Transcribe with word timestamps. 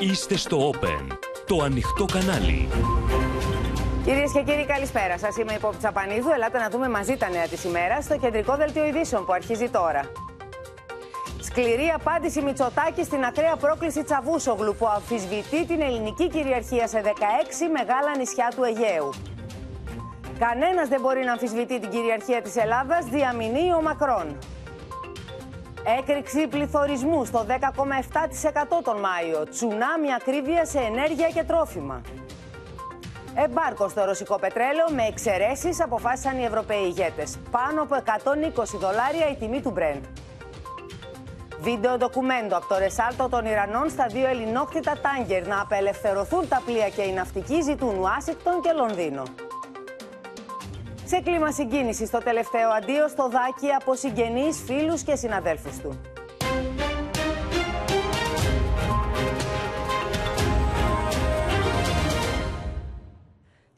Είστε 0.00 0.36
στο 0.36 0.70
Open, 0.70 1.16
το 1.46 1.62
ανοιχτό 1.62 2.04
κανάλι. 2.04 2.68
Κυρίες 4.04 4.32
και 4.32 4.42
κύριοι, 4.42 4.64
καλησπέρα 4.66 5.18
σας. 5.18 5.36
Είμαι 5.36 5.52
η 5.52 5.58
Πόπη 5.58 5.76
Τσαπανίδου. 5.76 6.30
Ελάτε 6.34 6.58
να 6.58 6.68
δούμε 6.68 6.88
μαζί 6.88 7.16
τα 7.16 7.28
νέα 7.28 7.48
της 7.48 7.64
ημέρας 7.64 8.04
στο 8.04 8.16
κεντρικό 8.18 8.56
δελτίο 8.56 8.86
ειδήσεων 8.86 9.24
που 9.24 9.32
αρχίζει 9.32 9.68
τώρα. 9.68 10.02
Σκληρή 11.40 11.92
απάντηση 11.94 12.42
Μητσοτάκη 12.42 13.04
στην 13.04 13.24
ακραία 13.24 13.56
πρόκληση 13.56 14.04
Τσαβούσογλου 14.04 14.74
που 14.78 14.88
αμφισβητεί 14.88 15.66
την 15.66 15.80
ελληνική 15.80 16.28
κυριαρχία 16.28 16.86
σε 16.86 17.00
16 17.04 17.08
μεγάλα 17.72 18.16
νησιά 18.16 18.52
του 18.56 18.62
Αιγαίου. 18.62 19.10
Κανένας 20.38 20.88
δεν 20.88 21.00
μπορεί 21.00 21.24
να 21.24 21.32
αμφισβητεί 21.32 21.80
την 21.80 21.90
κυριαρχία 21.90 22.42
της 22.42 22.56
Ελλάδας, 22.56 23.04
διαμηνεί 23.04 23.72
ο 23.78 23.82
Μακρόν. 23.82 24.38
Έκρηξη 25.86 26.48
πληθωρισμού 26.48 27.24
στο 27.24 27.46
10,7% 27.48 27.54
τον 28.84 29.00
Μάιο. 29.00 29.48
Τσουνάμι 29.50 30.14
ακρίβεια 30.16 30.64
σε 30.64 30.78
ενέργεια 30.78 31.28
και 31.28 31.44
τρόφιμα. 31.44 32.00
Εμπάρκο 33.34 33.88
στο 33.88 34.04
ρωσικό 34.04 34.38
πετρέλαιο 34.38 34.86
με 34.94 35.02
εξαιρέσεις 35.02 35.80
αποφάσισαν 35.80 36.38
οι 36.38 36.44
Ευρωπαίοι 36.44 36.84
ηγέτες. 36.84 37.38
Πάνω 37.50 37.82
από 37.82 37.94
120 37.94 38.64
δολάρια 38.78 39.28
η 39.30 39.36
τιμή 39.36 39.60
του 39.60 39.74
Brent. 39.78 40.02
Βίντεο 41.60 41.96
ντοκουμέντο 41.96 42.56
από 42.56 42.66
το 42.66 42.78
ρεσάλτο 42.78 43.28
των 43.28 43.44
Ιρανών 43.44 43.90
στα 43.90 44.06
δύο 44.06 44.28
ελληνόκτητα 44.28 44.92
τάγκερ 45.02 45.46
να 45.46 45.60
απελευθερωθούν 45.60 46.48
τα 46.48 46.62
πλοία 46.64 46.88
και 46.88 47.02
οι 47.02 47.12
ναυτικοί 47.12 47.62
ζητούν 47.62 47.98
Ουάσιγκτον 47.98 48.60
και 48.60 48.72
Λονδίνο. 48.72 49.22
Σε 51.06 51.20
κλίμα 51.20 51.52
συγκίνησης 51.52 52.08
στο 52.08 52.18
τελευταίο 52.18 52.70
αντίο 52.70 53.08
στο 53.08 53.28
Δάκη 53.28 53.72
από 53.80 53.94
συγγενείς, 53.94 54.62
φίλους 54.66 55.02
και 55.02 55.14
συναδέλφους 55.14 55.78
του. 55.78 56.13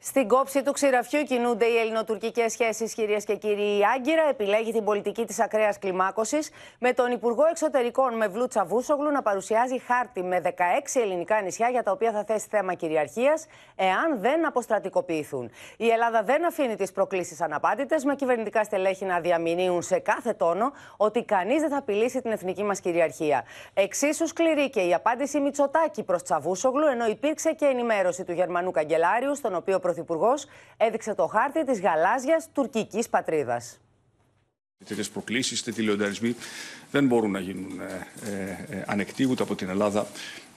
Στην 0.09 0.27
κόψη 0.27 0.63
του 0.63 0.71
ξηραφιού 0.71 1.23
κινούνται 1.23 1.65
οι 1.65 1.77
ελληνοτουρκικές 1.77 2.51
σχέσεις, 2.51 2.93
κυρίες 2.93 3.25
και 3.25 3.35
κύριοι. 3.35 3.77
Η 3.77 3.81
Άγκυρα 3.95 4.23
επιλέγει 4.29 4.71
την 4.71 4.83
πολιτική 4.83 5.25
της 5.25 5.39
ακραίας 5.39 5.79
κλιμάκωσης, 5.79 6.49
με 6.79 6.93
τον 6.93 7.11
Υπουργό 7.11 7.45
Εξωτερικών 7.49 8.15
Μευλού 8.17 8.47
Τσαβούσογλου 8.47 9.11
να 9.11 9.21
παρουσιάζει 9.21 9.79
χάρτη 9.79 10.23
με 10.23 10.39
16 10.39 10.99
ελληνικά 10.99 11.41
νησιά 11.41 11.69
για 11.69 11.83
τα 11.83 11.91
οποία 11.91 12.11
θα 12.11 12.23
θέσει 12.23 12.47
θέμα 12.49 12.73
κυριαρχίας, 12.73 13.45
εάν 13.75 14.19
δεν 14.19 14.47
αποστρατικοποιηθούν. 14.47 15.51
Η 15.77 15.89
Ελλάδα 15.89 16.23
δεν 16.23 16.45
αφήνει 16.45 16.75
τις 16.75 16.91
προκλήσεις 16.91 17.41
αναπάντητες, 17.41 18.03
με 18.03 18.15
κυβερνητικά 18.15 18.63
στελέχη 18.63 19.05
να 19.05 19.19
διαμηνύουν 19.19 19.81
σε 19.81 19.99
κάθε 19.99 20.33
τόνο 20.33 20.71
ότι 20.97 21.23
κανείς 21.23 21.61
δεν 21.61 21.69
θα 21.69 21.77
απειλήσει 21.77 22.21
την 22.21 22.31
εθνική 22.31 22.63
μας 22.63 22.79
κυριαρχία. 22.79 23.45
Εξίσου 23.73 24.27
σκληρή 24.27 24.69
και 24.69 24.81
η 24.81 24.93
απάντηση 24.93 25.39
Μητσοτάκη 25.39 26.03
προς 26.03 26.23
Τσαβούσογλου, 26.23 26.85
ενώ 26.85 27.05
υπήρξε 27.05 27.51
και 27.51 27.65
ενημέρωση 27.65 28.23
του 28.23 28.31
Γερμανού 28.31 28.71
Καγκελάριου, 28.71 29.35
στον 29.35 29.55
οποίο 29.55 29.79
Πρωθυπουργός 30.03 30.45
έδειξε 30.77 31.13
το 31.13 31.27
χάρτη 31.27 31.65
της 31.65 31.79
γαλάζιας 31.79 32.49
τουρκικής 32.53 33.09
πατρίδας. 33.09 33.79
Τέτοιες 34.85 35.09
προκλήσεις, 35.09 35.63
τέτοιοι 35.63 35.81
λεονταρισμοί 35.81 36.35
δεν 36.91 37.05
μπορούν 37.05 37.31
να 37.31 37.39
γίνουν 37.39 37.79
ε, 37.79 38.07
ε, 38.69 38.83
ανεκτοί 38.87 39.25
ούτε 39.29 39.43
από 39.43 39.55
την 39.55 39.69
Ελλάδα 39.69 40.07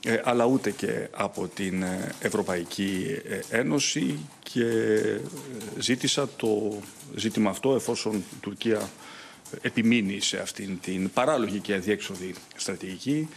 ε, 0.05 0.21
αλλά 0.25 0.45
ούτε 0.45 0.71
και 0.71 1.09
από 1.11 1.49
την 1.49 1.85
Ευρωπαϊκή 2.21 3.21
Ένωση 3.51 4.19
και 4.43 4.65
ζήτησα 5.79 6.29
το 6.37 6.81
ζήτημα 7.15 7.51
αυτό 7.51 7.75
εφόσον 7.75 8.17
η 8.17 8.37
Τουρκία 8.41 8.91
επιμείνει 9.61 10.21
σε 10.21 10.39
αυτήν 10.41 10.81
την 10.81 11.11
παράλογη 11.11 11.59
και 11.59 11.75
αδιέξοδη 11.75 12.35
στρατηγική 12.57 13.29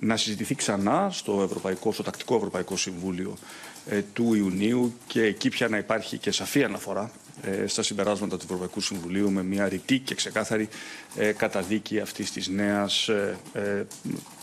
να 0.00 0.16
συζητηθεί 0.16 0.54
ξανά 0.54 1.08
στο, 1.12 1.42
Ευρωπαϊκό, 1.42 1.92
στο 1.92 2.02
Τακτικό 2.02 2.36
Ευρωπαϊκό 2.36 2.76
Συμβούλιο 2.76 3.30
ε, 3.30 3.69
του 4.12 4.34
Ιουνίου 4.34 4.94
και 5.06 5.22
εκεί 5.22 5.48
πια 5.48 5.68
να 5.68 5.76
υπάρχει 5.76 6.18
και 6.18 6.30
σαφή 6.30 6.64
αναφορά 6.64 7.10
ε, 7.42 7.66
στα 7.66 7.82
συμπεράσματα 7.82 8.36
του 8.36 8.44
Ευρωπαϊκού 8.44 8.80
Συμβουλίου 8.80 9.30
με 9.30 9.42
μια 9.42 9.68
ρητή 9.68 9.98
και 9.98 10.14
ξεκάθαρη 10.14 10.68
ε, 11.16 11.32
καταδίκη 11.32 12.00
αυτής 12.00 12.32
της 12.32 12.48
νέας 12.48 13.10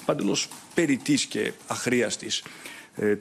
παντελώς 0.05 0.47
περιττής 0.73 1.25
και 1.25 1.51
αχρίαστης 1.67 2.43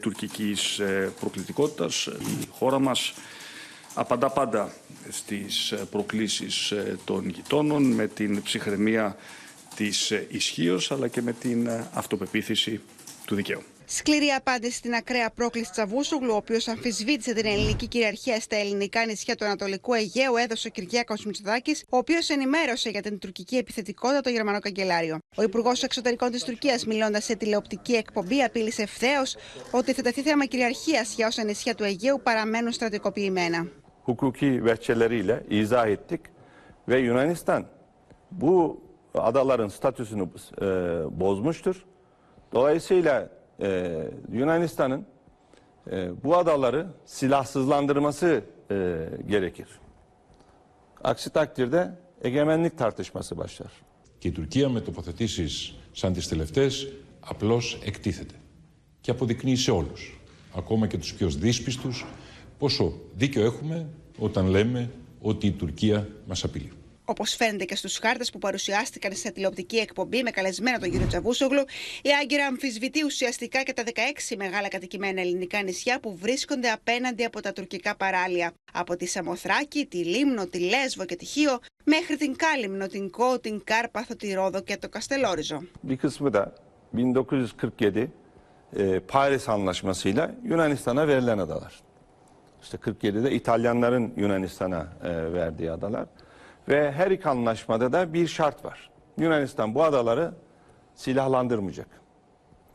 τουρκικής 0.00 0.80
προκλητικότητας. 1.20 2.06
Η 2.06 2.46
χώρα 2.50 2.78
μας 2.78 3.14
απαντά 3.94 4.30
πάντα 4.30 4.72
στις 5.10 5.74
προκλήσεις 5.90 6.72
των 7.04 7.28
γειτόνων 7.28 7.82
με 7.82 8.06
την 8.06 8.42
ψυχραιμία 8.42 9.16
της 9.76 10.12
ισχύως 10.28 10.92
αλλά 10.92 11.08
και 11.08 11.22
με 11.22 11.32
την 11.32 11.70
αυτοπεποίθηση 11.92 12.80
του 13.24 13.34
δικαίου. 13.34 13.62
Σκληρή 13.88 14.28
απάντηση 14.28 14.76
στην 14.76 14.94
ακραία 14.94 15.30
πρόκληση 15.30 15.70
Τσαβούσογλου, 15.70 16.32
ο 16.32 16.36
οποίος 16.36 16.68
αμφισβήτησε 16.68 17.32
την 17.32 17.46
ελληνική 17.46 17.86
κυριαρχία 17.86 18.40
στα 18.40 18.56
ελληνικά 18.56 19.06
νησιά 19.06 19.34
του 19.34 19.44
Ανατολικού 19.44 19.94
Αιγαίου, 19.94 20.36
έδωσε 20.36 20.68
ο 20.68 20.70
Κυριάκος 20.70 21.24
Μητσοδάκη, 21.24 21.76
ο 21.88 21.96
οποίος 21.96 22.28
ενημέρωσε 22.28 22.90
για 22.90 23.02
την 23.02 23.18
τουρκική 23.18 23.56
επιθετικότητα 23.56 24.20
το 24.20 24.30
Γερμανό 24.30 24.58
Καγκελάριο. 24.58 25.18
Ο 25.36 25.42
Υπουργός 25.42 25.82
Εξωτερικών 25.82 26.30
της 26.30 26.44
Τουρκίας, 26.44 26.86
μιλώντας 26.86 27.24
σε 27.24 27.36
τηλεοπτική 27.36 27.92
εκπομπή, 27.92 28.42
απείλησε 28.42 28.82
ευθέως 28.82 29.36
ότι 29.70 29.92
θα 29.92 30.02
τεθεί 30.02 30.22
θέμα 30.22 30.44
κυριαρχίας 30.44 31.14
για 31.14 31.26
όσα 31.26 31.44
νησιά 31.44 31.74
του 31.74 31.84
Αιγαίου 31.84 32.20
παραμένουν 32.22 32.72
στρατικοποιημένα. 32.72 33.66
Hukuki 34.06 34.64
veçeleriyle 34.64 35.44
izah 35.48 35.88
ettik 35.88 36.20
ve 36.88 36.98
Yunanistan 36.98 37.66
bu 38.30 38.80
adaların 39.14 39.68
statüsünü 39.68 40.22
e, 40.22 40.66
bozmuştur. 41.20 41.84
Dolayısıyla 42.52 43.35
e, 43.60 44.10
Yunanistan'ın 44.32 45.06
e, 45.90 46.24
bu 46.24 46.36
adaları 46.36 46.86
silahsızlandırması 47.04 48.42
e, 48.70 49.08
gerekir. 49.26 49.68
Aksi 51.04 51.30
takdirde 51.30 51.90
egemenlik 52.22 52.78
tartışması 52.78 53.36
başlar. 53.36 53.70
Και 54.18 54.28
η 54.28 54.32
Τουρκία 54.32 54.68
με 54.68 54.80
τοποθετήσεις 54.80 55.74
σαν 55.92 56.12
τις 56.12 56.28
τελευταίες 56.28 56.88
απλώς 57.20 57.78
εκτίθεται 57.84 58.34
και 59.00 59.10
αποδεικνύει 59.10 59.56
σε 59.56 59.70
όλους, 59.70 60.20
ακόμα 60.54 60.86
και 60.86 60.98
τους 60.98 61.14
πιο 61.14 61.28
δύσπιστους, 61.28 62.06
πόσο 62.58 62.92
δίκιο 63.14 63.44
έχουμε 63.44 63.88
όταν 64.18 64.46
λέμε 64.46 64.90
ότι 65.20 65.46
η 65.46 65.52
Τουρκία 65.52 66.08
μας 66.26 66.44
απειλεί. 66.44 66.72
Όπως 67.08 67.34
φαίνεται 67.34 67.64
και 67.64 67.76
στους 67.76 67.98
χάρτες 67.98 68.30
που 68.30 68.38
παρουσιάστηκαν 68.38 69.12
σε 69.12 69.30
τηλεοπτική 69.30 69.76
εκπομπή 69.76 70.22
με 70.22 70.30
καλεσμένο 70.30 70.78
τον 70.78 70.90
κύριο 70.90 71.06
Τσαβούσογλου, 71.06 71.64
η 72.02 72.08
Άγκυρα 72.22 72.46
αμφισβητεί 72.46 73.04
ουσιαστικά 73.04 73.62
και 73.62 73.72
τα 73.72 73.82
16 74.30 74.34
μεγάλα 74.36 74.68
κατοικημένα 74.68 75.20
ελληνικά 75.20 75.62
νησιά 75.62 76.00
που 76.00 76.16
βρίσκονται 76.16 76.70
απέναντι 76.70 77.24
από 77.24 77.40
τα 77.40 77.52
τουρκικά 77.52 77.96
παράλια. 77.96 78.52
Από 78.72 78.96
τη 78.96 79.06
Σαμοθράκη, 79.06 79.86
τη 79.86 79.96
Λίμνο, 79.96 80.46
τη 80.46 80.58
Λέσβο 80.58 81.04
και 81.04 81.16
τη 81.16 81.24
Χίο, 81.24 81.58
μέχρι 81.84 82.16
την 82.16 82.36
Κάλυμνο, 82.36 82.86
την 82.86 83.10
Κό, 83.10 83.38
την 83.40 83.60
Κάρπαθο, 83.64 84.16
τη 84.16 84.32
Ρόδο 84.32 84.60
και 84.60 84.76
το 84.76 84.88
Καστελόριζο. 84.88 85.62
Bir 85.82 85.96
kısmı 85.96 86.32
da 86.32 86.54
1947 86.92 88.10
e, 88.76 89.00
Paris 89.00 89.48
Anlaşması'yla 89.48 90.34
Yunanistan'a 90.44 91.08
verilen 91.08 91.38
adalar. 91.38 91.80
İşte 92.62 92.76
47'de 92.76 93.30
İtalyanların 93.30 94.12
Yunanistan'a 94.16 94.88
e, 95.04 95.32
verdiği 95.32 95.70
adalar. 95.70 96.06
Ve 96.69 96.91
her 96.91 97.11
iki 97.11 97.29
anlaşmada 97.29 97.93
da 97.93 98.13
bir 98.13 98.27
şart 98.27 98.65
var. 98.65 98.89
Yunanistan 99.17 99.75
bu 99.75 99.83
adaları 99.83 100.33
silahlandırmayacak. 100.95 101.87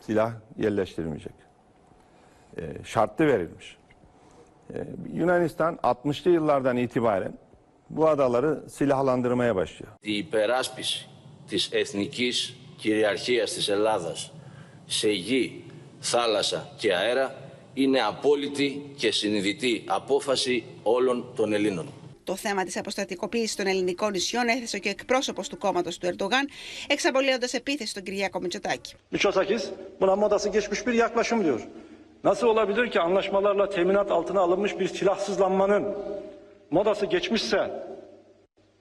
Silah 0.00 0.32
yerleştirmeyecek. 0.58 1.32
E, 2.58 2.62
şartlı 2.84 3.26
verilmiş. 3.26 3.76
E, 4.74 4.86
Yunanistan 5.14 5.74
60'lı 5.74 6.30
yıllardan 6.30 6.76
itibaren 6.76 7.32
bu 7.90 8.08
adaları 8.08 8.62
silahlandırmaya 8.68 9.56
başlıyor. 9.56 9.92
Η 10.02 10.16
υπεράσπιση 10.18 11.06
της 11.48 11.68
εθνικής 11.72 12.54
κυριαρχίας 12.76 13.52
της 13.52 13.68
Ελλάδας 13.68 14.32
σε 14.86 15.10
γη, 15.10 15.64
θάλασσα 16.00 16.68
και 16.76 16.94
αέρα 16.94 17.34
είναι 17.74 18.00
απόλυτη 18.00 18.92
και 18.96 19.10
συνειδητή 19.10 19.84
απόφαση 19.86 20.64
όλων 20.82 21.24
των 21.36 21.52
Ελλήνων. 21.52 21.92
Το 22.24 22.36
θέμα 22.36 22.64
τη 22.64 22.78
αποστατικοποίηση 22.78 23.56
των 23.56 23.66
ελληνικών 23.66 24.10
νησιών 24.10 24.48
έθεσε 24.48 24.78
και 24.78 24.88
ο 24.88 24.90
εκπρόσωπο 24.90 25.42
του 25.42 25.58
κόμματο 25.58 25.90
του 25.90 26.06
Ερντογάν, 26.06 26.48
εξαπολύοντα 26.88 27.48
επίθεση 27.52 27.90
στον 27.90 28.02
Κυριάκο 28.02 28.40
Μητσοτάκη. 28.40 28.94
Mitsotakis 29.12 29.64
buna 30.00 30.16
modası 30.16 30.48
geçmiş 30.48 30.86
bir 30.86 30.92
yaklaşım 30.92 31.44
diyor. 31.44 31.60
Nasıl 32.24 32.46
olabilir 32.46 32.90
ki 32.90 33.00
anlaşmalarla 33.00 33.68
teminat 33.68 34.10
altına 34.10 34.40
alınmış 34.40 34.78
bir 34.78 34.88
silahsızlanmanın 34.88 35.94
modası 36.70 37.06
geçmişse 37.06 37.70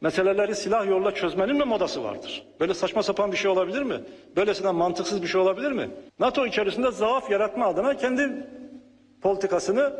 meseleleri 0.01 0.55
silah 0.55 0.87
yoluyla 0.87 1.13
çözmenin 1.13 1.57
mi 1.57 1.63
modası 1.65 2.03
vardır? 2.03 2.45
Böyle 2.59 2.73
saçma 2.73 3.03
sapan 3.03 3.31
bir 3.31 3.37
şey 3.37 3.51
olabilir 3.51 3.81
mi? 3.81 4.01
Böylesinden 4.35 4.75
mantıksız 4.75 5.21
bir 5.21 5.27
şey 5.27 5.41
olabilir 5.41 5.71
mi? 5.71 5.89
NATO 6.19 6.45
içerisinde 6.45 6.91
zaaf 6.91 7.31
yaratma 7.31 7.65
adına 7.67 7.97
kendi 7.97 8.29
politikasını 9.21 9.93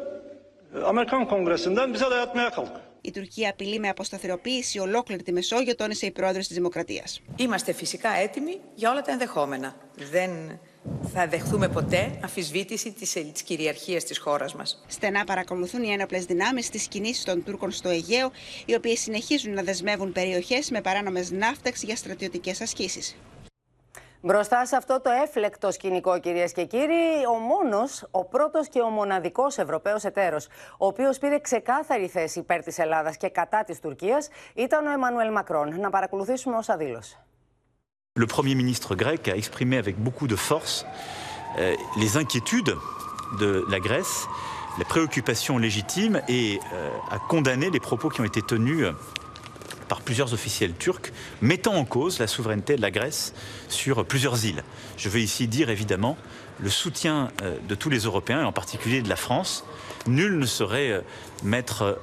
Amerikan 0.85 1.27
Kongresi'nden 1.27 1.93
bize 1.93 2.11
dayatmaya 2.11 2.49
kalkıyor. 2.49 2.79
Η 3.00 3.10
Τουρκία 3.10 3.50
απειλεί 3.50 3.78
με 3.78 3.88
αποσταθεροποίηση 3.88 4.78
ολόκληρη 4.78 5.22
τη 5.22 5.32
Μεσόγειο, 5.32 5.74
τόνισε 5.74 6.06
η 6.06 6.10
πρόεδρος 6.10 6.46
της 6.46 6.56
Δημοκρατίας. 6.56 7.20
Είμαστε 7.36 7.72
φυσικά 7.72 8.10
έτοιμοι 8.10 8.60
για 8.74 8.90
όλα 8.90 9.02
τα 9.02 9.12
ενδεχόμενα. 9.12 9.76
Δεν 10.10 10.30
θα 11.12 11.26
δεχθούμε 11.26 11.68
ποτέ 11.68 12.18
αμφισβήτηση 12.22 12.92
της, 12.92 13.12
της 13.12 13.42
κυριαρχίας 13.42 14.04
της 14.04 14.18
χώρας 14.18 14.54
μας. 14.54 14.84
Στενά 14.86 15.24
παρακολουθούν 15.24 15.82
οι 15.82 15.92
ένοπλες 15.92 16.24
δυνάμεις 16.24 16.70
τις 16.70 16.88
κινήσεις 16.88 17.24
των 17.24 17.44
Τούρκων 17.44 17.70
στο 17.70 17.88
Αιγαίο, 17.88 18.30
οι 18.66 18.74
οποίες 18.74 19.00
συνεχίζουν 19.00 19.54
να 19.54 19.62
δεσμεύουν 19.62 20.12
περιοχές 20.12 20.70
με 20.70 20.80
παράνομες 20.80 21.30
ναύταξ 21.30 21.82
για 21.82 21.96
στρατιωτικές 21.96 22.60
ασκήσεις. 22.60 23.16
Μπροστά 24.22 24.66
σε 24.66 24.76
αυτό 24.76 25.00
το 25.00 25.10
έφλεκτο 25.10 25.72
σκηνικό, 25.72 26.20
κυρίες 26.20 26.52
και 26.52 26.64
κύριοι, 26.64 27.26
ο 27.34 27.38
μόνος, 27.38 28.06
ο 28.10 28.24
πρώτος 28.24 28.68
και 28.68 28.80
ο 28.80 28.88
μοναδικός 28.88 29.58
Ευρωπαίος 29.58 30.04
εταίρος, 30.04 30.46
ο 30.78 30.86
οποίος 30.86 31.18
πήρε 31.18 31.38
ξεκάθαρη 31.38 32.08
θέση 32.08 32.38
υπέρ 32.38 32.62
της 32.62 32.78
Ελλάδας 32.78 33.16
και 33.16 33.28
κατά 33.28 33.64
της 33.64 33.80
Τουρκίας, 33.80 34.28
ήταν 34.54 34.86
ο 34.86 34.90
Εμμανουέλ 34.90 35.32
Μακρόν. 35.32 35.80
Να 35.80 35.90
παρακολουθήσουμε 35.90 36.56
όσα 36.56 36.76
δήλωσε. 36.76 37.24
Le 38.20 38.26
Premier 38.26 38.56
ministre 38.62 38.90
grec 39.02 39.22
a 39.32 39.36
exprimé 39.42 39.76
avec 39.84 39.96
beaucoup 40.06 40.28
de 40.34 40.38
force 40.48 40.74
euh, 40.84 41.74
les 42.02 42.10
inquiétudes 42.22 42.74
de 43.42 43.50
la 43.72 43.78
Grèce, 43.86 44.16
les 44.80 44.88
préoccupations 44.94 45.56
légitimes 45.66 46.16
et 46.28 46.58
euh, 46.58 47.16
a 47.16 47.18
condamné 47.32 47.70
les 47.76 47.82
propos 47.88 48.08
qui 48.12 48.20
ont 48.20 48.28
été 48.32 48.42
tenus 48.42 48.82
euh, 48.84 48.92
par 49.90 50.00
plusieurs 50.00 50.32
officiels 50.32 50.72
turcs, 50.72 51.12
mettant 51.42 51.74
en 51.74 51.84
cause 51.84 52.18
la 52.18 52.26
souveraineté 52.26 52.76
de 52.76 52.80
la 52.80 52.90
Grèce 52.90 53.34
sur 53.68 54.06
plusieurs 54.06 54.46
îles. 54.46 54.64
Je 54.96 55.10
veux 55.10 55.20
ici 55.20 55.48
dire 55.48 55.68
évidemment 55.68 56.16
le 56.60 56.70
soutien 56.70 57.28
de 57.68 57.74
tous 57.74 57.90
les 57.90 58.00
Européens, 58.00 58.40
et 58.40 58.44
en 58.44 58.52
particulier 58.52 59.02
de 59.02 59.08
la 59.08 59.16
France. 59.16 59.64
Nul 60.06 60.38
ne 60.38 60.46
saurait 60.46 61.02
mettre, 61.42 61.98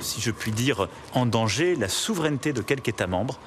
si 0.00 0.20
je 0.20 0.30
puis 0.30 0.52
dire, 0.52 0.88
en 1.12 1.26
danger 1.26 1.76
la 1.76 1.88
souveraineté 1.88 2.52
de 2.52 2.62
quelque 2.62 2.88
État 2.88 3.06
membre. 3.06 3.38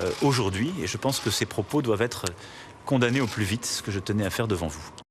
Euh, 0.00 0.10
aujourd'hui 0.22 0.72
et 0.82 0.86
je 0.86 0.96
pense 0.96 1.20
que 1.20 1.30
ces 1.30 1.44
propos 1.44 1.82
doivent 1.82 2.02
être 2.02 2.24
condamnés 2.86 3.20
au 3.20 3.26
plus 3.26 3.44
vite, 3.44 3.66
ce 3.66 3.82
que 3.82 3.90
je 3.90 3.98
tenais 3.98 4.24
à 4.24 4.30
faire 4.30 4.48
devant 4.48 4.66
vous. 4.66 5.01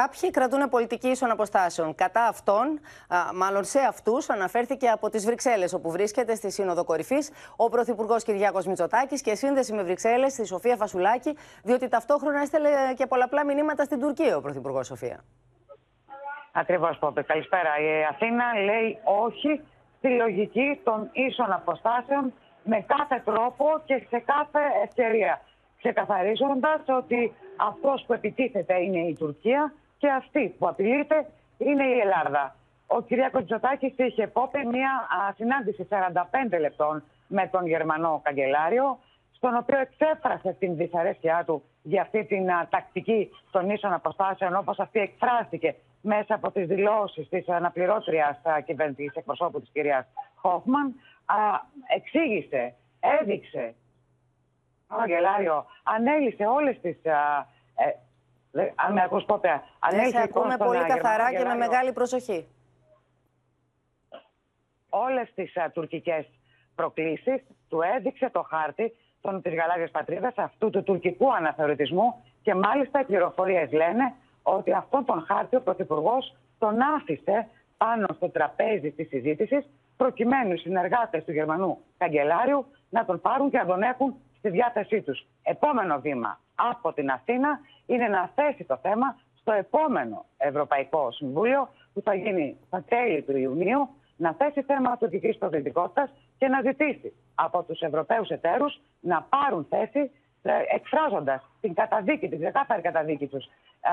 Κάποιοι 0.00 0.30
κρατούν 0.30 0.68
πολιτική 0.68 1.08
ίσων 1.08 1.30
αποστάσεων. 1.30 1.94
Κατά 1.94 2.26
αυτών, 2.26 2.80
α, 3.08 3.16
μάλλον 3.34 3.64
σε 3.64 3.80
αυτούς, 3.80 4.30
αναφέρθηκε 4.30 4.88
από 4.88 5.08
τις 5.08 5.24
Βρυξέλλες, 5.24 5.72
όπου 5.72 5.90
βρίσκεται 5.90 6.34
στη 6.34 6.50
Σύνοδο 6.50 6.84
Κορυφής 6.84 7.30
ο 7.56 7.68
Πρωθυπουργός 7.68 8.24
Κυριάκος 8.24 8.66
Μητσοτάκης 8.66 9.20
και 9.22 9.34
σύνδεση 9.34 9.72
με 9.72 9.82
Βρυξέλλες 9.82 10.32
στη 10.32 10.46
Σοφία 10.46 10.76
Φασουλάκη, 10.76 11.36
διότι 11.62 11.88
ταυτόχρονα 11.88 12.40
έστελε 12.40 12.68
και 12.96 13.06
πολλαπλά 13.06 13.44
μηνύματα 13.44 13.84
στην 13.84 14.00
Τουρκία 14.00 14.36
ο 14.36 14.40
Πρωθυπουργός 14.40 14.86
Σοφία. 14.86 15.24
Ακριβώς, 16.52 16.98
Πόπε. 16.98 17.22
Καλησπέρα. 17.22 17.70
Η 17.78 18.04
Αθήνα 18.10 18.44
λέει 18.64 18.98
όχι 19.04 19.60
στη 19.98 20.08
λογική 20.08 20.80
των 20.84 21.10
ίσων 21.12 21.52
αποστάσεων 21.52 22.32
με 22.64 22.84
κάθε 22.86 23.22
τρόπο 23.24 23.64
και 23.84 24.06
σε 24.08 24.18
κάθε 24.18 24.60
ευκαιρία. 24.84 25.40
Ξεκαθαρίζοντας 25.78 26.80
ότι 26.86 27.34
αυτός 27.56 28.04
που 28.06 28.12
επιτίθεται 28.12 28.74
είναι 28.82 28.98
η 28.98 29.14
Τουρκία 29.14 29.72
και 29.98 30.08
αυτή 30.08 30.54
που 30.58 30.68
απειλείται 30.68 31.26
είναι 31.58 31.84
η 31.84 31.98
Ελλάδα. 31.98 32.56
Ο 32.86 33.02
Κυριάκος 33.02 33.44
Τζοτάκης 33.44 33.94
είχε 33.96 34.26
πόπε 34.26 34.64
μια 34.64 35.08
συνάντηση 35.36 35.86
45 35.90 36.60
λεπτών 36.60 37.02
με 37.28 37.48
τον 37.48 37.66
Γερμανό 37.66 38.20
Καγκελάριο, 38.24 38.98
στον 39.32 39.56
οποίο 39.56 39.78
εξέφρασε 39.78 40.56
την 40.58 40.76
δυσαρέσκειά 40.76 41.44
του 41.46 41.62
για 41.82 42.02
αυτή 42.02 42.24
την 42.24 42.46
τακτική 42.70 43.30
των 43.50 43.70
ίσων 43.70 43.92
αποστάσεων, 43.92 44.56
όπως 44.56 44.78
αυτή 44.78 45.00
εκφράστηκε 45.00 45.74
μέσα 46.00 46.34
από 46.34 46.50
τις 46.50 46.66
δηλώσεις 46.66 47.28
της 47.28 47.48
αναπληρώτριας 47.48 48.40
κυβερνητικής 48.64 49.14
εκπροσώπου 49.14 49.60
της 49.60 49.70
κυρίας 49.72 50.06
Χόφμαν, 50.34 50.94
α, 51.24 51.36
εξήγησε, 51.96 52.74
έδειξε, 53.20 53.74
ο 54.88 54.96
Αγγελάριο 55.00 55.64
ανέλησε 55.82 56.44
όλες 56.46 56.80
τις... 56.80 56.96
Α, 58.54 58.62
ε, 58.62 58.72
αν 58.74 58.92
με 58.92 59.02
ακούς 59.02 59.24
πότε, 59.24 59.62
ανέλησε... 59.78 60.10
Σε 60.10 60.22
ακούμε 60.22 60.56
πολύ 60.56 60.84
καθαρά 60.84 61.30
και 61.30 61.44
με 61.44 61.54
μεγάλη 61.54 61.92
προσοχή. 61.92 62.48
Όλες 64.88 65.32
τις 65.34 65.56
α, 65.56 65.70
τουρκικές 65.70 66.26
προκλήσεις 66.74 67.42
του 67.68 67.80
έδειξε 67.96 68.30
το 68.32 68.42
χάρτη 68.42 68.96
των, 69.20 69.42
της 69.42 69.54
γαλάζιας 69.54 69.90
πατρίδας 69.90 70.34
αυτού 70.36 70.70
του 70.70 70.82
τουρκικού 70.82 71.34
αναθεωρητισμού 71.34 72.22
και 72.42 72.54
μάλιστα 72.54 73.00
οι 73.00 73.04
πληροφορίες 73.04 73.72
λένε 73.72 74.14
ότι 74.42 74.72
αυτόν 74.72 75.04
τον 75.04 75.24
χάρτη 75.26 75.56
ο 75.56 75.60
Πρωθυπουργός 75.60 76.34
τον 76.58 76.80
άφησε 76.80 77.48
πάνω 77.76 78.06
στο 78.14 78.28
τραπέζι 78.28 78.90
της 78.90 79.08
συζήτησης 79.08 79.66
προκειμένου 79.96 80.52
οι 80.52 80.58
συνεργάτες 80.58 81.24
του 81.24 81.32
Γερμανού 81.32 81.78
Καγκελάριου 81.98 82.66
να 82.90 83.04
τον 83.04 83.20
πάρουν 83.20 83.50
και 83.50 83.58
να 83.58 83.66
τον 83.66 83.82
έχουν 83.82 84.14
στη 84.38 84.50
διάθεσή 84.50 85.02
τους. 85.02 85.26
Επόμενο 85.42 86.00
βήμα 86.00 86.40
από 86.54 86.92
την 86.92 87.10
Αθήνα 87.10 87.60
είναι 87.86 88.08
να 88.08 88.30
θέσει 88.34 88.64
το 88.64 88.76
θέμα 88.82 89.16
στο 89.40 89.52
επόμενο 89.52 90.24
Ευρωπαϊκό 90.36 91.10
Συμβούλιο 91.10 91.68
που 91.94 92.00
θα 92.00 92.14
γίνει 92.14 92.56
στα 92.66 92.82
τέλη 92.88 93.22
του 93.22 93.36
Ιουνίου 93.36 93.88
να 94.16 94.32
θέσει 94.32 94.62
θέμα 94.62 94.96
τουρκική 94.96 95.38
προκλητικότητα 95.38 96.08
και 96.38 96.48
να 96.48 96.60
ζητήσει 96.60 97.12
από 97.34 97.62
τους 97.62 97.80
Ευρωπαίους 97.80 98.28
εταίρους 98.28 98.80
να 99.00 99.22
πάρουν 99.22 99.66
θέση 99.68 100.10
ε, 100.42 100.52
εκφράζοντας 100.74 101.50
την 101.60 101.74
καταδίκη, 101.74 102.28
την 102.28 102.40
ξεκάθαρη 102.40 102.82
καταδίκη 102.82 103.26
τους 103.26 103.44
ε, 103.44 103.50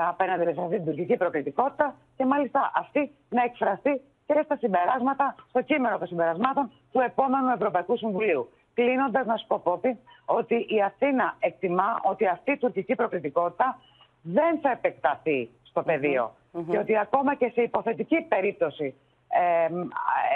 απέναντι 0.08 0.44
σε 0.54 0.62
αυτή 0.62 0.76
την 0.76 0.86
τουρκική 0.86 1.18
προκλητικότητα 1.18 1.96
και 2.18 2.26
μάλιστα 2.26 2.72
αυτή 2.76 3.12
να 3.30 3.44
εκφραστεί 3.44 4.02
και 4.26 4.42
στα 4.46 4.58
συμπεράσματα, 4.58 5.36
στο 5.50 5.62
κείμενο 5.62 5.98
των 5.98 6.08
συμπερασμάτων 6.08 6.72
του 6.92 7.00
επόμενου 7.00 7.50
Ευρωπαϊκού 7.50 7.98
Συμβουλίου. 7.98 8.50
Κλείνοντας, 8.74 9.26
να 9.26 9.38
σου 9.38 9.48
πω, 9.48 9.60
Πόπη, 9.60 9.98
ότι 10.26 10.66
η 10.70 10.82
Αθήνα 10.82 11.36
εκτιμά 11.40 12.00
ότι 12.04 12.26
αυτή 12.28 12.52
η 12.52 12.58
τουρκική 12.58 12.96
προκλητικότητα 12.96 13.80
δεν 14.22 14.60
θα 14.62 14.72
επεκταθεί 14.72 15.50
στο 15.64 15.84
πεδίο. 15.84 16.36
Και 16.70 16.78
ότι 16.78 16.98
ακόμα 16.98 17.36
και 17.36 17.52
σε 17.54 17.62
υποθετική 17.62 18.22
περίπτωση 18.22 18.96
ε, 19.28 19.70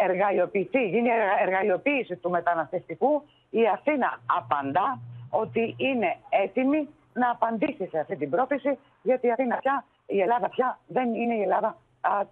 εργαλειοποιηθεί, 0.07 0.87
γίνει 0.87 1.09
εργαλειοποίηση 1.41 2.15
του 2.15 2.29
μεταναστευτικού, 2.29 3.23
η 3.49 3.67
Αθήνα 3.67 4.19
απαντά 4.25 4.99
ότι 5.29 5.75
είναι 5.77 6.15
έτοιμη 6.29 6.87
να 7.13 7.29
απαντήσει 7.29 7.87
σε 7.87 7.99
αυτή 7.99 8.15
την 8.15 8.29
πρόκληση, 8.29 8.77
γιατί 9.01 9.27
η 9.27 9.31
Αθήνα 9.31 9.55
πια, 9.57 9.85
η 10.05 10.19
Ελλάδα 10.21 10.49
πια 10.49 10.79
δεν 10.87 11.13
είναι 11.13 11.33
η 11.33 11.41
Ελλάδα 11.41 11.77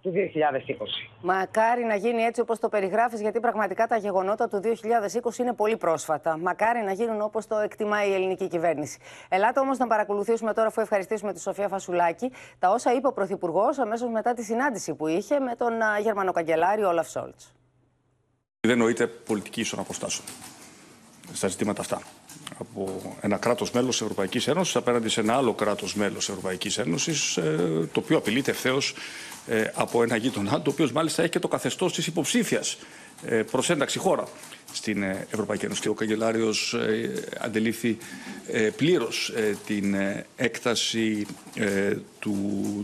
του 0.00 0.12
2020. 0.14 1.10
Μακάρι 1.20 1.84
να 1.84 1.94
γίνει 1.94 2.22
έτσι 2.22 2.40
όπως 2.40 2.58
το 2.58 2.68
περιγράφεις, 2.68 3.20
γιατί 3.20 3.40
πραγματικά 3.40 3.86
τα 3.86 3.96
γεγονότα 3.96 4.48
του 4.48 4.60
2020 4.62 5.38
είναι 5.38 5.52
πολύ 5.52 5.76
πρόσφατα. 5.76 6.38
Μακάρι 6.38 6.82
να 6.82 6.92
γίνουν 6.92 7.20
όπως 7.20 7.46
το 7.46 7.56
εκτιμάει 7.56 8.08
η 8.08 8.14
ελληνική 8.14 8.48
κυβέρνηση. 8.48 8.98
Ελάτε 9.28 9.60
όμως 9.60 9.78
να 9.78 9.86
παρακολουθήσουμε 9.86 10.52
τώρα, 10.52 10.68
αφού 10.68 10.80
ευχαριστήσουμε 10.80 11.32
τη 11.32 11.40
Σοφία 11.40 11.68
Φασουλάκη, 11.68 12.32
τα 12.58 12.70
όσα 12.70 12.94
είπε 12.94 13.06
ο 13.06 13.12
Πρωθυπουργός 13.12 13.78
αμέσως 13.78 14.10
μετά 14.10 14.32
τη 14.32 14.44
συνάντηση 14.44 14.94
που 14.94 15.06
είχε 15.06 15.38
με 15.38 15.54
τον 15.54 15.72
Γερμανο 16.00 16.32
καγκελάριο 16.32 16.88
Όλαφ 16.88 17.08
Σόλτς. 17.08 17.52
Δεν 18.60 18.78
νοείται 18.78 19.06
πολιτική 19.06 19.60
ίσον 19.60 19.78
αποστάσεων 19.80 20.26
στα 21.32 21.48
ζητήματα 21.48 21.80
αυτά 21.80 22.00
από 22.58 23.02
ένα 23.20 23.36
κράτος 23.36 23.70
μέλος 23.70 23.90
της 23.90 24.00
Ευρωπαϊκής 24.00 24.46
Ένωσης 24.48 24.76
απέναντι 24.76 25.08
σε 25.08 25.20
ένα 25.20 25.36
άλλο 25.36 25.52
κράτος 25.54 25.94
μέλος 25.94 26.18
της 26.18 26.28
Ευρωπαϊκής 26.28 26.78
Ένωσης 26.78 27.36
ε, 27.36 27.88
το 27.92 28.00
οποίο 28.00 28.16
απειλείται 28.16 28.50
ευθέως 28.50 28.90
ε, 28.90 28.96
από 29.74 30.02
ένα 30.02 30.16
γείτονά 30.16 30.62
το 30.62 30.70
οποίος 30.70 30.92
μάλιστα 30.92 31.22
έχει 31.22 31.30
και 31.30 31.38
το 31.38 31.48
καθεστώς 31.48 31.92
της 31.92 32.06
υποψήφιας 32.06 32.76
ε, 33.26 33.42
προς 33.42 33.70
ένταξη 33.70 33.98
χώρα 33.98 34.24
στην 34.72 35.02
Ευρωπαϊκή 35.30 35.64
Ένωση. 35.64 35.80
Και 35.80 35.88
ο 35.88 35.94
Καγκελάριος 35.94 36.76
αντελήφθη 37.40 37.96
πλήρως 38.76 39.32
την 39.66 39.96
έκταση 40.36 41.26
του, 42.18 42.36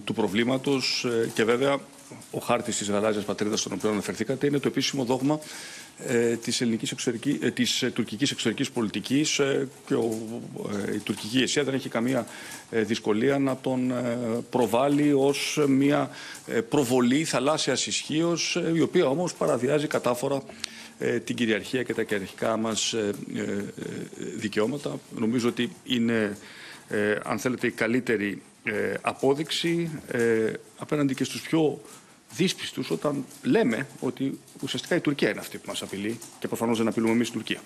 του 0.04 0.14
προβλήματος 0.14 1.06
και 1.34 1.44
βέβαια 1.44 1.78
ο 2.30 2.38
χάρτης 2.38 2.76
της 2.76 2.90
γαλάζιας 2.90 3.24
πατρίδας 3.24 3.60
στον 3.60 3.72
οποίο 3.72 3.90
αναφερθήκατε 3.90 4.46
είναι 4.46 4.58
το 4.58 4.68
επίσημο 4.68 5.04
δόγμα 5.04 5.34
ε, 5.34 5.79
της, 6.42 6.60
ελληνικής 6.60 6.90
εξωτερικής, 6.90 7.38
ε, 7.40 7.50
της 7.50 7.82
ε, 7.82 7.90
τουρκικής 7.90 8.30
εξωτερικής 8.30 8.70
πολιτικής 8.70 9.38
ε, 9.38 9.68
και 9.86 9.94
ο, 9.94 10.18
η 10.94 10.98
τουρκική 10.98 11.42
αισία 11.42 11.64
δεν 11.64 11.74
έχει 11.74 11.88
καμία 11.88 12.26
δυσκολία 12.70 13.38
να 13.38 13.56
τον 13.56 13.92
προβάλλει 14.50 15.12
ως 15.12 15.64
μια 15.68 16.10
προβολή 16.68 17.24
θαλάσσιας 17.24 17.86
ισχύως, 17.86 18.62
η 18.74 18.80
οποία 18.80 19.06
όμως 19.06 19.34
παραδιάζει 19.34 19.86
κατάφορα 19.86 20.42
την 21.24 21.36
κυριαρχία 21.36 21.82
και 21.82 21.94
τα 21.94 22.02
κυριαρχικά 22.02 22.56
μας 22.56 22.94
δικαιώματα. 24.36 25.00
Νομίζω 25.18 25.48
ότι 25.48 25.72
είναι, 25.84 26.36
αν 27.22 27.38
θέλετε, 27.38 27.66
η 27.66 27.70
καλύτερη 27.70 28.42
απόδειξη 29.00 29.90
απέναντι 30.78 31.14
και 31.14 31.24
στους 31.24 31.40
πιο 31.40 31.80
δύσπιστους 32.30 32.90
όταν 32.90 33.24
λέμε 33.42 33.86
ότι 34.00 34.40
ουσιαστικά 34.62 34.94
η 34.94 35.00
Τουρκία 35.00 35.30
είναι 35.30 35.40
αυτή 35.40 35.58
που 35.58 35.64
μας 35.66 35.82
απειλεί 35.82 36.18
και 36.38 36.48
προφανώς 36.48 36.78
δεν 36.78 36.88
απειλούμε 36.88 37.12
εμείς 37.12 37.30
την 37.30 37.38
Τουρκία. 37.38 37.60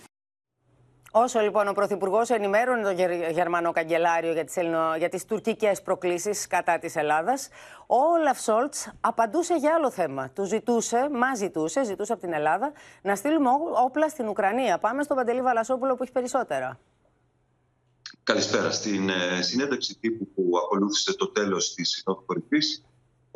Όσο 1.17 1.41
λοιπόν 1.41 1.69
ο 1.69 1.73
Πρωθυπουργός 1.73 2.31
ενημέρωνε 2.31 2.83
τον 2.83 2.97
Γερμανό 3.33 3.73
Καγκελάριο 3.73 4.33
για 4.33 4.45
τις, 4.45 4.57
Ελληνο... 4.57 4.97
για 4.99 5.09
τις 5.09 5.25
τουρκικές 5.25 5.83
προκλήσεις 5.83 6.47
κατά 6.47 6.79
της 6.79 6.97
Ελλάδας, 6.97 7.49
ο 7.87 7.97
Όλαφ 7.97 8.41
Σόλτς 8.41 8.89
απαντούσε 9.01 9.55
για 9.55 9.75
άλλο 9.75 9.91
θέμα. 9.91 10.31
Του 10.31 10.45
ζητούσε, 10.45 11.09
μας 11.13 11.39
ζητούσε, 11.39 11.85
ζητούσε 11.85 12.13
από 12.13 12.23
την 12.23 12.33
Ελλάδα 12.33 12.73
να 13.03 13.17
στείλουμε 13.17 13.49
όπλα 13.85 14.09
στην 14.09 14.29
Ουκρανία. 14.29 14.79
Πάμε 14.79 15.03
στον 15.03 15.17
Παντελή 15.17 15.43
Βαλασόπουλο 15.43 15.95
που 15.95 16.03
έχει 16.03 16.13
περισσότερα. 16.13 16.79
Καλησπέρα. 18.23 18.71
Στην 18.71 19.09
ε, 19.09 19.43
συνέντευξη 19.43 19.99
τύπου 20.01 20.29
που 20.35 20.51
ακολούθησε 20.65 21.17
το 21.17 21.29
τέλος 21.29 21.75
της 21.75 21.91
Συνόδου 21.91 22.25
Κορυφής, 22.27 22.85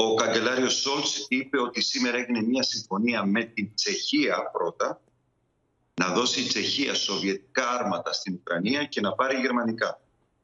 ο 0.00 0.14
καγκελάριος 0.14 0.74
Σόλτς 0.74 1.26
είπε 1.28 1.60
ότι 1.60 1.80
σήμερα 1.80 2.16
έγινε 2.16 2.42
μια 2.42 2.62
συμφωνία 2.62 3.24
με 3.24 3.44
την 3.44 3.74
Τσεχία 3.74 4.50
πρώτα, 4.52 5.00
να 5.94 6.08
δώσει 6.08 6.40
η 6.40 6.46
Τσεχία 6.46 6.94
σοβιετικά 6.94 7.70
άρματα 7.70 8.12
στην 8.12 8.34
Ουκρανία 8.34 8.84
και 8.84 9.00
να 9.00 9.12
πάρει 9.12 9.40
γερμανικά. 9.40 10.00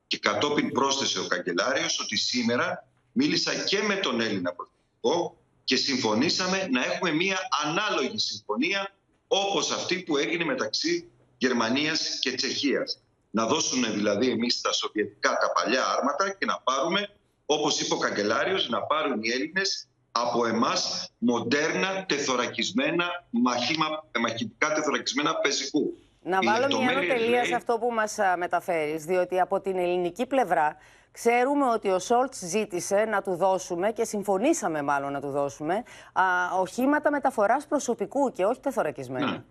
Και 0.07 0.19
κατόπιν 0.19 0.73
πρόσθεσε 0.73 1.21
ο 1.21 1.27
καγκελάριος 1.27 2.01
ότι 2.01 2.17
σήμερα 2.17 2.89
μίλησα 3.13 3.55
και 3.55 3.83
με 3.83 3.95
τον 3.95 4.21
Έλληνα 4.21 4.53
Πρωθυπουργό 4.53 5.39
και 5.65 5.77
συμφωνήσαμε 5.77 6.69
να 6.71 6.85
έχουμε 6.85 7.13
μια 7.13 7.39
ανάλογη 7.65 8.19
συμφωνία 8.19 8.95
όπως 9.29 9.71
αυτή 9.71 10.03
που 10.03 10.17
έγινε 10.17 10.45
μεταξύ 10.45 11.11
Γερμανίας 11.39 12.19
και 12.21 12.33
Τσεχίας. 12.33 12.99
Να 13.31 13.47
δώσουν 13.47 13.93
δηλαδή 13.93 14.31
εμείς 14.31 14.61
τα 14.61 14.73
σοβιετικά 14.73 15.31
τα 15.31 15.53
παλιά 15.53 15.87
άρματα 15.87 16.31
και 16.31 16.47
να 16.47 16.61
πάρουμε, 16.65 17.17
όπως 17.47 17.81
είπε 17.81 17.95
ο 17.95 17.99
Καγκελάριος, 17.99 18.69
να 18.69 18.83
πάρουν 18.83 19.23
οι 19.23 19.31
Έλληνες 19.31 19.89
από 20.13 20.47
εμάς 20.47 21.11
μοντέρνα 21.19 22.05
τεθωρακισμένα 22.07 23.27
μαχήμα, 23.31 23.87
μαχητικά 24.21 24.73
τεθωρακισμένα 24.73 25.35
πεζικού. 25.35 25.99
Να 26.23 26.39
βάλω 26.45 26.81
μια 26.81 27.17
τελεία 27.17 27.45
σε 27.45 27.55
αυτό 27.55 27.79
που 27.79 27.93
μας 27.93 28.17
μεταφέρεις, 28.37 29.05
διότι 29.05 29.41
από 29.41 29.61
την 29.61 29.77
ελληνική 29.77 30.27
πλευρά 30.27 30.77
Ξέρουμε 31.15 31.67
ότι 31.67 31.89
ο 31.89 31.99
Σόλτς 31.99 32.39
ζήτησε 32.39 33.05
να 33.05 33.23
του 33.23 33.35
δώσουμε 33.35 33.93
και 33.93 34.05
συμφωνήσαμε 34.05 34.83
μάλλον 34.83 35.13
να 35.13 35.21
του 35.21 35.31
δώσουμε 35.31 35.75
α, 36.13 36.23
οχήματα 36.61 37.11
μεταφοράς 37.11 37.67
προσωπικού 37.67 38.33
και 38.33 38.45
όχι 38.45 38.61
τεθωρακισμένα. 38.61 39.31
Ναι. 39.31 39.43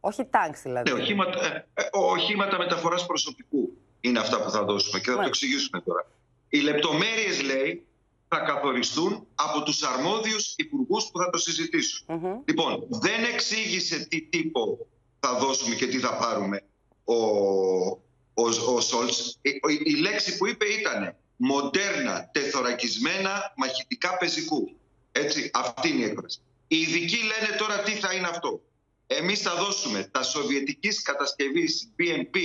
Όχι 0.00 0.24
τάγκς 0.24 0.62
δηλαδή. 0.62 0.92
Ναι, 0.92 1.00
οχήματα, 1.00 1.44
ε, 1.44 1.66
ε, 1.74 1.88
οχήματα 1.90 2.58
μεταφοράς 2.58 3.06
προσωπικού 3.06 3.76
είναι 4.00 4.18
αυτά 4.18 4.42
που 4.42 4.50
θα 4.50 4.64
δώσουμε 4.64 5.00
και 5.00 5.10
θα 5.10 5.16
το 5.16 5.22
εξηγήσουμε 5.22 5.80
τώρα. 5.80 6.06
Οι 6.54 6.60
λεπτομέρειες, 6.60 7.42
λέει, 7.42 7.86
θα 8.28 8.38
καθοριστούν 8.38 9.26
από 9.34 9.62
τους 9.62 9.82
αρμόδιους 9.82 10.54
υπουργούς 10.56 11.10
που 11.10 11.18
θα 11.18 11.30
το 11.30 11.38
συζητήσουν. 11.38 12.06
Λοιπόν, 12.44 12.86
δεν 12.88 13.24
εξήγησε 13.32 14.06
τι 14.08 14.22
τύπο 14.22 14.86
θα 15.20 15.38
δώσουμε 15.38 15.74
και 15.74 15.86
τι 15.86 15.98
θα 15.98 16.16
πάρουμε 16.16 16.62
ο, 17.04 17.14
ο, 18.34 18.74
ο 18.74 18.80
Σόλτς. 18.80 19.38
Η, 19.42 19.60
η 19.84 19.94
λέξη 19.94 20.36
που 20.36 20.46
είπε 20.46 20.64
ήταν 20.64 21.16
μοντέρνα, 21.36 22.28
τεθωρακισμένα, 22.32 23.52
μαχητικά 23.56 24.16
πεζικού. 24.16 24.76
Έτσι, 25.12 25.50
αυτή 25.54 25.88
είναι 25.88 26.00
η 26.00 26.04
έκφραση. 26.04 26.40
Οι 26.68 26.76
ειδικοί 26.76 27.16
λένε 27.16 27.56
τώρα 27.58 27.82
τι 27.82 27.92
θα 27.92 28.14
είναι 28.14 28.28
αυτό. 28.28 28.60
Εμείς 29.06 29.40
θα 29.40 29.54
δώσουμε 29.54 30.08
τα 30.12 30.22
σοβιετικής 30.22 31.02
κατασκευής 31.02 31.92
BNP 31.98 32.36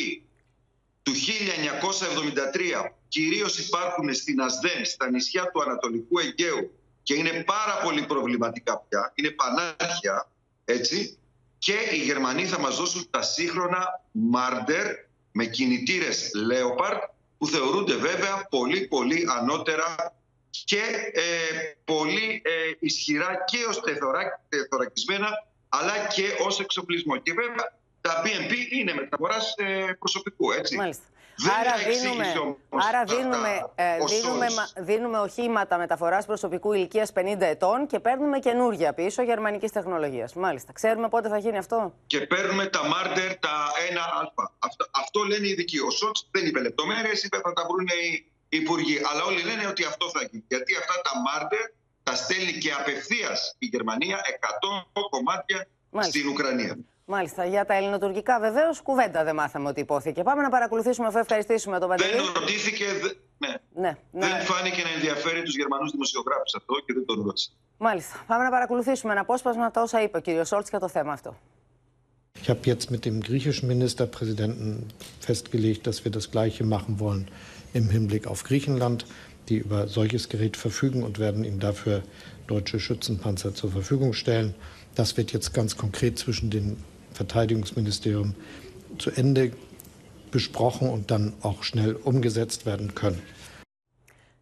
του 1.07 1.13
1973, 1.13 2.91
κυρίως 3.07 3.59
υπάρχουν 3.59 4.13
στην 4.13 4.41
Ασδέν, 4.41 4.85
στα 4.85 5.09
νησιά 5.09 5.51
του 5.51 5.61
Ανατολικού 5.61 6.19
Αιγαίου 6.19 6.71
και 7.03 7.13
είναι 7.13 7.43
πάρα 7.43 7.77
πολύ 7.83 8.05
προβληματικά 8.05 8.85
πια, 8.89 9.11
είναι 9.15 9.29
πανάρχια, 9.29 10.31
έτσι, 10.65 11.17
και 11.57 11.75
οι 11.91 11.97
Γερμανοί 11.97 12.45
θα 12.45 12.59
μας 12.59 12.77
δώσουν 12.77 13.07
τα 13.09 13.21
σύγχρονα 13.21 14.03
Marder 14.33 14.85
με 15.31 15.45
κινητήρες 15.45 16.31
Leopard 16.51 16.99
που 17.37 17.47
θεωρούνται 17.47 17.95
βέβαια 17.95 18.47
πολύ 18.49 18.87
πολύ 18.87 19.27
ανώτερα 19.39 20.15
και 20.49 20.81
ε, 21.13 21.21
πολύ 21.85 22.41
ε, 22.45 22.51
ισχυρά 22.79 23.43
και 23.45 23.57
ως 23.69 23.79
τεθωρακισμένα 24.49 25.27
αλλά 25.69 26.07
και 26.07 26.23
ως 26.45 26.59
εξοπλισμό. 26.59 27.17
Και 27.17 27.33
βέβαια 27.33 27.77
τα 28.07 28.21
BNP 28.23 28.53
είναι 28.71 28.93
μεταφοράς 28.93 29.53
ε, 29.57 29.93
προσωπικού, 29.99 30.51
έτσι. 30.51 30.75
Μάλιστα. 30.75 31.03
άρα 31.59 31.73
δίνουμε, 31.89 32.25
άρα 32.87 33.03
δίνουμε, 33.03 33.71
ε, 33.75 33.97
δίνουμε, 34.07 34.47
δίνουμε 34.77 35.19
οχήματα 35.19 35.77
μεταφοράς 35.77 36.25
προσωπικού 36.25 36.73
ηλικίας 36.73 37.11
50 37.13 37.41
ετών 37.41 37.87
και 37.87 37.99
παίρνουμε 37.99 38.39
καινούργια 38.39 38.93
πίσω 38.93 39.21
γερμανικής 39.23 39.71
τεχνολογίας. 39.71 40.33
Μάλιστα. 40.33 40.73
Ξέρουμε 40.73 41.09
πότε 41.09 41.29
θα 41.29 41.37
γίνει 41.37 41.57
αυτό; 41.57 41.93
Και 42.07 42.19
παίρνουμε 42.19 42.65
τα 42.65 42.81
Marder, 42.93 43.35
τα 43.39 43.55
1α. 43.89 44.45
Αυτό, 44.59 44.85
αυτό 44.91 45.23
λένε 45.23 45.47
οι 45.47 45.49
ειδικοί. 45.49 45.79
Ο 45.79 45.89
Σότς 45.89 46.29
δεν 46.31 46.45
είπε 46.45 46.59
λεπτομέρειες, 46.59 47.23
είπε 47.23 47.37
θα 47.43 47.53
τα 47.53 47.63
βρουν 47.69 47.87
οι 47.87 48.31
υπουργοί. 48.49 49.01
Αλλά 49.11 49.23
όλοι 49.23 49.41
λένε 49.41 49.67
ότι 49.67 49.83
αυτό 49.83 50.09
θα 50.09 50.27
γίνει. 50.31 50.43
Γιατί 50.47 50.75
αυτά 50.75 50.95
τα 51.01 51.11
Marder 51.25 51.65
τα 52.03 52.15
στέλνει 52.15 52.53
και 52.57 52.71
απευθείας 52.71 53.55
η 53.59 53.65
Γερμανία 53.65 54.17
100 54.93 55.01
κομμάτια 55.09 55.67
στην 55.99 56.27
Ουκρανία. 56.27 56.77
Μάλιστα. 57.09 57.45
Για 57.45 57.65
τα 57.65 57.73
ελληνοτουρκικά 57.73 58.39
βεβαίως 58.39 58.81
κουβέντα 58.81 59.23
δεν 59.23 59.35
μάθαμε 59.35 59.69
ότι 59.69 59.79
υπόθηκε. 59.79 60.23
Πάμε 60.23 60.41
να 60.41 60.49
παρακολουθήσουμε 60.49 61.07
αφού 61.07 61.17
ευχαριστήσουμε 61.17 61.79
τον 61.79 61.89
Παντελή. 61.89 62.11
Δεν 62.11 62.25
ρωτήθηκε. 62.33 62.85
Ναι. 63.37 63.47
ναι. 63.73 63.97
ναι. 64.11 64.27
Δεν 64.27 64.41
φάνηκε 64.41 64.81
να 64.83 64.89
ενδιαφέρει 64.89 65.41
τους 65.43 65.55
Γερμανούς 65.55 65.91
δημοσιογράφους 65.91 66.53
αυτό 66.55 66.73
και 66.85 66.93
δεν 66.93 67.05
τον 67.05 67.23
ρώτησε. 67.23 67.49
Μάλιστα. 67.77 68.23
Πάμε 68.27 68.43
να 68.43 68.49
παρακολουθήσουμε 68.49 69.11
ένα 69.11 69.21
απόσπασμα 69.21 69.71
τα 69.71 69.81
όσα 69.81 70.01
είπε 70.01 70.17
ο 70.17 70.21
κ. 70.21 70.45
Σόλτς 70.45 70.69
για 70.69 70.79
το 70.79 70.87
θέμα 70.87 71.11
αυτό. 71.11 71.37
Ich 72.41 72.49
habe 72.49 72.65
jetzt 72.73 72.91
mit 72.91 73.03
dem 73.05 73.17
griechischen 73.29 73.67
Ministerpräsidenten 73.73 74.67
festgelegt, 75.27 75.81
dass 75.87 75.97
wir 76.05 76.11
das 76.17 76.25
Gleiche 76.33 76.63
machen 76.75 76.93
wollen 77.03 77.23
im 77.79 77.85
Hinblick 77.95 78.23
auf 78.31 78.39
Griechenland, 78.49 78.99
die 79.47 79.57
über 79.65 79.87
solches 79.87 80.23
Gerät 80.29 80.55
verfügen 80.65 81.01
und 81.07 81.15
werden 81.25 81.43
ihm 81.49 81.59
dafür 81.67 82.03
deutsche 82.53 82.79
Schützenpanzer 82.79 83.49
zur 83.59 83.71
Verfügung 83.71 84.11
stellen. 84.21 84.49
Das 84.99 85.17
wird 85.17 85.29
jetzt 85.35 85.49
ganz 85.59 85.71
konkret 85.83 86.19
zwischen 86.19 86.49
den 86.55 86.67
Verteidigungsministerium 87.17 88.35
zu 88.99 89.11
Ende 89.11 89.51
besprochen 90.31 90.89
und 90.89 91.11
dann 91.11 91.33
auch 91.41 91.63
schnell 91.63 91.93
umgesetzt 91.93 92.65
werden 92.65 92.95
können. 92.95 93.21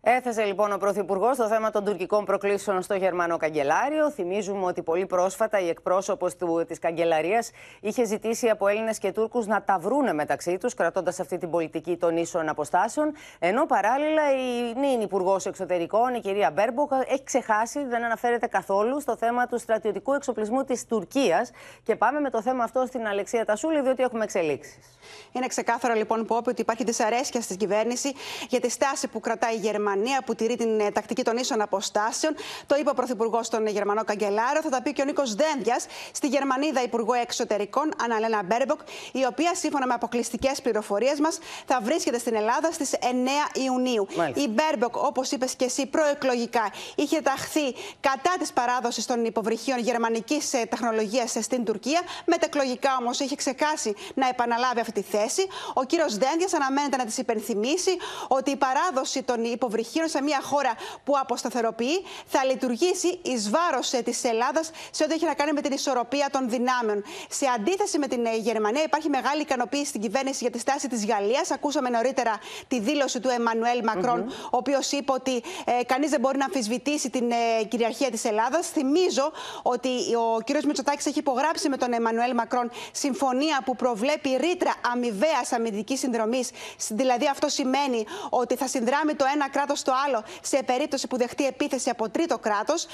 Έθεσε 0.07 0.43
λοιπόν 0.43 0.71
ο 0.71 0.77
Πρωθυπουργός 0.77 1.37
το 1.37 1.47
θέμα 1.47 1.71
των 1.71 1.85
τουρκικών 1.85 2.25
προκλήσεων 2.25 2.81
στο 2.81 2.95
Γερμανό 2.95 3.37
Καγκελάριο. 3.37 4.11
Θυμίζουμε 4.11 4.65
ότι 4.65 4.81
πολύ 4.81 5.05
πρόσφατα 5.05 5.59
η 5.59 5.69
εκπρόσωπος 5.69 6.35
της 6.67 6.79
Καγκελαρίας 6.79 7.51
είχε 7.81 8.05
ζητήσει 8.05 8.49
από 8.49 8.67
Έλληνες 8.67 8.97
και 8.97 9.11
Τούρκους 9.11 9.45
να 9.45 9.61
τα 9.63 9.77
βρούνε 9.79 10.13
μεταξύ 10.13 10.57
τους, 10.57 10.73
κρατώντας 10.73 11.19
αυτή 11.19 11.37
την 11.37 11.49
πολιτική 11.49 11.97
των 11.97 12.17
ίσων 12.17 12.49
αποστάσεων. 12.49 13.13
Ενώ 13.39 13.65
παράλληλα 13.65 14.21
η 14.31 14.73
νυν 14.79 15.01
Υπουργός 15.01 15.45
Εξωτερικών, 15.45 16.13
η 16.13 16.19
κυρία 16.19 16.51
Μπέρμποκ, 16.51 16.91
έχει 17.07 17.23
ξεχάσει, 17.23 17.85
δεν 17.85 18.03
αναφέρεται 18.03 18.47
καθόλου 18.47 19.01
στο 19.01 19.15
θέμα 19.15 19.47
του 19.47 19.59
στρατιωτικού 19.59 20.13
εξοπλισμού 20.13 20.63
της 20.63 20.85
Τουρκίας. 20.85 21.51
Και 21.83 21.95
πάμε 21.95 22.19
με 22.19 22.29
το 22.29 22.41
θέμα 22.41 22.63
αυτό 22.63 22.85
στην 22.87 23.07
Αλεξία 23.07 23.45
Τασούλη, 23.45 23.81
διότι 23.81 24.03
έχουμε 24.03 24.23
εξελίξεις. 24.23 24.99
Είναι 25.31 25.47
ξεκάθαρο 25.47 25.93
λοιπόν 25.93 26.25
που 26.25 26.41
ότι 26.47 26.61
υπάρχει 26.61 26.83
δυσαρέσκεια 26.83 27.41
στην 27.41 27.57
κυβέρνηση 27.57 28.13
για 28.49 28.59
τη 28.59 28.69
στάση 28.69 29.07
που 29.07 29.19
κρατάει 29.19 29.53
η 29.53 29.57
Γερμανία 29.57 29.93
Γερμανία 29.95 30.21
που 30.25 30.35
τηρεί 30.35 30.55
την 30.55 30.79
ε, 30.79 30.91
τακτική 30.91 31.23
των 31.23 31.37
ίσων 31.37 31.61
αποστάσεων. 31.61 32.35
Το 32.65 32.75
είπε 32.79 32.89
ο 32.89 32.93
Πρωθυπουργός 32.93 33.45
στον 33.45 33.67
Γερμανό 33.67 34.03
Καγκελάριο. 34.03 34.61
Θα 34.61 34.69
τα 34.69 34.81
πει 34.81 34.93
και 34.93 35.01
ο 35.01 35.05
Νίκος 35.05 35.35
Δένδιας 35.35 35.85
στη 36.11 36.27
Γερμανίδα 36.27 36.81
Υπουργό 36.83 37.13
Εξωτερικών, 37.13 37.91
Αναλένα 38.03 38.43
Μπέρμποκ, 38.43 38.79
η 39.11 39.25
οποία 39.25 39.55
σύμφωνα 39.55 39.87
με 39.87 39.93
αποκλειστικές 39.93 40.61
πληροφορίες 40.61 41.19
μας 41.19 41.39
θα 41.65 41.79
βρίσκεται 41.81 42.17
στην 42.17 42.35
Ελλάδα 42.35 42.71
στις 42.71 42.91
9 43.01 43.61
Ιουνίου. 43.65 44.07
Μάλιστα. 44.17 44.41
Η 44.41 44.47
Μπέρμποκ, 44.47 44.95
όπως 44.95 45.31
είπες 45.31 45.55
και 45.55 45.65
εσύ, 45.65 45.85
προεκλογικά 45.85 46.71
είχε 46.95 47.21
ταχθεί 47.21 47.73
κατά 47.99 48.33
της 48.39 48.53
παράδοσης 48.53 49.05
των 49.05 49.25
υποβρυχίων 49.25 49.79
γερμανικής 49.79 50.53
ε, 50.53 50.65
τεχνολογίας 50.69 51.31
στην 51.41 51.63
Τουρκία. 51.63 52.01
Μετεκλογικά 52.25 52.97
όμως 52.99 53.19
είχε 53.19 53.35
ξεχάσει 53.35 53.93
να 54.13 54.27
επαναλάβει 54.27 54.79
αυτή 54.79 54.91
τη 54.91 55.01
θέση. 55.01 55.47
Ο 55.73 55.83
κύριος 55.83 56.17
Δένδιας 56.17 56.53
αναμένεται 56.53 56.97
να 56.97 57.05
της 57.05 57.17
υπενθυμίσει 57.17 57.97
ότι 58.27 58.51
η 58.51 58.55
παράδοση 58.55 59.23
των 59.23 59.43
υποβρυχίων 59.43 59.83
σε 60.05 60.21
μια 60.21 60.39
χώρα 60.41 60.73
που 61.03 61.17
αποσταθεροποιεί 61.17 62.05
θα 62.25 62.45
λειτουργήσει 62.45 63.19
εις 63.21 63.49
βάρος 63.49 63.93
ε, 63.93 64.01
της 64.01 64.23
Ελλάδας 64.23 64.71
σε 64.91 65.03
ό,τι 65.03 65.13
έχει 65.13 65.25
να 65.25 65.33
κάνει 65.33 65.51
με 65.53 65.61
την 65.61 65.71
ισορροπία 65.71 66.29
των 66.31 66.49
δυνάμεων. 66.49 67.03
Σε 67.29 67.45
αντίθεση 67.55 67.99
με 67.99 68.07
την 68.07 68.25
ε, 68.25 68.35
Γερμανία, 68.35 68.83
υπάρχει 68.83 69.09
μεγάλη 69.09 69.41
ικανοποίηση 69.41 69.85
στην 69.85 70.01
κυβέρνηση 70.01 70.37
για 70.41 70.51
τη 70.51 70.59
στάση 70.59 70.87
της 70.87 71.05
Γαλλίας. 71.05 71.51
Ακούσαμε 71.51 71.89
νωρίτερα 71.89 72.39
τη 72.67 72.79
δήλωση 72.79 73.19
του 73.19 73.29
Εμμανουέλ 73.29 73.83
Μακρόν, 73.83 74.19
ο 74.29 74.57
οποίος 74.57 74.91
είπε 74.91 75.11
ότι 75.11 75.43
ε, 75.65 75.83
κανείς 75.83 76.09
δεν 76.09 76.19
μπορεί 76.19 76.37
να 76.37 76.45
αμφισβητήσει 76.45 77.09
την 77.09 77.31
ε, 77.31 77.63
κυριαρχία 77.63 78.09
της 78.11 78.25
Ελλάδας. 78.25 78.67
Θυμίζω 78.67 79.31
ότι 79.61 79.89
ο 80.15 80.37
κ. 80.43 80.63
Μητσοτάκης 80.65 81.05
έχει 81.05 81.19
υπογράψει 81.19 81.69
με 81.69 81.77
τον 81.77 81.93
Εμμανουέλ 81.93 82.33
Μακρόν 82.33 82.71
συμφωνία 82.91 83.61
που 83.65 83.75
προβλέπει 83.75 84.29
ρήτρα 84.39 84.73
αμοιβαίας 84.93 85.51
αμυντικής 85.51 85.99
συνδρομής. 85.99 86.49
Δηλαδή, 86.89 87.27
αυτό 87.27 87.49
σημαίνει 87.49 88.05
ότι 88.29 88.55
θα 88.55 88.67
συνδράμει 88.67 89.13
το 89.15 89.25
ένα 89.33 89.49
κράτος 89.49 89.74
κράτο 89.75 89.91
στο 89.91 89.93
άλλο 90.05 90.23
σε 90.41 90.63
περίπτωση 90.63 91.07
που 91.07 91.17
δεχτεί 91.17 91.45
επίθεση 91.45 91.89
από 91.89 92.09
τρίτο 92.09 92.37
κράτος. 92.37 92.87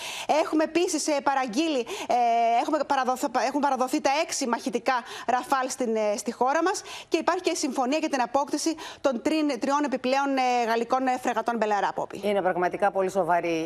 Έχουμε 0.43 0.63
επίσης 0.63 1.05
παραγγείλει, 1.23 1.79
ε, 2.07 2.15
έχουμε 2.61 2.77
παραδοθεί, 2.87 3.27
έχουν 3.47 3.61
παραδοθεί 3.61 4.01
τα 4.01 4.09
έξι 4.23 4.47
μαχητικά 4.47 4.93
Rafale 5.27 5.69
στην, 5.69 5.95
ε, 5.95 6.17
στη 6.17 6.31
χώρα 6.31 6.63
μας 6.63 6.81
και 7.07 7.17
υπάρχει 7.17 7.41
και 7.41 7.55
συμφωνία 7.55 7.97
για 7.97 8.09
την 8.09 8.21
απόκτηση 8.21 8.75
των 9.01 9.21
τριών 9.59 9.83
επιπλέον 9.85 10.37
ε, 10.37 10.65
γαλλικών 10.67 11.01
φρεγατών 11.21 11.57
Μπελαράποπη. 11.57 12.21
Είναι 12.23 12.41
πραγματικά 12.41 12.91
πολύ 12.91 13.09
σοβαρή 13.09 13.57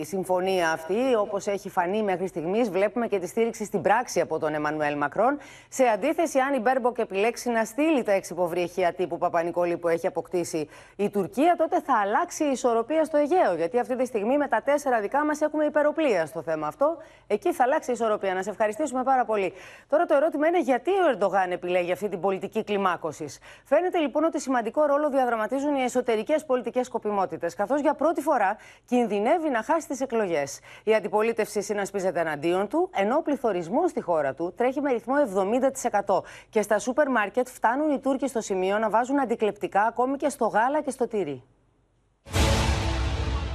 η 0.00 0.04
συμφωνία 0.04 0.70
αυτή. 0.70 1.14
Όπως 1.18 1.46
έχει 1.46 1.68
φανεί 1.68 2.02
μέχρι 2.02 2.26
στιγμής, 2.26 2.70
βλέπουμε 2.70 3.06
και 3.06 3.18
τη 3.18 3.26
στήριξη 3.26 3.64
στην 3.64 3.80
πράξη 3.82 4.20
από 4.20 4.38
τον 4.38 4.54
Εμμανουέλ 4.54 4.96
Μακρόν. 4.96 5.38
Σε 5.68 5.84
αντίθεση, 5.84 6.38
αν 6.38 6.54
η 6.54 6.58
Μπέρμποκ 6.58 6.98
επιλέξει 6.98 7.50
να 7.50 7.64
στείλει 7.64 8.02
τα 8.02 8.12
έξι 8.12 8.31
υποβρύχια 8.31 8.92
τύπου 8.92 9.18
Παπανικολή 9.18 9.76
που 9.76 9.88
έχει 9.88 10.06
αποκτήσει 10.06 10.68
η 10.96 11.10
Τουρκία, 11.10 11.54
τότε 11.58 11.80
θα 11.80 11.94
αλλάξει 12.02 12.43
η 12.44 12.50
ισορροπία 12.50 13.06
στο 13.06 13.16
Αιγαίο. 13.16 13.54
Γιατί 13.54 13.78
αυτή 13.78 13.96
τη 13.96 14.04
στιγμή 14.06 14.36
με 14.36 14.48
τα 14.48 14.62
τέσσερα 14.62 15.00
δικά 15.00 15.24
μας 15.24 15.40
έχουμε 15.40 15.64
υπεροπλία 15.64 16.26
στο 16.26 16.42
θέμα 16.42 16.66
αυτό. 16.66 16.96
Εκεί 17.26 17.52
θα 17.52 17.64
αλλάξει 17.64 17.90
η 17.90 17.92
ισορροπία. 17.92 18.34
Να 18.34 18.42
σε 18.42 18.50
ευχαριστήσουμε 18.50 19.02
πάρα 19.02 19.24
πολύ. 19.24 19.52
Τώρα 19.88 20.04
το 20.04 20.14
ερώτημα 20.14 20.46
είναι 20.46 20.60
γιατί 20.60 20.90
ο 20.90 21.08
Ερντογάν 21.08 21.50
επιλέγει 21.50 21.92
αυτή 21.92 22.08
την 22.08 22.20
πολιτική 22.20 22.64
κλιμάκωσης; 22.64 23.38
Φαίνεται 23.64 23.98
λοιπόν 23.98 24.24
ότι 24.24 24.40
σημαντικό 24.40 24.86
ρόλο 24.86 25.10
διαδραματίζουν 25.10 25.74
οι 25.74 25.82
εσωτερικές 25.82 26.44
πολιτικές 26.44 26.86
σκοπιμότητες, 26.86 27.54
καθώς 27.54 27.80
για 27.80 27.94
πρώτη 27.94 28.20
φορά 28.20 28.56
κινδυνεύει 28.86 29.48
να 29.48 29.62
χάσει 29.62 29.88
τις 29.88 30.00
εκλογές. 30.00 30.60
Η 30.84 30.94
αντιπολίτευση 30.94 31.62
συνασπίζεται 31.62 32.20
εναντίον 32.20 32.68
του, 32.68 32.90
ενώ 32.94 33.16
ο 33.16 33.22
πληθωρισμός 33.22 33.90
στη 33.90 34.00
χώρα 34.00 34.34
του 34.34 34.52
τρέχει 34.56 34.80
με 34.80 34.92
ρυθμό 34.92 35.14
70%. 36.06 36.22
Και 36.50 36.62
στα 36.62 36.78
σούπερ 36.78 37.10
μάρκετ 37.10 37.48
φτάνουν 37.48 37.90
οι 37.90 37.98
Τούρκοι 37.98 38.28
στο 38.28 38.40
σημείο 38.40 38.78
να 38.78 38.90
βάζουν 38.90 39.20
αντικλεπτικά 39.20 39.82
ακόμη 39.82 40.16
και 40.16 40.28
στο 40.28 40.46
γάλα 40.46 40.82
και 40.82 40.90
στο 40.90 41.08
τυρί. 41.08 41.42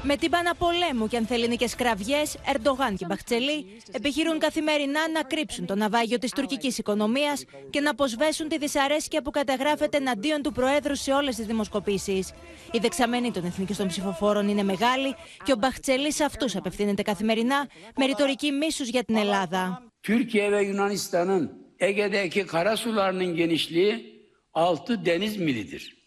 Με 0.03 0.15
την 0.15 0.31
πολέμου 0.57 1.07
και 1.07 1.17
ανθεληνικές 1.17 1.75
κραυγές, 1.75 2.37
Ερντογάν 2.53 2.95
και 2.95 3.05
Μπαχτσελή 3.05 3.65
επιχειρούν 3.91 4.39
καθημερινά 4.39 5.09
να 5.13 5.21
κρύψουν 5.23 5.65
το 5.65 5.75
ναυάγιο 5.75 6.17
της 6.17 6.31
τουρκικής 6.31 6.77
οικονομίας 6.77 7.45
και 7.69 7.79
να 7.79 7.89
αποσβέσουν 7.89 8.47
τη 8.47 8.57
δυσαρέσκεια 8.57 9.21
που 9.21 9.31
καταγράφεται 9.31 9.97
εναντίον 9.97 10.41
του 10.41 10.51
Προέδρου 10.51 10.95
σε 10.95 11.11
όλες 11.11 11.35
τις 11.35 11.45
δημοσκοπήσεις. 11.45 12.33
Η 12.71 12.79
δεξαμένη 12.79 13.31
των 13.31 13.45
εθνικών 13.45 13.87
ψηφοφόρων 13.87 14.47
είναι 14.47 14.63
μεγάλη 14.63 15.15
και 15.43 15.51
ο 15.51 15.55
Μπαχτσελή 15.55 16.11
σε 16.13 16.23
αυτούς 16.23 16.55
απευθύνεται 16.55 17.01
καθημερινά 17.01 17.67
με 17.95 18.05
ρητορική 18.05 18.51
μίσους 18.51 18.87
για 18.89 19.03
την 19.03 19.15
Ελλάδα. 19.15 19.83
Türkiye 20.01 20.51
ve 20.51 20.61
Yunanistan'ın 20.61 21.43
Ege'deki 21.79 22.45
karasularının 22.45 23.35
genişliği 23.35 24.19
6 24.53 25.05
deniz 25.05 25.37
milidir. 25.37 25.97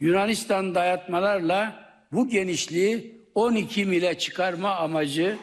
Yunanistan 0.00 0.74
dayatmalarla 0.74 1.81
bu 2.11 2.27
genişliği 2.27 3.21
12 3.35 3.85
mile 3.85 4.17
çıkarma 4.17 4.75
amacı 4.75 5.37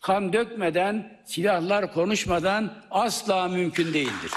kan 0.00 0.32
dökmeden, 0.32 1.20
silahlar 1.24 1.92
konuşmadan 1.92 2.72
asla 2.90 3.48
mümkün 3.48 3.94
değildir. 3.94 4.32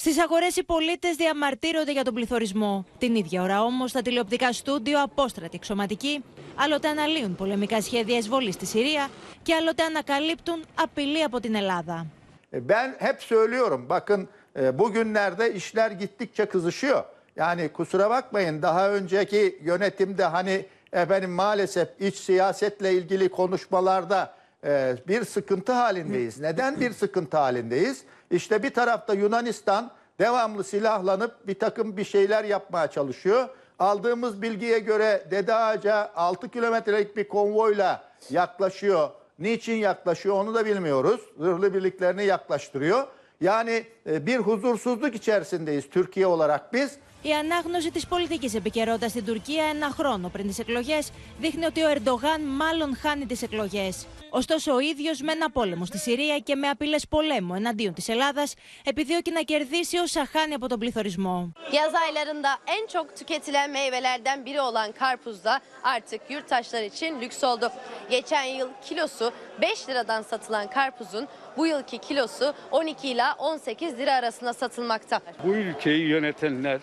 Στι 0.00 0.20
αγορέ, 0.20 0.46
οι 0.56 0.62
πολίτε 0.62 1.10
διαμαρτύρονται 1.12 1.92
για 1.92 2.04
τον 2.04 2.14
πληθωρισμό. 2.14 2.84
Την 2.98 3.14
ίδια 3.14 3.42
ώρα 3.42 3.62
όμω, 3.62 3.84
τα 3.86 4.02
τηλεοπτικά 4.02 4.52
στούντιο 4.52 5.02
απόστρατοι 5.02 5.56
εξωματικοί 5.56 6.24
άλλοτε 6.54 6.88
αναλύουν 6.88 7.34
πολεμικά 7.36 7.82
σχέδια 7.82 8.16
εισβολή 8.16 8.52
στη 8.52 8.66
Συρία 8.66 9.08
και 9.42 9.54
άλλοτε 9.54 9.82
ανακαλύπτουν 9.82 10.64
απειλή 10.74 11.22
από 11.22 11.40
την 11.40 11.54
Ελλάδα. 11.54 12.06
Ben 12.52 12.96
hep 12.98 13.22
söylüyorum 13.22 13.88
bakın 13.88 14.28
bugünlerde 14.72 15.54
işler 15.54 15.90
gittikçe 15.90 16.46
kızışıyor. 16.46 17.04
Yani 17.36 17.68
kusura 17.68 18.10
bakmayın 18.10 18.62
daha 18.62 18.90
önceki 18.90 19.58
yönetimde 19.62 20.24
hani 20.24 20.66
efendim 20.93 21.31
maalesef 21.31 21.87
iç 21.99 22.15
siyasetle 22.15 22.93
ilgili 22.93 23.29
konuşmalarda 23.29 24.33
e, 24.63 24.95
bir 25.07 25.25
sıkıntı 25.25 25.71
halindeyiz. 25.71 26.39
Neden 26.39 26.79
bir 26.79 26.93
sıkıntı 26.93 27.37
halindeyiz? 27.37 28.03
İşte 28.31 28.63
bir 28.63 28.73
tarafta 28.73 29.13
Yunanistan 29.13 29.91
devamlı 30.19 30.63
silahlanıp 30.63 31.47
bir 31.47 31.59
takım 31.59 31.97
bir 31.97 32.03
şeyler 32.03 32.43
yapmaya 32.43 32.87
çalışıyor. 32.87 33.49
Aldığımız 33.79 34.41
bilgiye 34.41 34.79
göre 34.79 35.27
Dede 35.31 35.53
Ağaca 35.53 36.11
6 36.15 36.49
kilometrelik 36.49 37.17
bir 37.17 37.27
konvoyla 37.27 38.03
yaklaşıyor. 38.29 39.09
Niçin 39.39 39.75
yaklaşıyor 39.75 40.35
onu 40.35 40.53
da 40.53 40.65
bilmiyoruz. 40.65 41.21
Zırhlı 41.39 41.73
birliklerini 41.73 42.25
yaklaştırıyor. 42.25 43.07
Yani 43.41 43.85
e, 44.09 44.25
bir 44.25 44.37
huzursuzluk 44.37 45.15
içerisindeyiz 45.15 45.89
Türkiye 45.89 46.27
olarak 46.27 46.73
biz. 46.73 46.97
Η 47.25 47.31
ανάγνωση 47.33 47.91
της 47.91 48.07
πολιτικής 48.07 48.55
επικαιρότητα 48.55 49.07
στην 49.09 49.25
Τουρκία 49.25 49.63
ένα 49.65 49.89
χρόνο 49.89 50.29
πριν 50.29 50.47
τις 50.47 50.59
εκλογές 50.59 51.11
δείχνει 51.39 51.65
ότι 51.65 51.81
ο 51.83 51.89
Ερντογάν 51.89 52.41
μάλλον 52.41 52.95
χάνει 52.95 53.25
τις 53.25 53.41
εκλογές. 53.41 54.05
Ωστόσο, 54.29 54.73
ο 54.73 54.79
ίδιος 54.79 55.21
με 55.21 55.31
ένα 55.31 55.51
πόλεμο 55.51 55.85
στη 55.85 55.97
Συρία 55.97 56.39
και 56.39 56.55
με 56.55 56.67
απειλές 56.67 57.07
πολέμου 57.07 57.53
εναντίον 57.55 57.93
της 57.93 58.09
Ελλάδας 58.09 58.53
επιδιώκει 58.85 59.31
να 59.31 59.41
κερδίσει 59.41 59.97
όσα 59.97 60.25
χάνει 60.31 60.53
από 60.53 60.67
τον 60.67 60.79
πληθωρισμό. 60.79 61.51
Yaz 61.71 61.93
aylarında 62.05 62.51
en 62.77 62.83
çok 62.93 63.07
tüketilen 63.17 63.69
meyvelerden 63.71 64.45
biri 64.45 64.61
olan 64.61 64.91
karpuz 64.91 65.43
da 65.43 65.59
artık 65.83 66.21
yurttaşlar 66.29 66.83
için 66.83 67.21
lüks 67.21 67.43
oldu. 67.43 67.71
Geçen 68.09 68.43
yıl 68.43 68.67
kilosu 68.85 69.31
5 69.61 69.89
liradan 69.89 70.21
satılan 70.21 70.67
karpuzun 70.69 71.27
bu 71.57 71.67
yılki 71.67 71.97
kilosu 71.97 72.53
12 72.71 73.07
ila 73.09 73.33
18 73.37 73.97
lira 73.97 74.13
arasında 74.13 74.53
satılmakta. 74.53 75.19
Bu 75.43 75.53
ülkeyi 75.53 76.07
yönetenler 76.07 76.79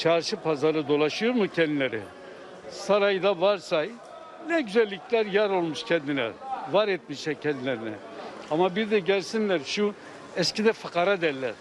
çarşı 0.00 0.36
pazarı 0.36 0.88
dolaşıyor 0.88 1.34
mu 1.34 1.48
kendileri? 1.48 2.00
Sarayda 2.70 3.40
varsay 3.40 3.90
ne 4.48 4.60
güzellikler 4.60 5.26
yar 5.26 5.50
olmuş 5.50 5.84
kendine. 5.84 6.30
Var 6.72 6.88
etmişler 6.88 7.40
kendilerine. 7.40 7.92
Ama 8.50 8.76
bir 8.76 8.90
de 8.90 8.98
gelsinler 8.98 9.60
şu 9.64 9.94
eskide 10.36 10.72
fakara 10.72 11.20
derler. 11.20 11.54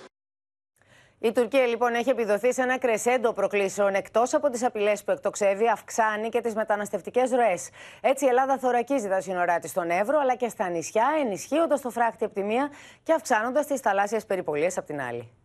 Η 1.21 1.31
Τουρκία 1.31 1.65
λοιπόν 1.67 1.93
έχει 1.93 2.09
επιδοθεί 2.09 2.53
σε 2.53 2.61
ένα 2.61 2.77
κρεσέντο 2.77 3.33
προκλήσεων. 3.33 3.93
Εκτός 3.93 4.33
από 4.33 4.49
τις 4.49 4.63
απειλές 4.63 5.03
που 5.03 5.11
εκτοξεύει, 5.11 5.67
αυξάνει 5.67 6.29
και 6.29 6.41
τις 6.41 6.55
μεταναστευτικές 6.55 7.31
ροές. 7.31 7.69
Έτσι, 8.01 8.25
η 8.25 8.27
Ελλάδα 8.27 8.57
θωρακίζει 8.57 9.07
τα 9.07 9.21
σύνορά 9.21 9.59
της 9.59 9.69
στον 9.69 9.89
Εύρο, 9.89 10.19
αλλά 10.19 10.35
και 10.35 10.49
στα 10.49 10.69
νησιά, 10.69 11.07
ενισχύοντας 11.19 11.81
το 11.81 11.89
φράχτη 11.89 12.23
από 12.25 12.33
τη 12.33 12.43
μία 12.43 12.69
και 13.03 13.13
αυξάνοντας 13.13 13.65
τις 13.65 13.79
θαλάσσιες 13.79 14.25
περιπολίες 14.25 14.77
από 14.77 14.87
την 14.87 15.01
άλλη. 15.01 15.38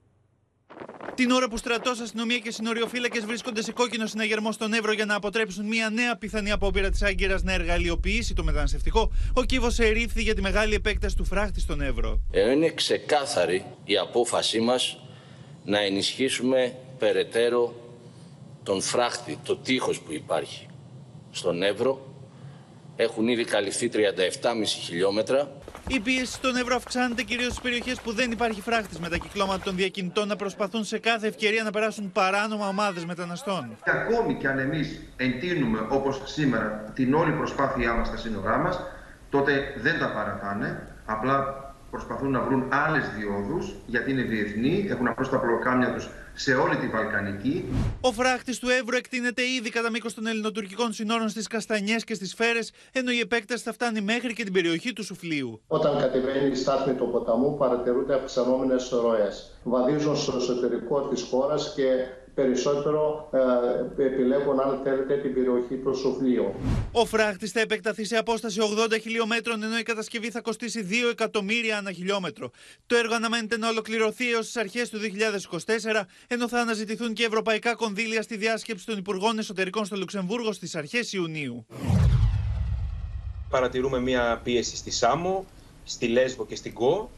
Την 1.14 1.31
ώρα 1.31 1.48
που 1.48 1.57
στρατός, 1.57 2.00
αστυνομία 2.00 2.38
και 2.38 2.50
συνοριοφύλακες 2.50 3.24
βρίσκονται 3.24 3.62
σε 3.62 3.72
κόκκινο 3.72 4.07
συναγερμό 4.07 4.53
στον 4.53 4.72
Εύρο 4.72 4.92
για 4.92 5.05
να 5.05 5.14
αποτρέψουν 5.14 5.66
μια 5.66 5.90
νέα 5.90 6.16
πιθανή 6.16 6.50
απόπειρα 6.50 6.90
της 6.90 7.03
Άγκυρας 7.03 7.42
να 7.42 7.53
εργαλειοποιήσει 7.53 8.35
το 8.35 8.44
μεταναστευτικό, 8.44 9.12
ο 9.35 9.42
κύβο 9.42 9.68
ερήφθη 9.79 10.22
για 10.22 10.35
τη 10.35 10.40
μεγάλη 10.40 10.74
επέκταση 10.74 11.16
του 11.16 11.24
φράχτη 11.24 11.61
στον 11.61 11.81
Εύρο. 11.81 12.20
Ε, 12.31 12.50
είναι 12.50 12.70
ξεκάθαρη 12.70 13.64
η 13.85 13.96
απόφασή 13.96 14.61
μας 14.61 14.98
να 15.64 15.81
ενισχύσουμε 15.81 16.77
περαιτέρω 16.98 17.74
τον 18.62 18.81
φράχτη, 18.81 19.38
το 19.44 19.57
τείχος 19.57 20.00
που 20.00 20.12
υπάρχει 20.12 20.66
στον 21.31 21.62
Εύρο. 21.62 22.14
Έχουν 22.96 23.29
ήδη 23.29 23.44
καλυφθεί 23.44 23.90
37,5 23.92 23.98
χιλιόμετρα 24.64 25.53
η 25.87 26.01
πίεση 26.01 26.33
στον 26.33 26.57
Εύρο 26.57 26.75
αυξάνεται 26.77 27.23
κυρίως 27.23 27.47
στις 27.47 27.61
περιοχές 27.61 28.01
που 28.01 28.12
δεν 28.12 28.31
υπάρχει 28.31 28.61
φράχτης 28.61 28.99
με 28.99 29.09
τα 29.09 29.16
κυκλώματα 29.16 29.64
των 29.64 29.77
διακινητών 29.77 30.29
να 30.29 30.37
προσπαθούν 30.37 30.85
σε 30.85 30.99
κάθε 30.99 31.27
ευκαιρία 31.27 31.62
να 31.62 31.70
περάσουν 31.70 32.12
παράνομα 32.12 32.68
ομάδες 32.68 33.05
μεταναστών. 33.05 33.77
Και 33.85 33.90
ακόμη 33.90 34.35
κι 34.35 34.47
αν 34.47 34.59
εμείς 34.59 35.01
εντείνουμε 35.16 35.87
όπως 35.88 36.23
σήμερα 36.25 36.92
την 36.94 37.14
όλη 37.14 37.33
προσπάθειά 37.33 37.94
μας 37.94 38.07
στα 38.07 38.16
σύνορά 38.16 38.59
μας, 38.59 38.81
τότε 39.31 39.75
δεν 39.77 39.99
τα 39.99 40.12
παρατάνε. 40.12 40.88
Απλά 41.07 41.64
προσπαθούν 41.90 42.31
να 42.31 42.40
βρουν 42.40 42.64
άλλες 42.68 43.11
διόδους 43.18 43.75
γιατί 43.87 44.11
είναι 44.11 44.23
διεθνή, 44.23 44.87
έχουν 44.90 45.09
απλώς 45.09 45.31
τα 45.31 45.38
προκάμια 45.38 45.92
τους 45.92 46.09
σε 46.35 46.55
όλη 46.55 46.77
τη 46.77 46.88
Βαλκανική. 46.88 47.64
Ο 48.01 48.12
φράχτης 48.12 48.59
του 48.59 48.68
Εύρου 48.68 48.97
εκτείνεται 48.97 49.42
ήδη 49.42 49.70
κατά 49.70 49.90
μήκος 49.90 50.14
των 50.14 50.27
ελληνοτουρκικών 50.27 50.92
συνόρων 50.92 51.29
στις 51.29 51.47
Καστανιές 51.47 52.05
και 52.05 52.14
στις 52.14 52.35
Φέρες, 52.35 52.73
ενώ 52.92 53.11
η 53.11 53.18
επέκταση 53.18 53.62
θα 53.62 53.73
φτάνει 53.73 54.01
μέχρι 54.01 54.33
και 54.33 54.44
την 54.44 54.53
περιοχή 54.53 54.92
του 54.92 55.05
Σουφλίου. 55.05 55.61
Όταν 55.66 55.99
κατεβαίνει 55.99 56.51
η 56.51 56.55
στάθμη 56.55 56.94
του 56.94 57.09
ποταμού, 57.11 57.57
παρατηρούνται 57.57 58.14
αυξανόμενες 58.14 58.88
ροέ. 58.88 59.29
Βαδίζουν 59.62 60.16
στο 60.16 60.37
εσωτερικό 60.37 61.09
της 61.09 61.23
χώρας 61.23 61.73
και 61.77 61.85
περισσότερο 62.35 63.29
ε, 63.99 64.05
επιλέγουν 64.05 64.61
αν 64.61 64.81
θέλετε 64.85 65.16
την 65.16 65.35
περιοχή 65.35 65.77
του 65.77 65.94
Σουφλίου. 65.94 66.55
Ο 66.92 67.05
φράχτης 67.05 67.51
θα 67.51 67.61
επεκταθεί 67.61 68.05
σε 68.05 68.16
απόσταση 68.16 68.61
80 68.90 69.01
χιλιόμετρων 69.01 69.62
ενώ 69.62 69.79
η 69.79 69.83
κατασκευή 69.83 70.31
θα 70.31 70.40
κοστίσει 70.40 70.87
2 70.90 71.11
εκατομμύρια 71.11 71.79
ανά 71.79 71.92
χιλιόμετρο. 71.92 72.51
Το 72.87 72.97
έργο 72.97 73.14
αναμένεται 73.14 73.59
να 73.59 73.68
ολοκληρωθεί 73.68 74.31
έως 74.33 74.44
τις 74.47 74.57
αρχές 74.57 74.88
του 74.88 74.99
2024 74.99 76.03
ενώ 76.27 76.49
θα 76.49 76.61
αναζητηθούν 76.61 77.12
και 77.12 77.25
ευρωπαϊκά 77.25 77.75
κονδύλια 77.75 78.23
στη 78.23 78.37
διάσκεψη 78.37 78.87
των 78.87 78.99
Υπουργών 78.99 79.38
Εσωτερικών 79.38 79.85
στο 79.85 79.97
Λουξεμβούργο 79.97 80.53
στις 80.53 80.75
αρχές 80.75 81.12
Ιουνίου. 81.12 81.66
Παρατηρούμε 83.51 84.01
μια 84.01 84.40
πίεση 84.44 84.77
στη 84.77 84.90
Σάμο, 84.90 85.44
στη 85.85 86.07
Λέσβο 86.07 86.47
και 86.47 86.57
στην 86.57 86.75
Κο. 86.75 87.11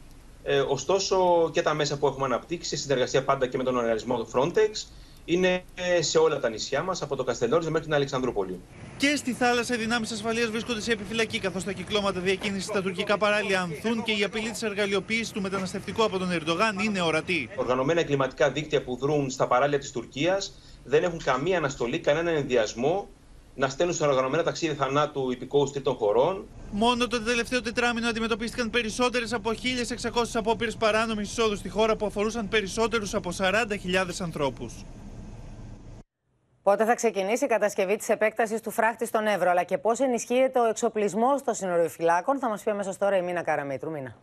Ε, 0.43 0.59
ωστόσο 0.59 1.49
και 1.53 1.61
τα 1.61 1.73
μέσα 1.73 1.97
που 1.97 2.07
έχουμε 2.07 2.25
αναπτύξει, 2.25 2.69
σε 2.69 2.77
συνεργασία 2.77 3.23
πάντα 3.23 3.47
και 3.47 3.57
με 3.57 3.63
τον 3.63 3.77
οργανισμό 3.77 4.17
του 4.17 4.29
Frontex, 4.33 4.87
είναι 5.29 5.63
σε 5.99 6.17
όλα 6.17 6.39
τα 6.39 6.49
νησιά 6.49 6.83
μας, 6.83 7.01
από 7.01 7.15
το 7.15 7.23
Καστελόριζο 7.23 7.69
μέχρι 7.69 7.85
την 7.85 7.95
Αλεξανδρούπολη. 7.95 8.59
Και 8.97 9.15
στη 9.15 9.33
θάλασσα 9.33 9.75
οι 9.75 9.77
δυνάμεις 9.77 10.11
ασφαλείας 10.11 10.49
βρίσκονται 10.49 10.81
σε 10.81 10.91
επιφυλακή, 10.91 11.39
καθώς 11.39 11.63
τα 11.63 11.71
κυκλώματα 11.71 12.19
διακίνησης 12.19 12.65
στα 12.65 12.81
τουρκικά 12.81 13.17
παράλια 13.17 13.61
ανθούν 13.61 14.03
και 14.03 14.11
η 14.11 14.23
απειλή 14.23 14.49
της 14.49 14.63
εργαλειοποίησης 14.63 15.31
του 15.31 15.41
μεταναστευτικού 15.41 16.03
από 16.03 16.17
τον 16.17 16.31
Ερντογάν 16.31 16.79
είναι 16.79 17.01
ορατή. 17.01 17.49
Οργανωμένα 17.55 17.99
εγκληματικά 17.99 18.51
δίκτυα 18.51 18.83
που 18.83 18.95
δρούν 18.95 19.29
στα 19.29 19.47
παράλια 19.47 19.79
της 19.79 19.91
Τουρκίας 19.91 20.53
δεν 20.83 21.03
έχουν 21.03 21.23
καμία 21.23 21.57
αναστολή, 21.57 21.99
κανέναν 21.99 22.35
ενδιασμό 22.35 23.07
να 23.55 23.69
στέλνουν 23.69 23.95
σε 23.95 24.05
οργανωμένα 24.05 24.43
ταξίδια 24.43 24.75
θανάτου 24.75 25.31
υπηκόου 25.31 25.69
τρίτων 25.71 25.95
χωρών. 25.95 26.45
Μόνο 26.71 27.07
το 27.07 27.21
τελευταίο 27.21 27.61
τετράμινο 27.61 28.07
αντιμετωπίστηκαν 28.07 28.69
περισσότερες 28.69 29.33
από 29.33 29.49
1.600 29.49 30.23
απόπειρες 30.33 30.75
παράνομης 30.75 31.29
εισόδου 31.29 31.55
στη 31.55 31.69
χώρα 31.69 31.95
που 31.95 32.05
αφορούσαν 32.05 32.47
περισσότερους 32.47 33.13
από 33.13 33.31
40.000 33.37 33.53
ανθρώπους. 34.19 34.73
Πότε 36.67 36.85
θα 36.85 36.95
ξεκινήσει 36.95 37.45
η 37.45 37.47
κατασκευή 37.47 37.95
της 37.95 38.09
επέκτασης 38.09 38.61
του 38.61 38.71
φράχτη 38.71 39.05
στον 39.05 39.27
Εύρο, 39.27 39.49
αλλά 39.49 39.63
και 39.63 39.77
πώς 39.77 39.99
ενισχύεται 39.99 40.59
ο 40.59 40.65
εξοπλισμός 40.65 41.43
των 41.43 41.53
συνοριοφυλάκων, 41.53 42.39
θα 42.39 42.49
μας 42.49 42.63
πει 42.63 42.69
αμέσως 42.69 42.97
τώρα 42.97 43.17
η 43.17 43.21
Μίνα 43.21 43.43
Καραμίτρου. 43.43 43.91
Μίνα. 43.91 44.15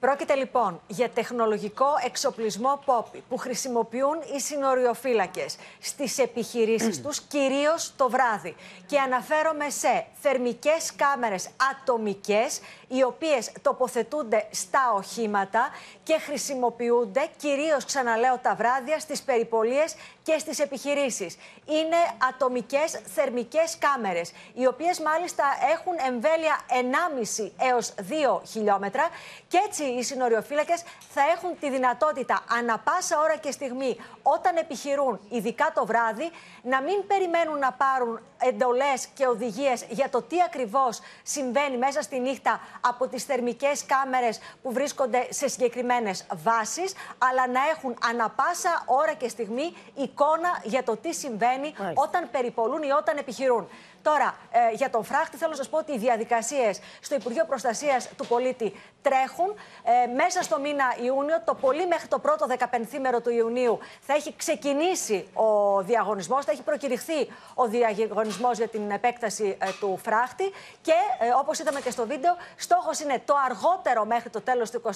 Πρόκειται 0.00 0.34
λοιπόν 0.34 0.80
για 0.86 1.08
τεχνολογικό 1.08 1.86
εξοπλισμό 2.04 2.82
πόπι 2.84 3.22
που 3.28 3.36
χρησιμοποιούν 3.36 4.18
οι 4.34 4.40
συνοριοφύλακες 4.40 5.56
στις 5.80 6.18
επιχειρήσεις 6.18 7.02
τους, 7.02 7.20
κυρίως 7.20 7.92
το 7.96 8.10
βράδυ. 8.10 8.56
Και 8.86 8.98
αναφέρομαι 8.98 9.70
σε 9.70 10.06
θερμικές 10.20 10.92
κάμερες 10.96 11.48
ατομικές, 11.72 12.60
οι 12.88 13.02
οποίες 13.02 13.52
τοποθετούνται 13.62 14.46
στα 14.50 14.92
οχήματα 14.96 15.68
και 16.02 16.18
χρησιμοποιούνται 16.18 17.28
κυρίως, 17.36 17.84
ξαναλέω, 17.84 18.38
τα 18.38 18.54
βράδια 18.54 18.98
στις 18.98 19.22
περιπολίες 19.22 19.94
και 20.22 20.38
στις 20.38 20.58
επιχειρήσεις. 20.58 21.36
Είναι 21.66 21.96
ατομικές 22.28 23.00
θερμικές 23.14 23.78
κάμερες, 23.78 24.32
οι 24.54 24.66
οποίες 24.66 25.00
μάλιστα 25.00 25.44
έχουν 25.72 25.94
εμβέλεια 26.06 26.60
1,5 26.68 27.52
έως 27.58 27.94
2 28.08 28.42
χιλιόμετρα 28.46 29.08
και 29.48 29.58
έτσι 29.66 29.89
οι 29.90 30.02
συνοριοφύλακες 30.02 30.82
θα 31.08 31.20
έχουν 31.36 31.58
τη 31.60 31.70
δυνατότητα 31.70 32.44
ανα 32.48 32.78
πάσα 32.78 33.20
ώρα 33.20 33.36
και 33.36 33.50
στιγμή 33.50 33.96
όταν 34.22 34.56
επιχειρούν, 34.56 35.20
ειδικά 35.28 35.72
το 35.74 35.86
βράδυ, 35.86 36.30
να 36.62 36.82
μην 36.82 37.06
περιμένουν 37.06 37.58
να 37.58 37.72
πάρουν 37.72 38.20
εντολές 38.38 39.06
και 39.06 39.26
οδηγίες 39.26 39.84
για 39.88 40.08
το 40.10 40.22
τι 40.22 40.36
ακριβώς 40.42 41.00
συμβαίνει 41.22 41.76
μέσα 41.76 42.02
στη 42.02 42.20
νύχτα 42.20 42.60
από 42.80 43.08
τις 43.08 43.24
θερμικές 43.24 43.84
κάμερες 43.86 44.40
που 44.62 44.72
βρίσκονται 44.72 45.26
σε 45.30 45.48
συγκεκριμένες 45.48 46.26
βάσεις, 46.34 46.92
αλλά 47.18 47.46
να 47.48 47.60
έχουν 47.74 47.96
ανα 48.10 48.28
πάσα 48.30 48.82
ώρα 48.86 49.12
και 49.12 49.28
στιγμή 49.28 49.76
εικόνα 49.94 50.60
για 50.64 50.82
το 50.82 50.96
τι 50.96 51.14
συμβαίνει 51.14 51.74
όταν 51.94 52.28
περιπολούν 52.30 52.82
ή 52.82 52.90
όταν 52.90 53.16
επιχειρούν. 53.16 53.68
Τώρα, 54.02 54.34
ε, 54.50 54.74
για 54.74 54.90
τον 54.90 55.04
φράχτη, 55.04 55.36
θέλω 55.36 55.50
να 55.50 55.56
σας 55.56 55.68
πω 55.68 55.78
ότι 55.78 55.92
οι 55.92 55.98
διαδικασίες 55.98 56.80
στο 57.00 57.14
Υπουργείο 57.14 57.44
Προστασίας 57.44 58.08
του 58.16 58.26
Πολίτη 58.26 58.74
τρέχουν. 59.02 59.54
Ε, 59.84 60.06
μέσα 60.06 60.42
στο 60.42 60.60
μήνα 60.60 60.84
Ιούνιο, 61.02 61.42
το 61.44 61.54
πολύ 61.54 61.86
μέχρι 61.86 62.08
το 62.08 62.18
πρώτο 62.18 62.46
δεκαπενθήμερο 62.46 63.20
του 63.20 63.30
Ιουνίου, 63.30 63.78
θα 64.00 64.14
έχει 64.14 64.34
ξεκινήσει 64.36 65.28
ο 65.34 65.80
διαγωνισμός, 65.82 66.44
θα 66.44 66.52
έχει 66.52 66.62
προκηρυχθεί 66.62 67.28
ο 67.54 67.66
διαγωνισμός 67.66 68.56
για 68.56 68.68
την 68.68 68.90
επέκταση 68.90 69.56
ε, 69.60 69.66
του 69.80 69.98
φράχτη. 70.02 70.44
Και 70.82 70.92
ε, 71.18 71.26
όπως 71.40 71.58
είδαμε 71.58 71.80
και 71.80 71.90
στο 71.90 72.06
βίντεο, 72.06 72.36
στόχος 72.56 73.00
είναι 73.00 73.22
το 73.24 73.34
αργότερο 73.48 74.04
μέχρι 74.04 74.30
το 74.30 74.40
τέλος 74.40 74.70
του 74.70 74.82
2023, 74.84 74.90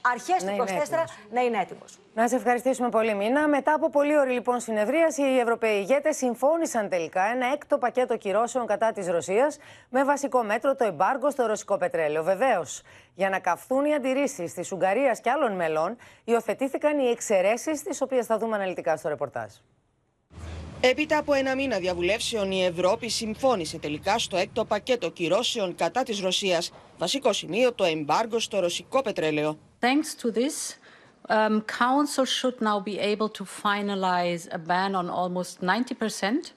αρχές 0.00 0.44
του 0.44 0.50
2024 0.90 1.04
να 1.30 1.40
είναι 1.40 1.60
έτοιμος. 1.60 1.98
Να 2.14 2.28
σε 2.28 2.36
ευχαριστήσουμε 2.36 2.88
πολύ, 2.88 3.14
Μίνα. 3.14 3.48
Μετά 3.48 3.72
από 3.74 3.90
πολύ 3.90 4.18
ωρί 4.18 4.30
λοιπόν 4.30 4.60
συνεδρίαση, 4.60 5.22
οι 5.22 5.38
Ευρωπαίοι 5.38 5.78
ηγέτες 5.78 6.16
συμφώνησαν 6.16 6.88
τελικά 6.88 7.22
ένα 7.22 7.46
έκτο 7.52 7.78
πακέτο 7.78 8.16
κυρώσεων 8.16 8.35
κατά 8.66 8.92
της 8.92 9.08
Ρωσίας 9.08 9.56
με 9.90 10.04
βασικό 10.04 10.42
μέτρο 10.42 10.74
το 10.74 10.84
εμπάργκο 10.84 11.30
στο 11.30 11.46
ρωσικό 11.46 11.76
πετρέλαιο. 11.78 12.22
Βεβαίως, 12.22 12.82
για 13.14 13.28
να 13.28 13.38
καυθούν 13.38 13.84
οι 13.84 13.94
αντιρρήσεις 13.94 14.52
της 14.54 14.72
Ουγγαρίας 14.72 15.20
και 15.20 15.30
άλλων 15.30 15.52
μελών, 15.52 15.96
υιοθετήθηκαν 16.24 16.98
οι 16.98 17.08
εξαιρέσεις, 17.08 17.82
τις 17.82 18.00
οποίες 18.00 18.26
θα 18.26 18.38
δούμε 18.38 18.56
αναλυτικά 18.56 18.96
στο 18.96 19.08
ρεπορτάζ. 19.08 19.52
Έπειτα 20.80 21.18
από 21.18 21.32
ένα 21.32 21.54
μήνα 21.54 21.78
διαβουλεύσεων, 21.78 22.50
η 22.50 22.64
Ευρώπη 22.64 23.08
συμφώνησε 23.08 23.78
τελικά 23.78 24.18
στο 24.18 24.36
έκτο 24.36 24.64
πακέτο 24.64 25.10
κυρώσεων 25.10 25.74
κατά 25.74 26.02
της 26.02 26.20
Ρωσίας. 26.20 26.72
Βασικό 26.98 27.32
σημείο 27.32 27.72
το 27.72 27.84
εμπάργκο 27.84 28.38
στο 28.38 28.60
ρωσικό 28.60 29.02
πετρέλαιο. 29.02 29.58
Thanks 29.80 30.22
to 30.22 30.30
this, 30.32 30.78
um, 31.28 31.62
Council 31.62 32.24
should 32.24 32.60
now 32.60 32.80
be 32.80 32.98
able 32.98 33.28
to 33.28 33.44
finalize 33.44 34.46
a 34.52 34.58
ban 34.58 34.94
on 34.94 35.08
almost 35.10 35.60
90% 35.60 36.52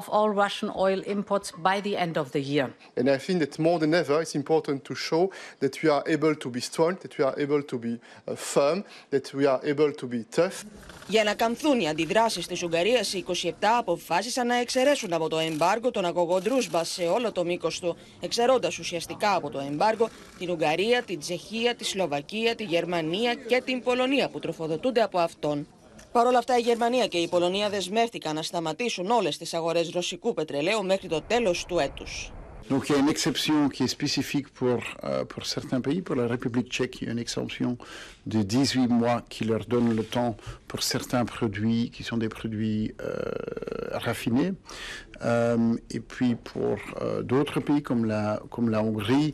of 0.00 0.04
all 0.16 0.30
Russian 0.44 0.70
oil 0.86 1.00
imports 1.14 1.48
by 1.68 1.76
the 1.86 1.94
end 2.04 2.14
of 2.22 2.26
the 2.34 2.42
year. 2.52 2.68
And 2.98 3.06
I 3.16 3.18
think 3.24 3.36
that 3.44 3.54
more 3.66 3.78
than 3.82 3.92
ever, 4.02 4.16
it's 4.24 4.36
important 4.42 4.78
to 4.88 4.94
show 5.08 5.24
that 5.62 5.74
we 5.82 5.88
are 5.96 6.04
able 6.14 6.34
to 6.44 6.48
be 6.56 6.60
strong, 6.70 6.92
that 7.04 7.12
we 7.18 7.22
are 7.28 7.36
able 7.44 7.62
to 7.72 7.76
be 7.86 7.94
uh, 7.98 8.34
firm, 8.52 8.78
that 9.14 9.26
we 9.38 9.44
are 9.52 9.60
able 9.72 9.90
to 10.00 10.06
be 10.14 10.20
tough. 10.38 10.64
Για 11.08 11.24
να 11.24 11.34
καμφθούν 11.34 11.80
οι 11.80 11.88
αντιδράσεις 11.88 12.46
της 12.46 12.62
Ουγγαρίας, 12.62 13.12
οι 13.12 13.24
27 13.28 13.50
αποφάσισαν 13.78 14.46
να 14.46 14.54
εξαιρέσουν 14.54 15.12
από 15.12 15.28
το 15.28 15.38
εμπάργο 15.38 15.90
τον 15.90 16.04
αγωγό 16.04 16.40
Ντρούσμπα 16.40 16.84
σε 16.84 17.02
όλο 17.02 17.32
το 17.32 17.44
μήκος 17.44 17.80
του, 17.80 17.96
εξαιρώντας 18.20 18.78
ουσιαστικά 18.78 19.34
από 19.34 19.50
το 19.50 19.58
εμπάργο 19.58 20.08
την 20.38 20.50
Ουγγαρία, 20.50 21.02
την 21.02 21.18
Τσεχία, 21.18 21.74
τη 21.74 21.84
Σλοβακία, 21.84 22.54
τη 22.54 22.64
Γερμανία 22.64 23.34
και 23.34 23.62
την 23.64 23.82
Πολωνία 23.82 24.28
που 24.28 24.38
τροφοδοτούνται 24.38 25.02
από 25.02 25.18
αυτόν. 25.18 25.66
Παρ' 26.11 26.27
όλα 26.27 26.37
αυτά, 26.37 26.57
η 26.57 26.61
Γερμανία 26.61 27.07
και 27.07 27.17
η 27.17 27.27
Πολωνία 27.27 27.69
δεσμεύτηκαν 27.69 28.35
να 28.35 28.41
σταματήσουν 28.41 29.09
όλες 29.11 29.37
τις 29.37 29.53
αγορές 29.53 29.89
ρωσικού 29.89 30.33
πετρελαίου 30.33 30.85
μέχρι 30.85 31.07
το 31.07 31.21
τέλος 31.27 31.65
του 31.65 31.79
έτους. 31.79 32.31
Donc 32.69 32.87
il 32.87 32.93
y 32.93 32.95
a 32.95 32.99
une 32.99 33.09
exception 33.09 33.67
qui 33.73 33.83
est 33.83 33.93
spécifique 33.99 34.47
pour, 34.59 34.79
euh, 35.03 35.25
pour 35.25 35.45
certains 35.45 35.81
pays. 35.81 36.01
Pour 36.01 36.15
la 36.15 36.27
République 36.27 36.69
tchèque, 36.71 37.01
il 37.01 37.05
y 37.05 37.09
a 37.09 37.11
une 37.11 37.19
exemption 37.19 37.77
de 38.25 38.41
18 38.41 38.87
mois 38.87 39.21
qui 39.29 39.43
leur 39.43 39.65
donne 39.65 39.95
le 39.95 40.03
temps 40.03 40.37
pour 40.69 40.81
certains 40.81 41.25
produits 41.25 41.91
qui 41.91 42.03
sont 42.03 42.17
des 42.17 42.29
produits 42.29 42.95
euh, 43.01 43.97
raffinés. 44.05 44.53
Euh, 45.23 45.75
et 45.89 45.99
puis 45.99 46.35
pour 46.35 46.77
euh, 47.01 47.21
d'autres 47.21 47.59
pays 47.59 47.83
comme 47.83 48.05
la, 48.05 48.41
comme 48.49 48.69
la 48.69 48.81
Hongrie, 48.81 49.33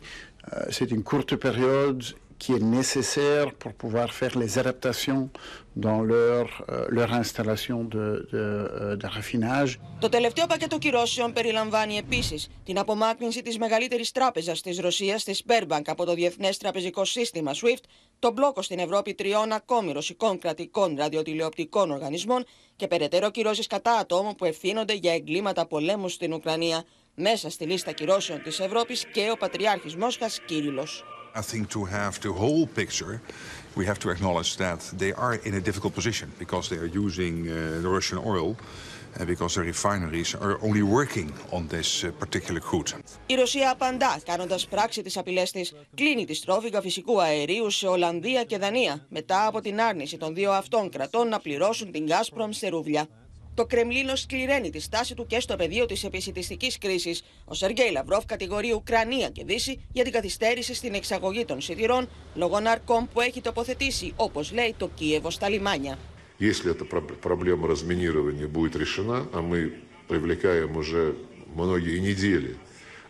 euh, 0.52 0.64
c'est 0.70 0.90
une 0.90 1.02
courte 1.02 1.36
période 1.36 2.02
qui 2.38 2.54
est 2.54 2.64
nécessaire 2.78 3.52
pour 3.52 3.74
pouvoir 3.74 4.12
faire 4.12 4.36
les 4.38 4.58
adaptations 4.58 5.28
dans 5.75 6.01
leur, 6.01 6.47
euh, 6.69 6.85
leur 6.97 7.11
installation 7.13 7.83
de, 7.83 8.27
de, 8.31 8.43
euh, 8.43 8.95
de 8.95 9.07
raffinage. 9.07 9.79
Το 9.99 10.09
τελευταίο 10.09 10.45
πακέτο 10.47 10.77
κυρώσεων 10.77 11.33
περιλαμβάνει 11.33 11.97
επίσης 11.97 12.47
την 12.63 12.79
απομάκρυνση 12.79 13.41
της 13.41 13.57
μεγαλύτερης 13.57 14.11
τράπεζας 14.11 14.61
της 14.61 14.79
Ρωσίας, 14.79 15.23
της 15.23 15.43
Sberbank, 15.47 15.81
από 15.85 16.05
το 16.05 16.13
Διεθνές 16.13 16.57
Τραπεζικό 16.57 17.05
Σύστημα 17.05 17.51
SWIFT, 17.53 17.83
το 18.19 18.31
μπλόκο 18.31 18.61
στην 18.61 18.79
Ευρώπη 18.79 19.13
τριών 19.13 19.51
ακόμη 19.51 19.91
ρωσικών 19.91 20.39
κρατικών 20.39 20.95
ραδιοτηλεοπτικών 20.97 21.91
οργανισμών 21.91 22.45
και 22.75 22.87
περαιτέρω 22.87 23.31
κυρώσεις 23.31 23.67
κατά 23.67 23.97
ατόμων 23.97 24.35
που 24.35 24.45
ευθύνονται 24.45 24.93
για 24.93 25.13
εγκλήματα 25.13 25.65
πολέμου 25.67 26.09
στην 26.09 26.33
Ουκρανία. 26.33 26.83
Μέσα 27.15 27.49
στη 27.49 27.65
λίστα 27.65 27.91
κυρώσεων 27.91 28.41
της 28.43 28.59
Ευρώπης 28.59 29.05
και 29.13 29.29
ο 29.31 29.37
Πατριάρχης 29.37 29.95
Μόσχας 29.95 30.39
Κύριλος. 30.45 31.03
I 31.35 31.41
think 31.41 31.67
to 31.69 31.83
have 31.83 32.21
the 32.21 32.31
whole 32.31 32.65
picture, 32.65 33.19
we 33.75 33.85
have 33.85 33.99
to 33.99 34.09
acknowledge 34.09 34.57
that 34.57 34.79
they 34.97 35.11
are 35.13 35.35
in 35.47 35.53
a 35.55 35.61
difficult 35.61 35.93
position 35.93 36.31
because 36.39 36.69
they 36.69 36.77
are 36.77 36.91
using 37.05 37.35
uh, 37.47 37.81
the 37.83 37.89
Russian 37.97 38.19
oil 38.33 38.55
and 39.17 39.27
because 39.27 39.55
the 39.55 39.61
refineries 39.61 40.35
are 40.35 40.57
only 40.67 40.83
working 40.83 41.29
on 41.51 41.67
this 41.67 42.03
uh, 42.03 42.11
particular 42.23 42.59
crude. 42.59 42.93
Η 43.25 43.35
Ρωσία 43.35 43.69
απαντά, 43.69 44.19
κάνοντας 44.25 44.67
πράξη 44.67 45.01
τις 45.01 45.17
απειλές 45.17 45.51
της, 45.51 45.73
κλείνει 45.95 46.25
τη 46.25 46.33
στρόφιγγα 46.33 46.81
φυσικού 46.81 47.21
αερίου 47.21 47.69
σε 47.69 47.87
Ολλανδία 47.87 48.43
και 48.43 48.57
Δανία, 48.57 49.05
μετά 49.09 49.47
από 49.47 49.61
την 49.61 49.81
άρνηση 49.81 50.17
των 50.17 50.33
δύο 50.33 50.51
αυτών 50.51 50.89
κρατών 50.89 51.27
να 51.27 51.39
πληρώσουν 51.39 51.91
την 51.91 52.07
Gazprom 52.07 52.47
σε 52.49 52.67
ρούβλια. 52.67 53.07
Το 53.54 53.66
Κρεμλίνο 53.66 54.16
σκληραίνει 54.16 54.70
τη 54.70 54.80
στάση 54.80 55.14
του 55.14 55.26
και 55.26 55.40
στο 55.40 55.56
πεδίο 55.56 55.86
τη 55.86 56.00
επισητιστική 56.04 56.78
κρίση. 56.78 57.18
Ο 57.44 57.54
Σεργέη 57.54 57.90
Λαυρόφ 57.90 58.26
κατηγορεί 58.26 58.72
Ουκρανία 58.72 59.28
και 59.28 59.44
Δύση 59.44 59.80
για 59.92 60.04
την 60.04 60.12
καθυστέρηση 60.12 60.74
στην 60.74 60.94
εξαγωγή 60.94 61.44
των 61.44 61.60
σιδηρών 61.60 62.08
λόγω 62.34 62.60
ναρκών 62.60 63.08
που 63.12 63.20
έχει 63.20 63.40
τοποθετήσει, 63.40 64.12
όπω 64.16 64.42
λέει, 64.52 64.74
το 64.78 64.90
Κίεβο 64.94 65.30
στα 65.30 65.48
λιμάνια. 65.48 65.98
Если 66.38 66.70
эта 66.70 66.86
проблема 67.20 67.68
разминирования 67.68 68.46
будет 68.46 68.74
решена, 68.74 69.26
а 69.34 69.42
мы 69.42 69.74
привлекаем 70.08 70.74
уже 70.74 71.14
многие 71.54 71.98
недели 71.98 72.56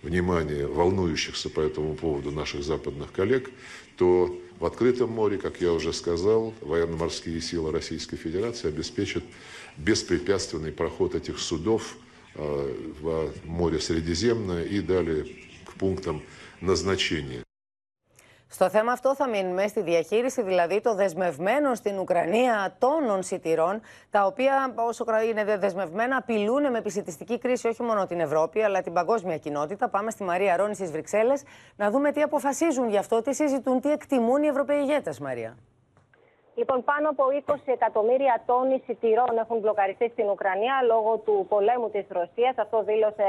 внимание 0.02 0.66
волнующихся 0.66 1.48
по 1.48 1.60
этому 1.60 1.94
поводу 1.94 2.32
наших 2.32 2.64
западных 2.64 3.12
коллег, 3.12 3.50
то 3.96 4.36
в 4.58 4.64
открытом 4.64 5.10
море, 5.10 5.38
как 5.38 5.60
я 5.60 5.72
уже 5.72 5.92
сказал, 5.92 6.54
военно-морские 6.60 7.40
силы 7.40 7.70
Российской 7.70 8.16
Федерации 8.16 8.68
обеспечат 8.68 9.22
беспрепятственный 9.76 10.72
проход 10.72 11.14
этих 11.14 11.38
судов 11.38 11.96
э, 12.34 12.74
в 13.00 13.30
море 13.44 13.80
Средиземное 13.80 14.64
и 14.64 14.80
далее 14.80 15.24
к 15.64 15.74
пунктам 15.74 16.22
назначения. 16.60 17.42
Στο 18.52 18.68
θέμα 18.68 18.92
αυτό 18.92 19.14
θα 19.14 19.28
μείνουμε 19.28 19.66
στη 19.66 19.82
διαχείριση, 19.82 20.42
δηλαδή 20.42 20.80
το 20.80 20.94
δεσμευμένο 20.94 21.74
στην 21.74 21.98
Ουκρανία 21.98 22.76
τόνων 22.78 23.22
σιτηρών, 23.22 23.80
τα 24.10 24.26
οποία 24.26 24.74
όσο 24.74 25.04
είναι 25.28 25.56
δεσμευμένα 25.56 26.16
απειλούν 26.16 26.70
με 26.70 26.78
επισητιστική 26.78 27.38
κρίση 27.38 27.68
όχι 27.68 27.82
μόνο 27.82 28.06
την 28.06 28.20
Ευρώπη, 28.20 28.62
αλλά 28.62 28.82
την 28.82 28.92
παγκόσμια 28.92 29.38
κοινότητα. 29.38 29.88
Πάμε 29.88 30.10
στη 30.10 30.22
Μαρία 30.22 30.56
Ρόνη 30.56 30.74
στι 30.74 30.86
Βρυξέλλε 30.86 31.32
να 31.76 31.90
δούμε 31.90 32.12
τι 32.12 32.22
αποφασίζουν 32.22 32.88
γι' 32.88 32.96
αυτό, 32.96 33.22
τι 33.22 33.34
συζητούν, 33.34 33.80
τι 33.80 33.90
εκτιμούν 33.90 34.42
οι 34.42 34.46
Ευρωπαίοι 34.46 34.80
ηγέτε, 34.80 35.14
Μαρία. 35.20 35.56
Λοιπόν, 36.59 36.83
πάνω 36.83 37.09
από 37.09 37.23
20 37.45 37.55
εκατομμύρια 37.65 38.43
τόνοι 38.45 38.81
σιτηρών 38.85 39.37
έχουν 39.43 39.57
μπλοκαριστεί 39.59 40.09
στην 40.09 40.27
Ουκρανία 40.29 40.75
λόγω 40.91 41.17
του 41.25 41.45
πολέμου 41.49 41.89
της 41.89 42.05
Ρωσίας. 42.09 42.55
Αυτό 42.57 42.83
δήλωσε 42.83 43.27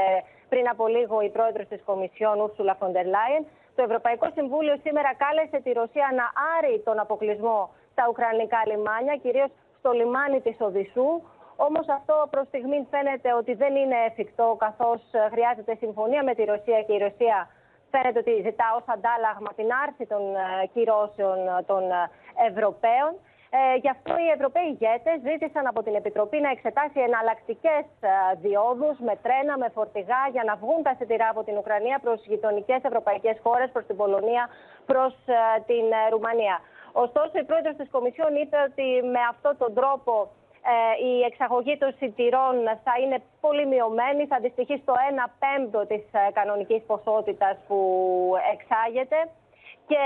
πριν 0.49 0.69
από 0.69 0.87
λίγο 0.87 1.21
η 1.21 1.29
πρόεδρος 1.29 1.67
της 1.67 1.81
Κομισιόν, 1.85 2.39
Ούρσουλα 2.39 2.75
Φοντερ 2.79 3.05
Λάιεν. 3.05 3.43
Το 3.75 3.81
Ευρωπαϊκό 3.87 4.27
Συμβούλιο 4.33 4.75
σήμερα 4.83 5.09
κάλεσε 5.23 5.57
τη 5.63 5.71
Ρωσία 5.71 6.07
να 6.19 6.25
άρει 6.55 6.81
τον 6.87 6.99
αποκλεισμό 6.99 7.69
στα 7.91 8.03
ουκρανικά 8.09 8.61
λιμάνια, 8.65 9.15
κυρίως 9.23 9.51
στο 9.79 9.91
λιμάνι 9.91 10.41
της 10.41 10.55
Οδυσσού. 10.59 11.09
Όμως 11.55 11.85
αυτό 11.97 12.27
προς 12.29 12.47
στιγμή 12.47 12.87
φαίνεται 12.91 13.33
ότι 13.33 13.53
δεν 13.53 13.75
είναι 13.75 13.97
εφικτό, 14.09 14.55
καθώς 14.59 15.01
χρειάζεται 15.33 15.75
συμφωνία 15.75 16.23
με 16.23 16.33
τη 16.35 16.43
Ρωσία 16.43 16.79
και 16.85 16.93
η 16.93 16.97
Ρωσία 16.97 17.37
φαίνεται 17.91 18.19
ότι 18.23 18.33
ζητά 18.47 18.67
ως 18.79 18.85
αντάλλαγμα 18.95 19.51
την 19.59 19.69
άρση 19.83 20.03
των 20.13 20.23
ε, 20.35 20.43
κυρώσεων 20.73 21.39
των 21.69 21.83
ε, 21.91 22.01
Ευρωπαίων. 22.49 23.11
Ε, 23.49 23.75
γι' 23.83 23.89
αυτό 23.95 24.13
οι 24.23 24.29
Ευρωπαίοι 24.35 24.67
ηγέτες 24.73 25.17
ζήτησαν 25.27 25.67
από 25.71 25.83
την 25.83 25.95
Επιτροπή 26.01 26.37
να 26.45 26.49
εξετάσει 26.55 26.99
εναλλακτικές 27.07 27.85
ε, 27.99 28.09
διόδους 28.43 28.97
με 29.07 29.15
τρένα, 29.25 29.53
με 29.57 29.67
φορτηγά 29.75 30.21
για 30.35 30.43
να 30.49 30.53
βγουν 30.61 30.83
τα 30.83 30.93
σιτηρά 30.99 31.27
από 31.33 31.43
την 31.43 31.55
Ουκρανία 31.57 31.97
προς 31.99 32.19
γειτονικές 32.31 32.81
ευρωπαϊκές 32.89 33.37
χώρες, 33.43 33.69
προς 33.71 33.85
την 33.85 33.95
Πολωνία, 34.01 34.43
προς 34.85 35.13
ε, 35.25 35.39
την 35.69 35.85
Ρουμανία. 36.13 36.57
Ωστόσο, 36.91 37.35
η 37.43 37.43
πρόεδρος 37.49 37.75
της 37.75 37.89
Κομισιόν 37.95 38.35
είπε 38.41 38.57
ότι 38.69 38.87
με 39.13 39.21
αυτόν 39.31 39.57
τον 39.57 39.73
τρόπο 39.73 40.13
η 41.09 41.21
εξαγωγή 41.29 41.77
των 41.77 41.91
σιτηρών 41.99 42.55
θα 42.85 42.93
είναι 43.01 43.17
πολύ 43.41 43.65
μειωμένη, 43.65 44.25
θα 44.25 44.35
αντιστοιχεί 44.35 44.75
στο 44.83 44.93
1 44.93 44.97
πέμπτο 45.43 45.79
της 45.91 46.03
κανονικής 46.33 46.81
ποσότητας 46.87 47.57
που 47.67 47.79
εξάγεται. 48.53 49.19
Και 49.91 50.03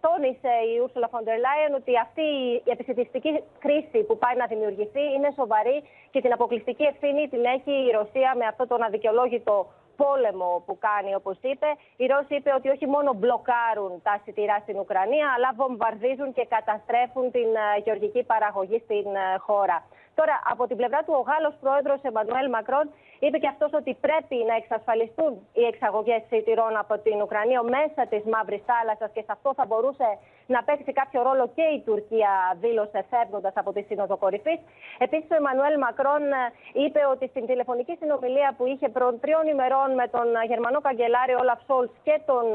τόνισε 0.00 0.52
η 0.70 0.72
Ursula 0.84 1.08
von 1.14 1.24
der 1.28 1.38
Leyen 1.44 1.72
ότι 1.80 1.92
αυτή 2.06 2.26
η 2.68 2.70
επιστημιστική 2.70 3.42
κρίση 3.58 3.98
που 4.06 4.18
πάει 4.18 4.36
να 4.36 4.46
δημιουργηθεί 4.46 5.04
είναι 5.14 5.30
σοβαρή 5.34 5.78
και 6.10 6.20
την 6.20 6.32
αποκλειστική 6.32 6.84
ευθύνη 6.92 7.28
την 7.28 7.44
έχει 7.44 7.72
η 7.88 7.90
Ρωσία 7.98 8.30
με 8.40 8.46
αυτό 8.46 8.66
τον 8.66 8.82
αδικαιολόγητο 8.82 9.66
πόλεμο 10.02 10.50
που 10.66 10.74
κάνει, 10.86 11.10
όπως 11.20 11.36
είπε. 11.50 11.68
Οι 12.00 12.06
Ρώσοι 12.12 12.34
είπε 12.38 12.50
ότι 12.58 12.68
όχι 12.74 12.86
μόνο 12.94 13.10
μπλοκάρουν 13.18 13.92
τα 14.06 14.14
σιτηρά 14.24 14.56
στην 14.64 14.76
Ουκρανία, 14.82 15.26
αλλά 15.34 15.50
βομβαρδίζουν 15.60 16.30
και 16.36 16.44
καταστρέφουν 16.54 17.24
την 17.36 17.50
ε, 17.64 17.66
γεωργική 17.84 18.22
παραγωγή 18.32 18.78
στην 18.86 19.06
ε, 19.24 19.26
χώρα. 19.46 19.78
Τώρα, 20.18 20.34
από 20.52 20.62
την 20.66 20.76
πλευρά 20.80 21.00
του, 21.04 21.14
ο 21.20 21.22
Γάλλος 21.28 21.54
πρόεδρος 21.62 22.00
Εμμανουέλ 22.08 22.48
Μακρόν 22.56 22.86
είπε 23.18 23.38
και 23.38 23.50
αυτός 23.54 23.70
ότι 23.80 23.92
πρέπει 24.06 24.36
να 24.50 24.54
εξασφαλιστούν 24.60 25.32
οι 25.52 25.64
εξαγωγές 25.72 26.22
σιτηρών 26.30 26.76
από 26.82 26.94
την 26.98 27.22
Ουκρανία 27.22 27.62
μέσα 27.62 28.02
της 28.12 28.22
Μαύρης 28.32 28.62
Θάλασσας 28.70 29.10
και 29.14 29.22
σε 29.26 29.32
αυτό 29.36 29.50
θα 29.58 29.64
μπορούσε 29.66 30.08
να 30.46 30.62
παίξει 30.66 30.92
κάποιο 30.92 31.22
ρόλο 31.22 31.44
και 31.56 31.66
η 31.76 31.78
Τουρκία, 31.88 32.32
δήλωσε 32.62 33.00
φεύγοντας 33.10 33.52
από 33.60 33.72
τη 33.72 33.82
Σύνοδο 33.88 34.16
Κορυφής. 34.16 34.60
Επίσης, 34.98 35.30
ο 35.30 35.34
Εμμανουέλ 35.34 35.78
Μακρόν 35.78 36.24
ε, 36.32 36.42
είπε 36.84 37.00
ότι 37.12 37.24
στην 37.28 37.46
τηλεφωνική 37.46 37.94
συνομιλία 38.00 38.54
που 38.56 38.66
είχε 38.66 38.88
προ 38.88 39.06
τριών 39.22 39.46
ημερών 39.54 39.88
με 40.00 40.06
τον 40.14 40.26
Γερμανό 40.50 40.80
καγκελάριο 40.80 41.38
Όλαφ 41.40 41.60
Σόλτς 41.66 41.94
και 42.02 42.20
τον 42.30 42.46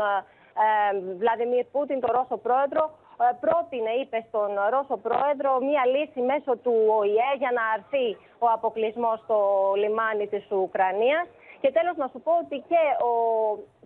ε, 0.66 0.70
Βλαδιμίρ 1.20 1.66
Πούτιν, 1.74 2.00
τον 2.00 2.12
Ρώσο 2.18 2.38
πρόεδρο, 2.38 2.84
ε, 2.86 3.03
πρότεινε, 3.44 3.92
είπε 4.02 4.26
στον 4.28 4.50
Ρώσο 4.74 4.98
πρόεδρο, 5.08 5.52
μία 5.70 5.84
λύση 5.94 6.22
μέσω 6.32 6.52
του 6.64 6.76
ΟΗΕ 7.00 7.30
για 7.42 7.52
να 7.58 7.64
αρθεί 7.76 8.08
ο 8.44 8.48
αποκλεισμός 8.58 9.20
στο 9.26 9.38
λιμάνι 9.76 10.28
της 10.28 10.44
Ουκρανίας. 10.52 11.28
Και 11.62 11.72
τέλος 11.72 11.96
να 11.98 12.08
σου 12.12 12.22
πω 12.26 12.32
ότι 12.44 12.58
και 12.70 12.82
ο 13.10 13.12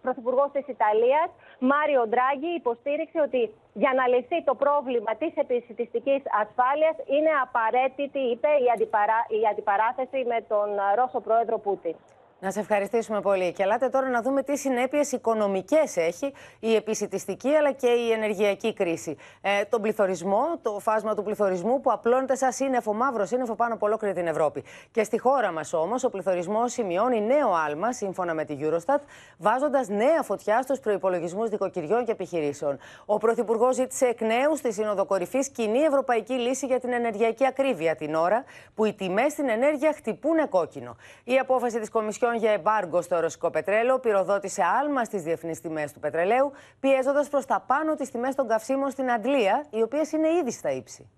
Πρωθυπουργός 0.01 0.49
της 0.51 0.67
Ιταλίας, 0.67 1.29
Μάριο 1.59 2.03
Ντράγκη, 2.07 2.51
υποστήριξε 2.61 3.19
ότι 3.27 3.41
για 3.73 3.93
να 3.97 4.07
λυθεί 4.07 4.43
το 4.43 4.55
πρόβλημα 4.55 5.11
της 5.15 5.33
επισητιστικής 5.35 6.21
ασφάλειας 6.41 6.95
είναι 7.15 7.31
απαραίτητη, 7.45 8.19
είπε, 8.19 8.47
η, 8.65 8.67
αντιπαρά... 8.73 9.19
η 9.39 9.41
αντιπαράθεση 9.51 10.19
με 10.31 10.37
τον 10.51 10.67
Ρώσο 10.95 11.19
πρόεδρο 11.19 11.57
Πούτιν. 11.57 11.95
Να 12.39 12.51
σε 12.51 12.59
ευχαριστήσουμε 12.59 13.21
πολύ. 13.21 13.51
Και 13.51 13.63
ελάτε 13.63 13.89
τώρα 13.89 14.09
να 14.09 14.21
δούμε 14.21 14.43
τι 14.43 14.57
συνέπειες 14.57 15.11
οικονομικές 15.11 15.97
έχει 15.97 16.33
η 16.59 16.75
επισητιστική 16.75 17.49
αλλά 17.49 17.71
και 17.71 17.87
η 17.87 18.11
ενεργειακή 18.11 18.73
κρίση. 18.73 19.17
Ε, 19.41 19.63
τον 19.63 19.81
πληθωρισμό, 19.81 20.43
το 20.61 20.79
φάσμα 20.79 21.15
του 21.15 21.23
πληθωρισμού 21.23 21.81
που 21.81 21.91
απλώνεται 21.91 22.35
σαν 22.35 22.51
σύννεφο, 22.51 22.93
μαύρο 22.93 23.25
σύννεφο 23.25 23.55
πάνω 23.55 23.73
από 23.73 23.85
ολόκληρη 23.85 24.13
την 24.13 24.27
Ευρώπη. 24.27 24.63
Και 24.91 25.03
στη 25.03 25.19
χώρα 25.19 25.51
μας 25.51 25.73
όμως 25.73 26.03
ο 26.03 26.09
πληθωρισμός 26.09 26.71
σημειώνει 26.71 27.21
νέο 27.21 27.53
άλμα, 27.53 27.93
σύμφωνα 27.93 28.33
με 28.33 28.45
τη 28.45 28.57
Eurostat, 28.61 28.99
βάζοντας 29.37 29.87
νέα 29.87 30.23
φωτιά 30.23 30.61
στους 30.61 30.79
προπολογισμού 30.79 31.49
δικοκυριών 31.49 32.05
και 32.05 32.11
επιχειρήσεων. 32.11 32.77
Ο 33.05 33.17
Πρωθυπουργός 33.17 33.75
ζήτησε 33.75 34.05
εκ 34.05 34.21
νέου 34.21 34.55
στη 34.55 34.73
Σύνοδο 34.73 35.05
Κορυφής 35.05 35.49
κοινή 35.49 35.79
ευρωπαϊκή 35.79 36.33
λύση 36.33 36.65
για 36.65 36.79
την 36.79 36.93
ενεργειακή 36.93 37.45
ακρίβεια 37.45 37.95
την 37.95 38.15
ώρα 38.15 38.43
που 38.75 38.85
οι 38.85 38.93
τιμές 38.93 39.31
στην 39.31 39.49
ενέργεια 39.49 39.93
χτυπούν 39.93 40.49
κόκκινο. 40.49 40.95
Η 41.23 41.37
απόφαση 41.37 41.79
της 41.79 41.89
Κομισιόν 41.89 42.26
για 42.35 42.51
εμπάργκο 42.51 43.01
στο 43.01 43.19
ρωσικό 43.19 43.49
πετρέλαιο 43.49 43.99
πυροδότησε 43.99 44.63
άλμα 44.81 45.03
στις 45.03 45.21
διεθνείς 45.21 45.61
τιμές 45.61 45.93
του 45.93 45.99
πετρελαίου, 45.99 46.51
πιέζοντας 46.79 47.29
προς 47.29 47.45
τα 47.45 47.63
πάνω 47.67 47.95
τις 47.95 48.11
τιμές 48.11 48.35
των 48.35 48.47
καυσίμων 48.47 48.89
στην 48.89 49.11
Αντλία, 49.11 49.65
οι 49.69 49.81
οποίες 49.81 50.11
είναι 50.11 50.29
ήδη 50.29 50.51
στα 50.51 50.71
ύψη. 50.71 51.09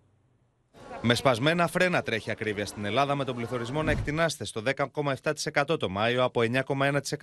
Με 1.01 1.15
σπασμένα 1.15 1.67
φρένα 1.67 2.01
τρέχει 2.01 2.31
ακρίβεια 2.31 2.65
στην 2.65 2.85
Ελλάδα, 2.85 3.15
με 3.15 3.23
τον 3.23 3.35
πληθωρισμό 3.35 3.83
να 3.83 3.91
εκτινάστε 3.91 4.45
στο 4.45 4.61
10,7% 5.63 5.79
το 5.79 5.89
Μάιο 5.89 6.23
από 6.23 6.41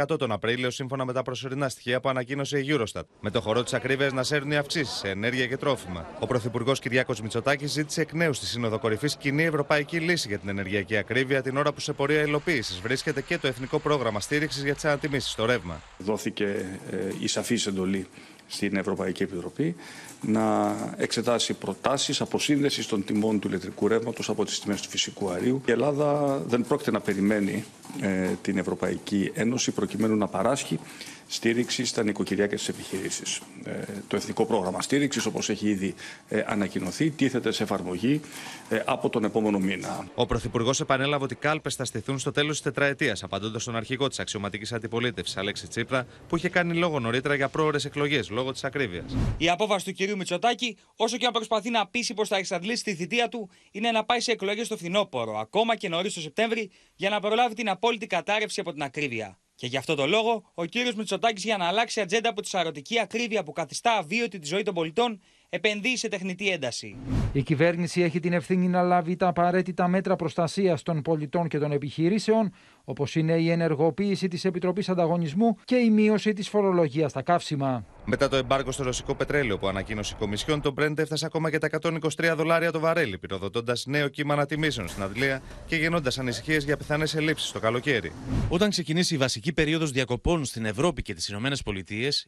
9,1% 0.09 0.19
τον 0.19 0.33
Απρίλιο, 0.33 0.71
σύμφωνα 0.71 1.05
με 1.05 1.13
τα 1.13 1.23
προσωρινά 1.23 1.69
στοιχεία 1.69 2.01
που 2.01 2.09
ανακοίνωσε 2.09 2.59
η 2.59 2.67
Eurostat. 2.69 3.03
Με 3.21 3.31
το 3.31 3.41
χορό 3.41 3.63
της 3.63 3.75
ακρίβειας 3.75 4.13
να 4.13 4.23
σέρνουν 4.23 4.51
οι 4.51 4.57
αυξήσεις 4.57 4.97
σε 4.97 5.09
ενέργεια 5.09 5.47
και 5.47 5.57
τρόφιμα. 5.57 6.07
Ο 6.21 6.27
Πρωθυπουργός 6.27 6.79
Κυριάκος 6.81 7.21
Μητσοτάκης 7.21 7.71
ζήτησε 7.71 8.01
εκ 8.01 8.13
νέου 8.13 8.33
στη 8.33 8.47
Σύνοδο 8.47 8.79
Κορυφής 8.79 9.17
κοινή 9.17 9.43
ευρωπαϊκή 9.43 9.99
λύση 9.99 10.29
για 10.29 10.39
την 10.39 10.49
ενεργειακή 10.49 10.97
ακρίβεια, 10.97 11.43
την 11.43 11.57
ώρα 11.57 11.73
που 11.73 11.81
σε 11.81 11.93
πορεία 11.93 12.23
υλοποίησης 12.23 12.81
βρίσκεται 12.81 13.23
και 13.23 13.39
το 13.39 13.47
Εθνικό 13.47 13.79
Πρόγραμμα 13.79 14.21
Στήριξης 14.21 14.63
για 14.65 14.75
τις 14.75 14.85
Ανατιμήσεις 14.85 15.31
στο 15.31 15.45
ρεύμα. 15.45 15.81
Δόθηκε 15.99 16.45
ε, 16.91 16.97
η 17.21 17.27
σαφής 17.27 17.67
εντολή 17.67 18.07
στην 18.47 18.77
Ευρωπαϊκή 18.77 19.23
Επιτροπή 19.23 19.75
να 20.21 20.75
εξετάσει 20.97 21.53
προτάσεις 21.55 22.21
αποσύνδεσης 22.21 22.87
των 22.87 23.05
τιμών 23.05 23.39
του 23.39 23.49
ηλεκτρικού 23.49 23.89
ρεύματος 23.89 24.29
από 24.29 24.45
τις 24.45 24.61
τιμές 24.61 24.81
του 24.81 24.89
φυσικού 24.89 25.31
αερίου. 25.31 25.63
Η 25.67 25.71
Ελλάδα 25.71 26.39
δεν 26.47 26.65
πρόκειται 26.69 26.91
να 26.91 27.01
περιμένει 27.01 27.65
ε, 28.01 28.29
την 28.43 28.59
Ευρωπαϊκή 28.59 29.31
Ένωση 29.35 29.71
προκειμένου 29.71 30.17
να 30.17 30.27
παράσχει 30.27 30.79
στήριξη 31.27 31.85
στα 31.85 32.03
νοικοκυριά 32.03 32.47
και 32.47 32.57
στις 32.57 32.69
επιχειρήσεις. 32.69 33.41
Ε, 33.65 33.71
το 34.09 34.17
Εθνικό 34.17 34.47
Πρόγραμμα 34.47 34.83
Στήριξης, 34.83 35.27
όπως 35.27 35.49
έχει 35.49 35.69
ήδη 35.69 35.95
ε, 36.29 36.43
ανακοινωθεί, 36.47 37.11
τίθεται 37.11 37.53
σε 37.53 37.63
εφαρμογή 37.63 38.21
ε, 38.69 38.83
από 38.85 39.09
τον 39.09 39.25
επόμενο 39.25 39.59
μήνα. 39.59 40.09
Ο 40.15 40.27
Πρωθυπουργός 40.27 40.81
επανέλαβε 40.81 41.25
ότι 41.25 41.35
κάλπες 41.35 41.75
θα 41.75 41.85
στηθούν 41.85 42.19
στο 42.19 42.33
τέλος 42.33 42.53
της 42.53 42.63
τετραετίας, 42.63 43.23
απαντώντας 43.23 43.63
στον 43.63 43.77
αρχηγό 43.77 44.09
της 44.09 44.19
αξιωματικής 44.19 44.73
αντιπολίτευσης, 44.73 45.37
Αλέξη 45.37 45.69
Τσίπρα, 45.69 46.07
που 46.29 46.37
είχε 46.37 46.49
κάνει 46.49 46.75
λόγο 46.75 47.01
νωρίτερα 47.01 47.35
για 47.35 47.49
πρόορε 47.49 47.79
εκλογές 47.85 48.31
λόγω 48.31 48.53
της 48.53 48.65
ακρίβειας. 48.65 49.17
Η 49.37 49.49
απόφαση 49.49 49.85
του 49.85 49.93
κυρίου 49.93 50.17
Μητσοτάκη, 50.17 50.77
όσο 50.97 51.17
και 51.17 51.27
αν 51.27 51.33
προσπαθεί 51.33 51.71
να 51.71 51.87
πείσει 51.87 52.15
πως 52.15 52.29
θα 52.29 52.37
εξαντλήσει 52.37 52.85
τη 52.85 52.95
θητεία 52.95 53.29
του, 53.29 53.51
είναι 53.71 53.91
να 53.91 54.05
πάει 54.05 54.21
σε 54.21 54.33
εκλογές 54.33 54.67
στο 54.67 54.77
φθινόπωρο, 54.77 55.39
ακόμα 55.39 55.77
και 55.77 55.89
νωρίς 55.89 56.15
το 56.15 56.21
Σεπτέμβρη, 56.21 56.71
για 56.97 57.11
να 57.11 57.21
προλάβει 57.21 57.55
την 57.55 57.69
απόλυτη 57.69 58.07
κατάρρευση 58.07 58.61
από 58.61 58.73
την 58.73 58.83
ακρίβεια. 58.83 59.39
Και 59.57 59.67
γι' 59.67 59.77
αυτό 59.77 59.95
το 59.95 60.07
λόγο, 60.07 60.43
ο 60.55 60.65
κύριος 60.65 60.95
Μητσοτάκης 60.95 61.45
για 61.45 61.57
να 61.57 61.65
αλλάξει 61.65 62.01
ατζέντα 62.01 62.29
από 62.29 62.43
τη 62.43 62.49
σαρωτική 62.49 63.01
ακρίβεια 63.01 63.43
που 63.45 63.53
καθιστά 63.53 63.93
αβίωτη 63.93 64.39
τη 64.39 64.47
ζωή 64.47 64.63
των 64.63 64.75
πολιτών, 64.75 65.21
επενδύει 65.49 65.97
σε 65.97 66.09
τεχνητή 66.09 66.49
ένταση. 66.49 66.97
Η 67.33 67.43
κυβέρνηση 67.43 68.03
έχει 68.03 68.21
την 68.21 68.33
ευθύνη 68.33 68.69
να 68.69 68.83
λάβει 68.83 69.17
τα 69.17 69.27
απαραίτητα 69.27 69.89
μέτρα 69.89 70.17
προστασίας 70.17 70.83
των 70.83 71.03
πολιτών 71.03 71.49
και 71.49 71.59
των 71.59 71.73
επιχειρήσεων, 71.73 72.55
όπως 72.89 73.15
είναι 73.15 73.33
η 73.33 73.51
ενεργοποίηση 73.51 74.29
της 74.29 74.45
Επιτροπής 74.45 74.89
Ανταγωνισμού 74.89 75.57
και 75.65 75.77
η 75.77 75.91
μείωση 75.91 76.33
της 76.33 76.49
φορολογίας 76.49 77.11
στα 77.11 77.23
καύσιμα. 77.23 77.85
Μετά 78.05 78.29
το 78.29 78.37
εμπάργκο 78.37 78.73
στο 78.73 78.83
ρωσικό 78.83 79.15
πετρέλαιο 79.15 79.59
που 79.59 79.69
ανακοίνωσε 79.69 80.15
η 80.17 80.19
Κομισιόν, 80.19 80.61
το 80.61 80.75
Brent 80.79 80.99
έφτασε 80.99 81.27
ακόμα 81.27 81.51
και 81.51 81.59
τα 81.59 81.69
123 81.83 82.35
δολάρια 82.37 82.73
το 82.73 82.81
βαρέλι, 82.81 83.19
πυροδοτώντας 83.19 83.87
νέο 83.87 84.09
κύμα 84.09 84.35
ανατιμήσεων 84.35 84.89
στην 84.89 85.03
Αντλία 85.03 85.43
και 85.67 85.77
γεννώντας 85.77 86.19
ανησυχίες 86.19 86.65
για 86.65 86.77
πιθανές 86.77 87.15
ελλείψεις 87.15 87.53
το 87.53 87.61
καλοκαίρι. 87.61 88.13
Όταν 88.49 88.71
ξεκινήσει 88.71 89.15
η 89.15 89.17
βασική 89.17 89.53
περίοδος 89.53 89.91
διακοπών 89.91 90.45
στην 90.45 90.65
Ευρώπη 90.65 91.03
και 91.03 91.15
τις 91.15 91.29
ΗΠΑ, 91.29 91.53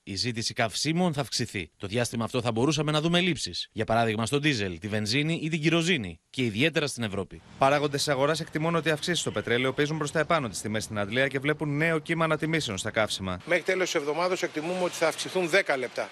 η 0.03 0.14
ζήτηση 0.14 0.53
καυσίμων 0.53 1.12
θα 1.12 1.21
αυξηθεί. 1.21 1.71
Το 1.77 1.87
διάστημα 1.87 2.25
αυτό 2.25 2.40
θα 2.40 2.53
μπορούσαμε 2.53 2.92
να 2.92 3.01
δούμε 3.01 3.21
λήψει. 3.21 3.51
Για 3.73 3.85
παράδειγμα, 3.85 4.27
στο 4.27 4.38
ντίζελ, 4.38 4.79
τη 4.79 4.88
βενζίνη 4.88 5.40
ή 5.42 5.49
την 5.49 5.61
κυροζίνη. 5.61 6.21
Και 6.31 6.42
ιδιαίτερα 6.42 6.87
στην 6.87 7.03
Ευρώπη. 7.03 7.40
Παράγοντες 7.59 8.05
της 8.05 8.12
αγοράς 8.12 8.40
εκτιμούν 8.40 8.75
ότι 8.75 8.88
οι 8.88 8.92
αυξήσεις 8.92 9.21
στο 9.21 9.31
πετρέλαιο 9.31 9.73
παίζουν 9.73 9.99
προς 9.99 10.11
τα 10.11 10.18
επάνω 10.18 10.47
τις 10.48 10.61
τιμές 10.61 10.84
στην 10.84 10.98
Αντλία 10.98 11.28
και 11.28 11.38
βλέπουν 11.38 11.76
νέο 11.76 11.98
κύμα 11.98 12.24
ανατιμήσεων 12.24 12.78
στα 12.78 12.90
καύσιμα. 12.90 13.38
Μέχρι 13.46 13.64
τέλος 13.64 13.84
της 13.84 13.94
εβδομάδας 13.94 14.42
εκτιμούμε 14.42 14.82
ότι 14.82 14.94
θα 14.94 15.06
αυξηθούν 15.08 15.50
10 15.50 15.78
λεπτά 15.78 16.08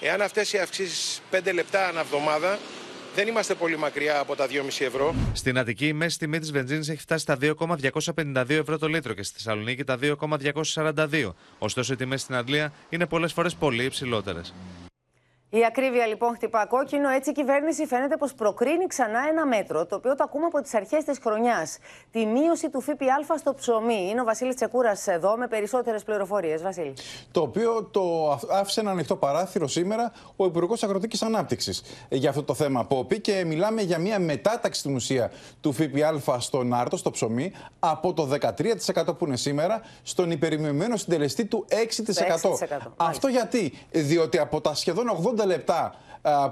Εάν 0.00 0.22
αυτές 0.22 0.52
οι 0.52 0.58
αυξήσεις 0.58 1.22
5 1.30 1.52
λεπτά 1.54 1.88
ανά 1.88 2.00
εβδομάδα 2.00 2.58
δεν 3.14 3.28
είμαστε 3.28 3.54
πολύ 3.54 3.78
μακριά 3.78 4.18
από 4.18 4.36
τα 4.36 4.46
2,5 4.46 4.84
ευρώ. 4.84 5.14
Στην 5.32 5.58
Αττική 5.58 5.86
η 5.86 5.92
μέση 5.92 6.18
τιμή 6.18 6.38
της 6.38 6.52
βενζίνης 6.52 6.88
έχει 6.88 7.00
φτάσει 7.00 7.22
στα 7.22 7.38
2,252 7.40 8.50
ευρώ 8.50 8.78
το 8.78 8.88
λίτρο 8.88 9.12
και 9.12 9.22
στη 9.22 9.34
Θεσσαλονίκη 9.34 9.84
τα 9.84 9.98
2,242. 10.02 11.32
Ωστόσο, 11.58 11.92
οι 11.92 11.96
τιμές 11.96 12.20
στην 12.20 12.34
Αντλία 12.34 12.72
είναι 12.88 13.06
πολλές 13.06 13.32
φορές 13.32 13.54
πολύ 13.54 13.84
υψηλότερες. 13.84 14.54
Η 15.50 15.64
ακρίβεια 15.64 16.06
λοιπόν 16.06 16.34
χτυπά 16.34 16.66
κόκκινο. 16.66 17.08
Έτσι 17.08 17.30
η 17.30 17.32
κυβέρνηση 17.32 17.86
φαίνεται 17.86 18.16
πως 18.16 18.34
προκρίνει 18.34 18.86
ξανά 18.86 19.20
ένα 19.30 19.46
μέτρο, 19.46 19.86
το 19.86 19.94
οποίο 19.96 20.14
το 20.14 20.24
ακούμε 20.24 20.44
από 20.44 20.60
τις 20.62 20.74
αρχές 20.74 21.04
της 21.04 21.18
χρονιάς. 21.22 21.78
Τη 22.10 22.26
μείωση 22.26 22.70
του 22.70 22.80
ΦΠΑ 22.80 23.36
στο 23.36 23.54
ψωμί. 23.54 24.08
Είναι 24.10 24.20
ο 24.20 24.24
Βασίλης 24.24 24.54
Τσεκούρας 24.54 25.06
εδώ 25.06 25.36
με 25.36 25.46
περισσότερες 25.48 26.02
πληροφορίες. 26.02 26.62
Βασίλη. 26.62 26.94
Το 27.30 27.40
οποίο 27.40 27.84
το 27.84 28.30
άφησε 28.50 28.80
ένα 28.80 28.90
ανοιχτό 28.90 29.16
παράθυρο 29.16 29.66
σήμερα 29.68 30.12
ο 30.36 30.44
Υπουργός 30.44 30.82
Αγροτικής 30.82 31.22
Ανάπτυξης 31.22 31.82
για 32.08 32.28
αυτό 32.28 32.42
το 32.42 32.54
θέμα 32.54 32.84
Πόπη 32.84 33.20
και 33.20 33.44
μιλάμε 33.44 33.82
για 33.82 33.98
μια 33.98 34.18
μετάταξη 34.18 34.80
στην 34.80 34.94
ουσία 34.94 35.30
του 35.60 35.72
ΦΠΑ 35.72 36.40
στον 36.40 36.74
Άρτο, 36.74 36.96
στο 36.96 37.10
ψωμί, 37.10 37.52
από 37.78 38.12
το 38.12 38.28
13% 38.40 39.18
που 39.18 39.26
είναι 39.26 39.36
σήμερα 39.36 39.80
στον 40.02 40.30
υπερημειωμένο 40.30 40.96
συντελεστή 40.96 41.44
του 41.44 41.66
6%. 41.68 41.74
6%. 41.74 42.92
Αυτό 42.96 43.28
γιατί, 43.28 43.72
διότι 43.90 44.38
από 44.38 44.60
τα 44.60 44.74
σχεδόν 44.74 45.06
80 45.37 45.37
80 45.38 45.46
λεπτά 45.46 45.94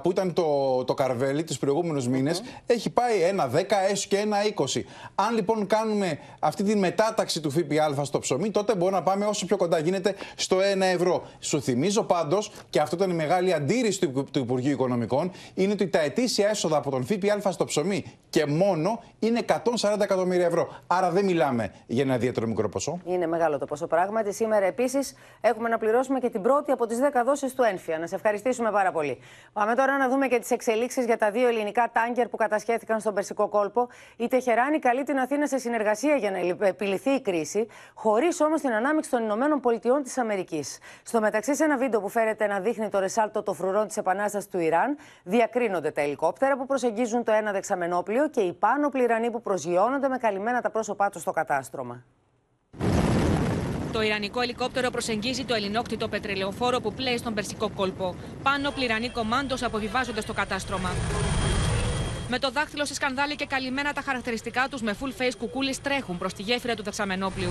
που 0.01 0.11
ήταν 0.11 0.33
το, 0.33 0.83
το 0.83 0.93
καρβέλι 0.93 1.43
τους 1.43 1.57
προηγούμενους 1.57 2.05
mm 2.05 2.09
μήνες, 2.09 2.41
έχει 2.65 2.89
πάει 2.89 3.21
ένα 3.21 3.51
10 3.53 3.55
έω 3.55 3.95
και 4.07 4.17
ένα 4.17 4.37
20. 4.55 4.81
Αν 5.15 5.35
λοιπόν 5.35 5.67
κάνουμε 5.67 6.19
αυτή 6.39 6.63
τη 6.63 6.75
μετάταξη 6.75 7.41
του 7.41 7.51
ΦΠΑ 7.51 8.03
στο 8.03 8.19
ψωμί, 8.19 8.51
τότε 8.51 8.75
μπορούμε 8.75 8.97
να 8.97 9.03
πάμε 9.03 9.25
όσο 9.25 9.45
πιο 9.45 9.57
κοντά 9.57 9.79
γίνεται 9.79 10.15
στο 10.35 10.57
1 10.57 10.61
ευρώ. 10.81 11.23
Σου 11.39 11.61
θυμίζω 11.61 12.03
πάντως, 12.03 12.51
και 12.69 12.79
αυτό 12.79 12.95
ήταν 12.95 13.09
η 13.09 13.13
μεγάλη 13.13 13.53
αντίρρηση 13.53 13.99
του, 13.99 14.27
του 14.31 14.39
Υπουργείου 14.39 14.71
Οικονομικών, 14.71 15.31
είναι 15.53 15.71
ότι 15.71 15.87
τα 15.87 15.99
ετήσια 15.99 16.49
έσοδα 16.49 16.77
από 16.77 16.89
τον 16.91 17.05
ΦΠΑ 17.05 17.51
στο 17.51 17.65
ψωμί 17.65 18.05
και 18.29 18.45
μόνο 18.45 19.03
είναι 19.19 19.39
140 19.47 19.99
εκατομμύρια 20.01 20.45
ευρώ. 20.45 20.67
Άρα 20.87 21.11
δεν 21.11 21.25
μιλάμε 21.25 21.71
για 21.87 22.03
ένα 22.03 22.15
ιδιαίτερο 22.15 22.47
μικρό 22.47 22.69
ποσό. 22.69 22.99
Είναι 23.05 23.27
μεγάλο 23.27 23.57
το 23.57 23.65
ποσό 23.65 23.87
πράγματι. 23.87 24.33
Σήμερα 24.33 24.65
επίσης 24.65 25.13
έχουμε 25.41 25.69
να 25.69 25.77
πληρώσουμε 25.77 26.19
και 26.19 26.29
την 26.29 26.41
πρώτη 26.41 26.71
από 26.71 26.85
τις 26.85 26.97
10 26.99 27.01
δόσεις 27.25 27.53
του 27.53 27.63
ΕΝΦΙΑ. 27.63 27.99
Να 27.99 28.07
σε 28.07 28.15
ευχαριστήσουμε 28.15 28.71
πάρα 28.71 28.91
πολύ. 28.91 29.17
Πάμε 29.57 29.75
τώρα 29.75 29.97
να 29.97 30.09
δούμε 30.09 30.27
και 30.27 30.39
τις 30.39 30.51
εξελίξεις 30.51 31.05
για 31.05 31.17
τα 31.17 31.31
δύο 31.31 31.47
ελληνικά 31.47 31.89
τάγκερ 31.93 32.27
που 32.27 32.37
κατασχέθηκαν 32.37 32.99
στον 32.99 33.13
Περσικό 33.13 33.47
κόλπο. 33.47 33.87
Η 34.17 34.27
Τεχεράνη 34.27 34.79
καλεί 34.79 35.03
την 35.03 35.19
Αθήνα 35.19 35.47
σε 35.47 35.57
συνεργασία 35.57 36.15
για 36.15 36.31
να 36.31 36.67
επιληθεί 36.67 37.09
η 37.09 37.21
κρίση, 37.21 37.67
χωρίς 37.93 38.41
όμως 38.41 38.61
την 38.61 38.71
ανάμειξη 38.71 39.09
των 39.09 39.23
Ηνωμένων 39.23 39.59
Πολιτειών 39.59 40.03
της 40.03 40.17
Αμερικής. 40.17 40.79
Στο 41.03 41.19
μεταξύ, 41.19 41.55
σε 41.55 41.63
ένα 41.63 41.77
βίντεο 41.77 42.01
που 42.01 42.09
φέρεται 42.09 42.47
να 42.47 42.59
δείχνει 42.59 42.89
το 42.89 42.99
ρεσάλτο 42.99 43.43
των 43.43 43.55
φρουρών 43.55 43.87
της 43.87 43.97
Επανάστασης 43.97 44.49
του 44.49 44.59
Ιράν, 44.59 44.97
διακρίνονται 45.23 45.91
τα 45.91 46.01
ελικόπτερα 46.01 46.57
που 46.57 46.65
προσεγγίζουν 46.65 47.23
το 47.23 47.31
ένα 47.31 47.51
δεξαμενόπλιο 47.51 48.29
και 48.29 48.41
οι 48.41 48.53
πάνω 48.53 48.89
πληρανοί 48.89 49.31
που 49.31 49.41
προσγειώνονται 49.41 50.07
με 50.07 50.17
καλυμμένα 50.17 50.61
τα 50.61 50.69
πρόσωπά 50.69 51.09
τους 51.09 51.21
στο 51.21 51.31
κατάστρωμα. 51.31 52.03
Το 53.91 54.01
Ιρανικό 54.01 54.41
ελικόπτερο 54.41 54.89
προσεγγίζει 54.89 55.43
το 55.43 55.53
ελληνόκτητο 55.53 56.07
πετρελαιοφόρο 56.07 56.79
που 56.79 56.93
πλέει 56.93 57.17
στον 57.17 57.33
Περσικό 57.33 57.69
κόλπο. 57.69 58.15
Πάνω 58.43 58.71
πληρανοί 58.71 59.09
κομμάντος 59.09 59.63
αποβιβάζονται 59.63 60.21
στο 60.21 60.33
κατάστρωμα. 60.33 60.91
Με 62.29 62.39
το 62.39 62.51
δάχτυλο 62.51 62.85
σε 62.85 62.93
σκανδάλι 62.93 63.35
και 63.35 63.45
καλυμμένα 63.45 63.93
τα 63.93 64.01
χαρακτηριστικά 64.01 64.67
τους 64.69 64.81
με 64.81 64.95
full 65.01 65.21
face 65.21 65.31
κουκούλη 65.37 65.75
τρέχουν 65.83 66.17
προς 66.17 66.33
τη 66.33 66.41
γέφυρα 66.41 66.75
του 66.75 66.83
δεξαμενόπλιου. 66.83 67.49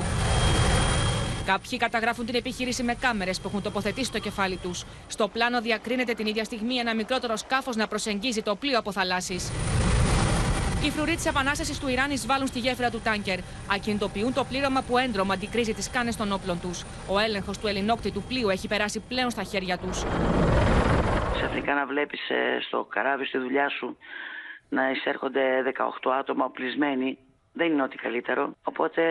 Κάποιοι 1.45 1.79
καταγράφουν 1.79 2.27
την 2.27 2.35
επιχείρηση 2.35 2.83
με 2.83 2.95
κάμερες 2.95 3.41
που 3.41 3.49
έχουν 3.49 3.63
τοποθετήσει 3.63 4.13
το 4.13 4.19
κεφάλι 4.19 4.57
τους. 4.57 4.85
Στο 5.07 5.29
πλάνο 5.29 5.61
διακρίνεται 5.61 6.13
την 6.13 6.27
ίδια 6.27 6.45
στιγμή 6.45 6.77
ένα 6.77 6.95
μικρότερο 6.95 7.37
σκάφος 7.37 7.77
να 7.77 7.87
προσεγγίζει 7.87 8.43
το 8.43 8.57
πλοίο 8.57 8.79
από 8.79 8.93
θαλάσσης. 8.93 9.51
Οι 10.87 10.91
φρουροί 10.91 11.15
της 11.15 11.27
Επανάστασης 11.27 11.81
του 11.81 11.89
Ιράν 11.89 12.11
εισβάλλουν 12.11 12.47
στη 12.47 12.59
γέφυρα 12.59 12.91
του 12.91 13.01
τάνκερ. 13.05 13.39
Ακινητοποιούν 13.71 14.33
το 14.35 14.45
πλήρωμα 14.45 14.83
που 14.83 14.99
έντρομα 14.99 15.35
αντικρίζει 15.35 15.75
τις 15.75 15.91
κάνες 15.91 16.17
των 16.17 16.33
όπλων 16.33 16.61
τους. 16.61 16.85
Ο 17.09 17.19
έλεγχος 17.19 17.59
του 17.59 17.67
ελληνόκτητου 17.67 18.23
πλοίου 18.23 18.49
έχει 18.49 18.69
περάσει 18.69 19.01
πλέον 19.09 19.31
στα 19.31 19.43
χέρια 19.43 19.79
τους. 19.79 20.05
Ξαφνικά 21.35 21.75
να 21.75 21.87
βλέπεις 21.87 22.31
ε, 22.31 22.59
στο 22.61 22.87
καράβι 22.91 23.25
στη 23.25 23.39
δουλειά 23.39 23.69
σου 23.69 23.97
να 24.69 24.91
εισέρχονται 24.91 25.43
18 26.05 26.11
άτομα 26.19 26.45
οπλισμένοι 26.45 27.19
δεν 27.57 27.73
είναι 27.73 27.83
ό,τι 27.83 27.97
καλύτερο. 27.97 28.57
Οπότε 28.63 29.03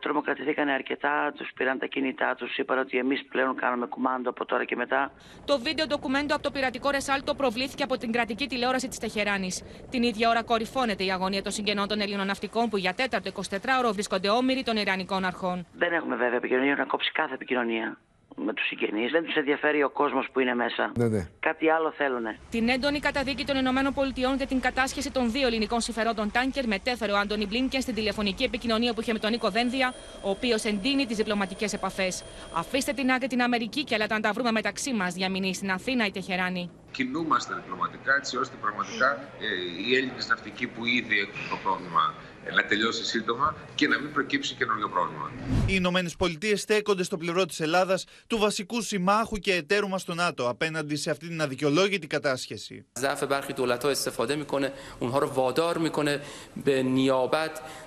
τρομοκρατηθήκανε 0.00 0.72
αρκετά, 0.72 1.32
τους 1.36 1.50
πήραν 1.54 1.78
τα 1.78 1.86
κινητά 1.86 2.34
τους, 2.34 2.56
είπαν 2.56 2.78
ότι 2.78 2.98
εμείς 2.98 3.24
πλέον 3.24 3.56
κάνουμε 3.56 3.86
κουμάντο 3.86 4.30
από 4.30 4.44
τώρα 4.44 4.64
και 4.64 4.76
μετά. 4.76 5.12
Το 5.44 5.58
βίντεο 5.58 5.86
ντοκουμέντο 5.86 6.34
από 6.34 6.42
το 6.42 6.50
πειρατικό 6.50 6.90
Ρεσάλτο 6.90 7.34
προβλήθηκε 7.34 7.82
από 7.82 7.96
την 7.96 8.12
κρατική 8.12 8.46
τηλεόραση 8.46 8.88
της 8.88 8.98
Τεχεράνης. 8.98 9.62
Την 9.90 10.02
ίδια 10.02 10.28
ώρα 10.28 10.42
κορυφώνεται 10.42 11.04
η 11.04 11.10
αγωνία 11.10 11.42
των 11.42 11.52
συγγενών 11.52 11.88
των 11.88 12.00
Ελλήνων 12.00 12.26
ναυτικών 12.26 12.68
που 12.68 12.76
για 12.76 12.94
τέταρτο 12.94 13.30
24ωρο 13.34 13.90
βρίσκονται 13.92 14.28
όμοιροι 14.28 14.62
των 14.62 14.76
Ιρανικών 14.76 15.24
αρχών. 15.24 15.66
Δεν 15.72 15.92
έχουμε 15.92 16.16
βέβαια 16.16 16.36
επικοινωνία 16.36 16.74
να 16.74 16.84
κόψει 16.84 17.12
κάθε 17.12 17.34
επικοινωνία 17.34 17.98
με 18.36 18.52
τους 18.52 18.66
συγγενείς. 18.66 19.10
Δεν 19.10 19.24
τους 19.24 19.34
ενδιαφέρει 19.34 19.82
ο 19.82 19.90
κόσμος 19.90 20.28
που 20.32 20.40
είναι 20.40 20.54
μέσα. 20.54 20.92
Ναι, 20.96 21.08
ναι. 21.08 21.28
Κάτι 21.40 21.70
άλλο 21.70 21.92
θέλουν. 21.96 22.24
Την 22.50 22.68
έντονη 22.68 22.98
καταδίκη 22.98 23.44
των 23.44 23.56
Ηνωμένων 23.56 23.94
Πολιτειών 23.94 24.36
για 24.36 24.46
την 24.46 24.60
κατάσχεση 24.60 25.10
των 25.10 25.30
δύο 25.30 25.46
ελληνικών 25.46 25.80
συμφερόντων 25.80 26.30
τάνκερ 26.30 26.66
μετέφερε 26.66 27.12
ο 27.12 27.18
Άντωνι 27.18 27.46
Μπλίνκεν 27.46 27.80
στην 27.80 27.94
τηλεφωνική 27.94 28.44
επικοινωνία 28.44 28.94
που 28.94 29.00
είχε 29.00 29.12
με 29.12 29.18
τον 29.18 29.30
Νίκο 29.30 29.50
Δένδια, 29.50 29.94
ο 30.22 30.30
οποίος 30.30 30.64
εντείνει 30.64 31.06
τις 31.06 31.16
διπλωματικές 31.16 31.72
επαφές. 31.72 32.24
Αφήστε 32.54 32.92
την 32.92 33.10
άκρη 33.10 33.28
την 33.28 33.42
Αμερική 33.42 33.84
και 33.84 33.94
αλλά 33.94 34.06
τα 34.06 34.32
βρούμε 34.32 34.52
μεταξύ 34.52 34.92
μας, 34.92 35.14
διαμηνεί 35.14 35.54
στην 35.54 35.70
Αθήνα 35.70 36.06
η 36.06 36.10
Τεχεράνη. 36.10 36.70
Κινούμαστε 36.90 37.54
διπλωματικά 37.54 38.14
έτσι 38.14 38.36
ώστε 38.36 38.56
πραγματικά 38.60 39.08
ε, 39.40 39.46
οι 39.86 39.96
Έλληνες 39.96 40.28
ναυτικοί 40.28 40.66
που 40.66 40.84
ήδη 40.84 41.18
έχουν 41.18 41.48
το 41.50 41.56
πρόβλημα 41.62 42.14
να 42.54 42.64
τελειώσει 42.64 43.04
σύντομα 43.04 43.56
και 43.74 43.88
να 43.88 44.00
μην 44.00 44.12
προκύψει 44.12 44.54
καινούριο 44.54 44.88
πρόβλημα. 44.88 45.30
Οι 45.66 45.72
Ηνωμένες 45.74 46.16
Πολιτείες 46.16 46.60
στέκονται 46.60 47.02
στο 47.02 47.16
πλευρό 47.16 47.44
της 47.46 47.60
Ελλάδας, 47.60 48.04
του 48.26 48.38
βασικού 48.38 48.82
συμμάχου 48.82 49.36
και 49.36 49.54
εταίρου 49.54 49.88
μας 49.88 50.02
στο 50.02 50.14
ΝΑΤΟ, 50.14 50.48
απέναντι 50.48 50.96
σε 50.96 51.10
αυτή 51.10 51.28
την 51.28 51.40
αδικαιολόγητη 51.40 52.06
κατάσχεση. 52.06 52.84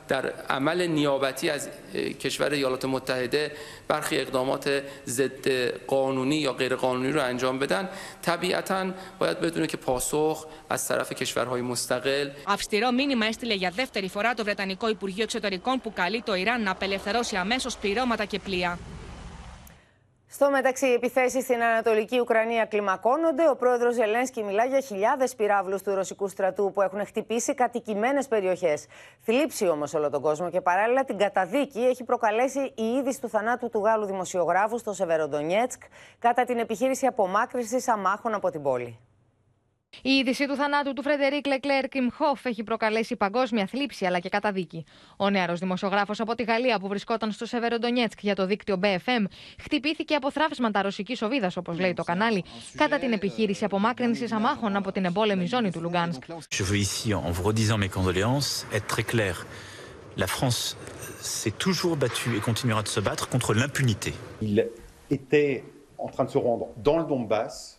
در 0.08 0.32
عمل 0.48 0.86
نیابتی 0.86 1.50
از 1.50 1.68
کشور 2.20 2.50
ایالات 2.50 2.84
متحده 2.84 3.52
برخی 3.88 4.18
اقدامات 4.18 4.82
ضد 5.06 5.48
قانونی 5.86 6.36
یا 6.36 6.52
غیر 6.52 6.74
قانونی 6.76 7.12
رو 7.12 7.22
انجام 7.22 7.58
بدن 7.58 7.88
طبیعتا 8.22 8.86
باید 9.18 9.40
بدونه 9.40 9.66
که 9.66 9.76
پاسخ 9.76 10.46
از 10.68 10.88
طرف 10.88 11.12
کشورهای 11.12 11.60
مستقل 11.60 12.30
Αυστηρό 12.46 12.92
μήνυμα 12.92 13.26
έστειλε 13.26 13.54
για 13.54 13.70
δεύτερη 13.70 14.08
φορά 14.08 14.34
το 14.34 14.44
Βρετανικό 14.44 14.88
Υπουργείο 14.88 15.22
Εξωτερικών 15.22 15.80
που 15.80 15.92
καλεί 15.92 16.22
το 16.22 16.34
Ιράν 16.34 16.62
να 16.62 16.70
απελευθερώσει 16.70 17.36
αμέσως 17.36 17.76
πληρώματα 17.76 18.24
και 18.24 18.38
πλοία. 18.38 18.78
Στο 20.31 20.49
μεταξύ, 20.49 20.87
οι 20.87 20.93
επιθέσεις 20.93 21.43
στην 21.43 21.63
Ανατολική 21.63 22.19
Ουκρανία 22.19 22.65
κλιμακώνονται. 22.65 23.49
Ο 23.49 23.55
πρόεδρος 23.55 23.93
Ζελένσκι 23.93 24.43
μιλά 24.43 24.65
για 24.65 24.79
χιλιάδες 24.79 25.35
πυράβλους 25.35 25.81
του 25.81 25.95
ρωσικού 25.95 26.27
στρατού 26.27 26.71
που 26.73 26.81
έχουν 26.81 27.05
χτυπήσει 27.05 27.53
κατοικημένες 27.53 28.27
περιοχές. 28.27 28.85
Θλίψει 29.21 29.67
όμως 29.67 29.93
όλο 29.93 30.09
τον 30.09 30.21
κόσμο 30.21 30.49
και 30.49 30.61
παράλληλα 30.61 31.03
την 31.03 31.17
καταδίκη 31.17 31.79
έχει 31.79 32.03
προκαλέσει 32.03 32.59
η 32.75 32.83
είδηση 32.83 33.21
του 33.21 33.29
θανάτου 33.29 33.69
του 33.69 33.79
Γάλλου 33.79 34.05
δημοσιογράφου 34.05 34.77
στο 34.77 34.93
Σεβεροντονιέτσκ 34.93 35.81
κατά 36.19 36.43
την 36.43 36.57
επιχείρηση 36.57 37.05
απομάκρυνσης 37.05 37.83
αμάχων 37.85 38.33
από 38.33 38.49
την 38.49 38.61
πόλη. 38.61 39.08
Η 40.01 40.09
είδηση 40.09 40.47
του 40.47 40.55
θανάτου 40.55 40.93
του 40.93 41.01
Φρεντερίκ 41.01 41.47
Λεκλέρ 41.47 41.87
Ιμχόφ 41.87 42.45
έχει 42.45 42.63
προκαλέσει 42.63 43.15
παγκόσμια 43.15 43.65
θλίψη 43.65 44.05
αλλά 44.05 44.19
και 44.19 44.29
καταδίκη. 44.29 44.85
Ο 45.17 45.29
νεαρός 45.29 45.59
δημοσιογράφος 45.59 46.19
από 46.19 46.35
τη 46.35 46.43
Γαλλία 46.43 46.79
που 46.79 46.87
βρισκόταν 46.87 47.31
στο 47.31 47.45
Σεβεροντονιέτσκ 47.45 48.19
για 48.21 48.35
το 48.35 48.45
δίκτυο 48.45 48.79
BFM 48.83 49.25
χτυπήθηκε 49.61 50.15
από 50.15 50.31
θραύσματα 50.31 50.81
ρωσικής 50.81 51.21
οβίδας, 51.21 51.51
όπως 51.55 51.79
λέει 51.79 51.93
το 51.93 52.03
κανάλι, 52.03 52.43
κατά 52.75 52.99
την 52.99 53.11
επιχείρηση 53.11 53.63
απομάκρυνσης 53.65 54.31
αμάχων 54.31 54.75
από 54.75 54.91
την 54.91 55.05
εμπόλεμη 55.05 55.45
ζώνη 55.45 55.71
του 55.71 55.81
Λουγκάνσκ. 55.81 56.23
Je 56.49 56.63
veux 56.63 56.81
ici, 56.87 57.13
en 57.13 57.31
vous 57.31 57.43
redisant 57.43 57.77
mes 57.77 57.89
condoléances, 57.97 58.65
être 58.77 58.87
très 58.95 59.05
clair. 59.13 59.45
La 60.17 60.27
France 60.27 60.77
s'est 61.21 61.55
toujours 61.65 61.95
battue 62.03 62.33
et 62.37 62.41
continuera 62.49 62.81
de 62.81 62.91
se 62.97 62.99
battre 62.99 63.25
contre 63.33 63.53
l'impunité. 63.53 64.11
Il 64.41 64.57
était 65.09 65.63
en 65.97 66.09
train 66.13 66.25
de 66.25 66.31
se 66.35 66.37
rendre 66.37 66.65
dans 66.87 66.97
le 67.01 67.05
Donbass 67.05 67.78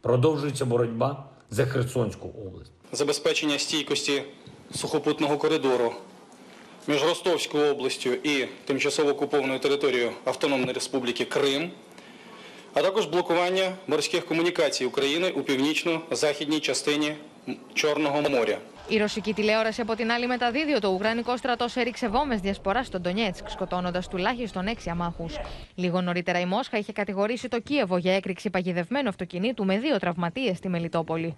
Продовжується 0.00 0.64
боротьба 0.64 1.24
за 1.50 1.66
Херсонську 1.66 2.28
область. 2.46 2.70
Забезпечення 2.92 3.58
стійкості 3.58 4.22
сухопутного 4.74 5.38
коридору 5.38 5.92
між 6.86 7.04
Ростовською 7.04 7.72
областю 7.72 8.10
і 8.10 8.46
тимчасово 8.64 9.10
окупованою 9.10 9.58
територією 9.58 10.12
Автономної 10.24 10.72
Республіки 10.72 11.24
Крим, 11.24 11.70
а 12.74 12.82
також 12.82 13.06
блокування 13.06 13.72
морських 13.86 14.26
комунікацій 14.26 14.84
України 14.84 15.30
у 15.30 15.42
північно-західній 15.42 16.60
частині 16.60 17.14
Чорного 17.74 18.22
моря. 18.22 18.58
Η 18.90 18.96
ρωσική 18.96 19.34
τηλεόραση 19.34 19.80
από 19.80 19.94
την 19.94 20.10
άλλη 20.10 20.26
μεταδίδει 20.26 20.72
ότι 20.72 20.86
ο 20.86 20.90
Ουκρανικός 20.90 21.38
στρατός 21.38 21.76
έριξε 21.76 22.08
βόμε 22.08 22.36
διασπορά 22.36 22.84
στον 22.84 23.00
Ντονιέτσκ, 23.00 23.48
σκοτώνοντας 23.48 24.08
τουλάχιστον 24.08 24.66
έξι 24.66 24.90
αμάχους. 24.90 25.36
Λίγο 25.74 26.00
νωρίτερα 26.00 26.40
η 26.40 26.46
Μόσχα 26.46 26.78
είχε 26.78 26.92
κατηγορήσει 26.92 27.48
το 27.48 27.60
Κίεβο 27.60 27.96
για 27.96 28.14
έκρηξη 28.14 28.50
παγιδευμένου 28.50 29.08
αυτοκινήτου 29.08 29.64
με 29.64 29.78
δύο 29.78 29.98
τραυματίες 29.98 30.56
στη 30.56 30.68
Μελιτόπολη. 30.68 31.36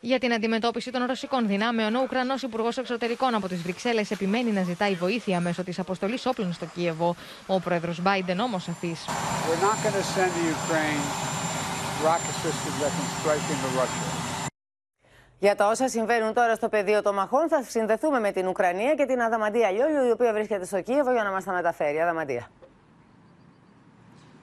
Για 0.00 0.18
την 0.18 0.32
αντιμετώπιση 0.32 0.90
των 0.90 1.04
ρωσικών 1.04 1.46
δυνάμεων, 1.46 1.94
ο 1.94 2.00
Ουκρανός 2.02 2.42
Υπουργός 2.42 2.76
Εξωτερικών 2.76 3.34
από 3.34 3.48
τις 3.48 3.62
Βρυξέλλες 3.62 4.10
επιμένει 4.10 4.50
να 4.50 4.62
ζητάει 4.62 4.94
βοήθεια 4.94 5.40
μέσω 5.40 5.64
της 5.64 5.78
αποστολής 5.78 6.26
όπλων 6.26 6.52
στο 6.52 6.66
Κίεβο. 6.74 7.16
Ο 7.46 7.60
πρόεδρος 7.60 8.00
Biden 8.10 8.38
όμως 8.38 8.68
αφή. 8.68 8.96
We're 9.48 9.64
not 9.70 9.78
going 9.84 9.96
to 10.02 10.06
send 10.14 10.30
to 10.38 10.42
Ukraine 10.58 11.02
rocket 12.08 12.34
systems 12.44 12.76
that 12.82 12.92
can 12.96 13.06
strike 13.18 13.46
into 13.54 13.68
Russia. 13.80 14.20
Για 15.38 15.54
τα 15.54 15.68
όσα 15.68 15.88
συμβαίνουν 15.88 16.32
τώρα 16.32 16.54
στο 16.54 16.68
πεδίο 16.68 17.02
των 17.02 17.14
μαχών, 17.14 17.48
θα 17.48 17.62
συνδεθούμε 17.62 18.20
με 18.20 18.30
την 18.32 18.46
Ουκρανία 18.46 18.94
και 18.94 19.04
την 19.04 19.22
Αδαμαντία 19.22 19.70
Λιόλιου, 19.70 20.06
η 20.06 20.10
οποία 20.10 20.32
βρίσκεται 20.32 20.64
στο 20.64 20.80
Κίεβο 20.80 21.12
για 21.12 21.22
να 21.22 21.30
μας 21.30 21.44
τα 21.44 21.52
μεταφέρει. 21.52 22.00
Αδαμαντία. 22.00 22.50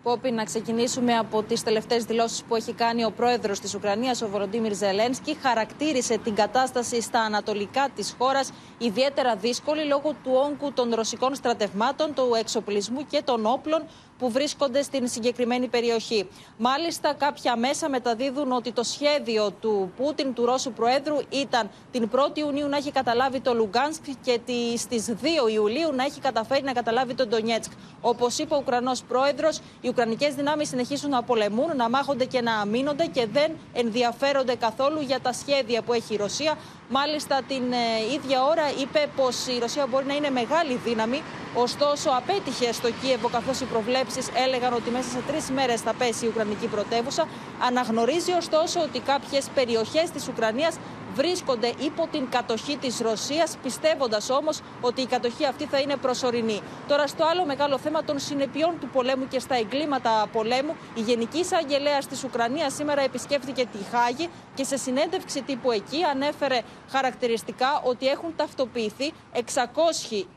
Πόπι, 0.08 0.32
να 0.32 0.43
ξεκινήσουμε 0.43 1.18
από 1.18 1.43
τις 1.43 1.64
τελευταίες 1.64 2.03
δηλώσεις 2.03 2.43
που 2.43 2.55
έχει 2.55 2.74
κάνει 2.74 3.03
ο 3.03 3.12
πρόεδρος 3.12 3.60
της 3.60 3.76
Ουκρανίας, 3.76 4.22
ο 4.22 4.28
Βοροντίμιρ 4.30 4.74
Ζελένσκι. 4.76 5.38
Χαρακτήρισε 5.41 6.18
την 6.18 6.36
κατάσταση 6.36 7.01
στα 7.01 7.20
ανατολικά 7.20 7.89
της 7.95 8.16
χώρας 8.18 8.51
ιδιαίτερα 8.78 9.36
δύσκολη 9.36 9.84
λόγω 9.84 10.16
του 10.24 10.32
όγκου 10.34 10.74
των 10.74 10.93
ρωσικών 10.93 11.36
στρατευμάτων, 11.36 12.14
του 12.14 12.34
εξοπλισμού 12.39 13.05
και 13.05 13.22
των 13.26 13.45
όπλων 13.45 13.84
που 14.18 14.32
βρίσκονται 14.32 14.82
στην 14.82 15.07
συγκεκριμένη 15.07 15.68
περιοχή. 15.68 16.28
Μάλιστα, 16.57 17.13
κάποια 17.13 17.55
μέσα 17.57 17.89
μεταδίδουν 17.89 18.51
ότι 18.51 18.72
το 18.72 18.84
σχέδιο 18.84 19.51
του 19.51 19.91
Πούτιν, 19.97 20.34
του 20.34 20.45
Ρώσου 20.45 20.72
Προέδρου, 20.72 21.18
ήταν 21.30 21.70
την 21.91 22.09
1η 22.15 22.38
Ιουνίου 22.38 22.68
να 22.68 22.78
έχει 22.78 22.91
καταλάβει 22.91 23.39
το 23.39 23.53
Λουγκάνσκ 23.53 24.03
και 24.22 24.39
στις 24.78 25.05
2 25.22 25.51
Ιουλίου 25.53 25.93
να 25.95 26.03
έχει 26.03 26.20
καταφέρει 26.20 26.63
να 26.63 26.74
καταλάβει 26.74 27.13
το 27.13 27.28
Ντονιέτσκ. 27.28 27.72
Όπως 28.01 28.38
είπε 28.38 28.53
ο 28.53 28.57
Ουκρανός 28.57 29.03
Πρόεδρος, 29.03 29.59
οι 29.82 29.88
Ουκρανικές 29.88 30.36
δυνάμεις 30.36 30.68
συνεχίζουν 30.68 31.09
να 31.09 31.24
πολεμούν, 31.24 31.76
να 31.76 31.89
μάχονται 31.89 32.26
και 32.26 32.41
να 32.41 32.55
αμήνονται 32.59 33.05
και 33.05 33.28
δεν 33.34 33.51
ενδιαφέρονται 33.74 34.55
καθόλου 34.55 35.01
για 35.01 35.20
τα 35.20 35.34
σχέδια 35.34 35.82
που 35.82 35.93
έχει 35.93 36.13
η 36.13 36.18
Ρωσία. 36.18 36.57
Μάλιστα, 36.89 37.41
την 37.47 37.72
ε, 37.72 38.13
ίδια 38.13 38.43
ώρα 38.43 38.63
είπε 38.82 39.09
πως 39.15 39.47
η 39.47 39.59
Ρωσία 39.59 39.88
μπορεί 39.88 40.05
να 40.05 40.15
είναι 40.15 40.30
μεγάλη 40.30 40.80
δύναμη, 40.86 41.22
ωστόσο 41.55 42.09
απέτυχε 42.09 42.72
στο 42.72 42.89
Κίεβο, 43.01 43.30
καθώς 43.30 43.59
οι 43.61 43.65
προβλέψει 44.08 44.43
έλεγαν 44.45 44.74
ότι 44.74 44.89
μέσα 44.89 45.10
σε 45.10 45.22
τρεις 45.28 45.49
μέρες 45.51 45.82
θα 45.82 45.93
πέσει 45.93 46.26
η 46.26 46.28
Ουκρανική 46.28 46.68
πρωτεύουσα. 46.68 47.28
Αναγνωρίζει 47.68 48.32
ωστόσο 48.32 48.82
ότι 48.82 48.99
κάποιες 48.99 49.49
περιοχές 49.55 50.10
της 50.10 50.28
Ουκρανίας 50.28 50.76
βρίσκονται 51.18 51.74
υπό 51.80 52.07
την 52.11 52.30
κατοχή 52.30 52.78
της 52.78 52.99
Ρωσίας, 52.99 53.57
πιστεύοντας 53.63 54.30
όμως 54.30 54.59
ότι 54.82 55.01
η 55.01 55.05
κατοχή 55.05 55.45
αυτή 55.45 55.65
θα 55.65 55.80
είναι 55.80 55.95
προσωρινή. 55.95 56.61
Τώρα, 56.88 57.07
στο 57.07 57.26
άλλο 57.26 57.45
μεγάλο 57.45 57.78
θέμα 57.78 58.03
των 58.03 58.20
συνεπειών 58.20 58.80
του 58.80 58.88
πολέμου 58.88 59.28
και 59.28 59.39
στα 59.39 59.55
εγκλήματα 59.55 60.28
πολέμου, 60.32 60.76
η 60.95 61.01
Γενική 61.01 61.39
Εισαγγελέα 61.39 61.97
της 61.97 62.24
Ουκρανίας 62.24 62.74
σήμερα 62.74 63.01
επισκέφθηκε 63.01 63.65
τη 63.65 63.78
Χάγη 63.91 64.30
και 64.55 64.63
σε 64.63 64.78
συνέντευξη 64.78 65.41
τύπου 65.41 65.72
εκεί 65.72 66.03
ανέφερε 66.03 66.59
χαρακτηριστικά 66.89 67.82
ότι 67.84 68.07
έχουν 68.07 68.34
ταυτοποιηθεί 68.36 69.13
600 69.34 69.39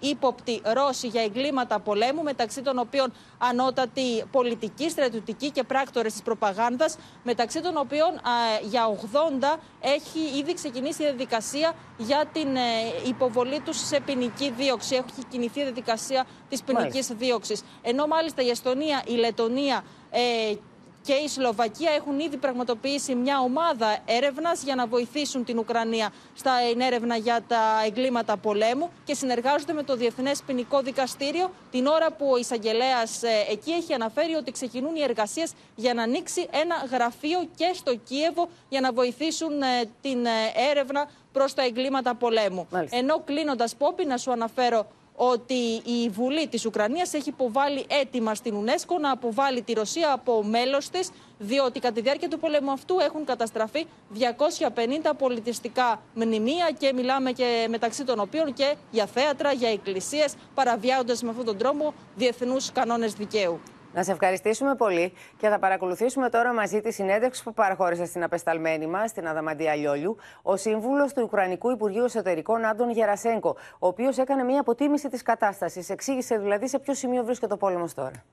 ύποπτοι 0.00 0.62
Ρώσοι 0.64 1.06
για 1.06 1.22
εγκλήματα 1.22 1.80
πολέμου, 1.80 2.22
μεταξύ 2.22 2.62
των 2.62 2.78
οποίων 2.78 3.12
ανώτατοι 3.38 4.24
πολιτικοί, 4.30 4.90
στρατιωτικοί 4.90 5.50
και 5.50 5.62
πράκτορες 5.62 6.12
της 6.12 6.22
προπαγάνδας, 6.22 6.96
μεταξύ 7.22 7.60
των 7.60 7.76
οποίων 7.76 8.20
για 8.62 8.86
80 8.86 9.58
έχει 9.80 10.38
ήδη 10.38 10.54
ξεκινήσει 10.54 11.02
η 11.02 11.04
διαδικασία 11.04 11.72
για 11.96 12.24
την 12.32 12.56
ε, 12.56 12.60
υποβολή 13.08 13.60
τους 13.60 13.86
σε 13.86 14.00
ποινική 14.00 14.50
δίωξη. 14.50 14.94
Έχει 14.94 15.24
κινηθεί 15.28 15.60
η 15.60 15.62
διαδικασία 15.62 16.26
της 16.48 16.62
ποινικής 16.62 17.06
δίωξης. 17.06 17.62
Ενώ 17.82 18.06
μάλιστα 18.06 18.42
η 18.42 18.48
Εστονία, 18.48 19.02
η 19.06 19.12
Λετωνία 19.12 19.84
ε, 20.10 20.54
και 21.02 21.12
η 21.12 21.28
Σλοβακία 21.28 21.90
έχουν 21.90 22.18
ήδη 22.18 22.36
πραγματοποιήσει 22.36 23.14
μια 23.14 23.40
ομάδα 23.40 23.98
έρευνας 24.06 24.62
για 24.62 24.74
να 24.74 24.86
βοηθήσουν 24.86 25.44
την 25.44 25.58
Ουκρανία 25.58 26.12
στην 26.34 26.80
έρευνα 26.80 27.16
για 27.16 27.42
τα 27.48 27.82
εγκλήματα 27.86 28.36
πολέμου 28.36 28.90
και 29.04 29.14
συνεργάζονται 29.14 29.72
με 29.72 29.82
το 29.82 29.96
Διεθνές 29.96 30.42
Ποινικό 30.46 30.80
Δικαστήριο 30.80 31.50
την 31.70 31.86
ώρα 31.86 32.12
που 32.12 32.30
ο 32.30 32.36
εισαγγελέας 32.36 33.22
ε, 33.22 33.28
εκεί 33.50 33.70
έχει 33.70 33.92
αναφέρει 33.92 34.34
ότι 34.34 34.52
ξεκινούν 34.52 34.94
οι 34.96 35.02
εργασίες 35.02 35.52
για 35.74 35.94
να 35.94 36.02
ανοίξει 36.02 36.48
ένα 36.50 36.74
γραφείο 36.90 37.48
και 37.54 37.70
στο 37.74 37.94
Κίεβο 37.96 38.48
για 38.68 38.80
να 38.80 38.92
βοηθήσουν 38.92 39.62
ε, 39.62 39.66
την 40.00 40.26
ε, 40.26 40.30
έρευνα 40.70 41.08
προς 41.32 41.54
τα 41.54 41.62
εγκλήματα 41.64 42.14
πολέμου. 42.14 42.68
Ενώ 42.90 43.20
κλείνοντας, 43.24 43.76
Πόπι, 43.76 44.04
να 44.04 44.16
σου 44.16 44.32
αναφέρω 44.32 44.86
ότι 45.22 45.82
η 45.84 46.08
Βουλή 46.08 46.48
της 46.48 46.66
Ουκρανίας 46.66 47.14
έχει 47.14 47.28
υποβάλει 47.28 47.84
έτοιμα 47.88 48.34
στην 48.34 48.54
UNESCO 48.54 49.00
να 49.00 49.10
αποβάλει 49.10 49.62
τη 49.62 49.72
Ρωσία 49.72 50.12
από 50.12 50.44
μέλος 50.44 50.88
της, 50.88 51.10
διότι 51.38 51.80
κατά 51.80 51.94
τη 51.94 52.00
διάρκεια 52.00 52.28
του 52.28 52.38
πολέμου 52.38 52.70
αυτού 52.70 52.96
έχουν 53.00 53.24
καταστραφεί 53.24 53.86
250 54.14 55.10
πολιτιστικά 55.18 56.02
μνημεία 56.14 56.70
και 56.78 56.92
μιλάμε 56.92 57.32
και 57.32 57.66
μεταξύ 57.70 58.04
των 58.04 58.20
οποίων 58.20 58.52
και 58.52 58.74
για 58.90 59.06
θέατρα, 59.06 59.52
για 59.52 59.68
εκκλησίες, 59.68 60.34
παραβιάζοντας 60.54 61.22
με 61.22 61.30
αυτόν 61.30 61.44
τον 61.44 61.56
τρόπο 61.58 61.94
διεθνούς 62.16 62.72
κανόνες 62.72 63.12
δικαίου. 63.12 63.60
Να 63.95 64.03
σε 64.03 64.11
ευχαριστήσουμε 64.11 64.75
πολύ 64.75 65.13
και 65.37 65.47
θα 65.47 65.59
παρακολουθήσουμε 65.59 66.29
τώρα 66.29 66.53
μαζί 66.53 66.81
τη 66.81 66.91
συνέντευξη 66.91 67.43
που 67.43 67.53
παραχώρησε 67.53 68.05
στην 68.05 68.23
απεσταλμένη 68.23 68.87
μα, 68.87 69.03
την 69.03 69.27
Αδαμαντία 69.27 69.75
Λιόλιου, 69.75 70.15
ο 70.41 70.55
σύμβουλο 70.57 71.05
του 71.05 71.21
Ουκρανικού 71.23 71.71
Υπουργείου 71.71 72.03
Εσωτερικών 72.03 72.65
Άντων 72.65 72.91
Γερασέγκο, 72.91 73.55
ο 73.79 73.87
οποίο 73.87 74.09
έκανε 74.17 74.43
μια 74.43 74.59
αποτίμηση 74.59 75.09
τη 75.09 75.23
κατάσταση. 75.23 75.85
Εξήγησε 75.87 76.37
δηλαδή 76.37 76.67
σε 76.67 76.79
ποιο 76.79 76.93
σημείο 76.93 77.23
βρίσκεται 77.23 77.53
ο 77.53 77.57
πόλεμο 77.57 77.85
τώρα. 77.95 78.23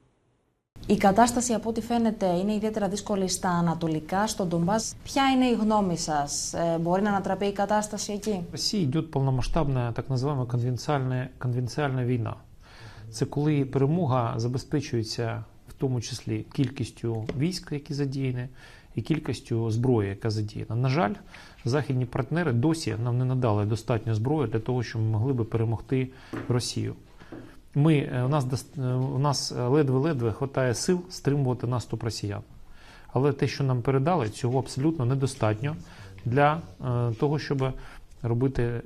Η 0.86 0.96
κατάσταση 0.96 1.52
από 1.52 1.68
ό,τι 1.68 1.80
φαίνεται 1.80 2.26
είναι 2.26 2.54
ιδιαίτερα 2.54 2.88
δύσκολη 2.88 3.28
στα 3.28 3.48
ανατολικά, 3.48 4.26
στον 4.26 4.48
Ντομπάς. 4.48 4.94
Ποια 5.04 5.22
είναι 5.34 5.46
η 5.46 5.54
γνώμη 5.54 5.98
σας, 5.98 6.54
ε, 6.54 6.78
μπορεί 6.80 7.02
να 7.02 7.08
ανατραπεί 7.08 7.46
η 7.46 7.52
κατάσταση 7.52 8.12
εκεί. 8.12 8.44
В 8.48 8.50
Росії 8.50 8.82
йде 8.82 9.02
повномасштабна 9.02 9.92
так 9.92 10.08
називаємо 10.08 10.44
конвенціальна, 10.44 11.28
конвенціальна 11.38 12.02
війна. 12.02 12.36
Це 13.11 13.25
коли 13.25 13.65
перемога 13.65 14.33
забезпечується 14.37 15.43
в 15.69 15.73
тому 15.73 16.01
числі 16.01 16.45
кількістю 16.53 17.27
військ, 17.37 17.71
які 17.71 17.93
задіяні, 17.93 18.47
і 18.95 19.01
кількістю 19.01 19.71
зброї, 19.71 20.09
яка 20.09 20.29
задіяна. 20.29 20.75
На 20.75 20.89
жаль, 20.89 21.13
західні 21.65 22.05
партнери 22.05 22.53
досі 22.53 22.95
нам 23.03 23.17
не 23.17 23.25
надали 23.25 23.65
достатньо 23.65 24.15
зброї 24.15 24.51
для 24.51 24.59
того, 24.59 24.83
щоб 24.83 25.01
ми 25.01 25.07
могли 25.07 25.33
би 25.33 25.43
перемогти 25.43 26.09
Росію. 26.47 26.95
Ми, 27.75 27.97
е, 27.97 28.23
у 28.23 28.27
нас 28.27 28.65
е, 28.77 28.81
у 28.93 29.19
нас 29.19 29.51
ледве-ледве 29.51 30.33
вистачає 30.39 30.73
сил 30.73 31.01
стримувати 31.09 31.67
наступ 31.67 32.03
росіян. 32.03 32.41
Але 33.13 33.33
те, 33.33 33.47
що 33.47 33.63
нам 33.63 33.81
передали, 33.81 34.29
цього 34.29 34.59
абсолютно 34.59 35.05
недостатньо 35.05 35.75
для 36.25 36.61
е, 36.85 37.13
того, 37.19 37.39
щоб 37.39 37.73
робити 38.22 38.62
е, 38.62 38.66
е, 38.66 38.80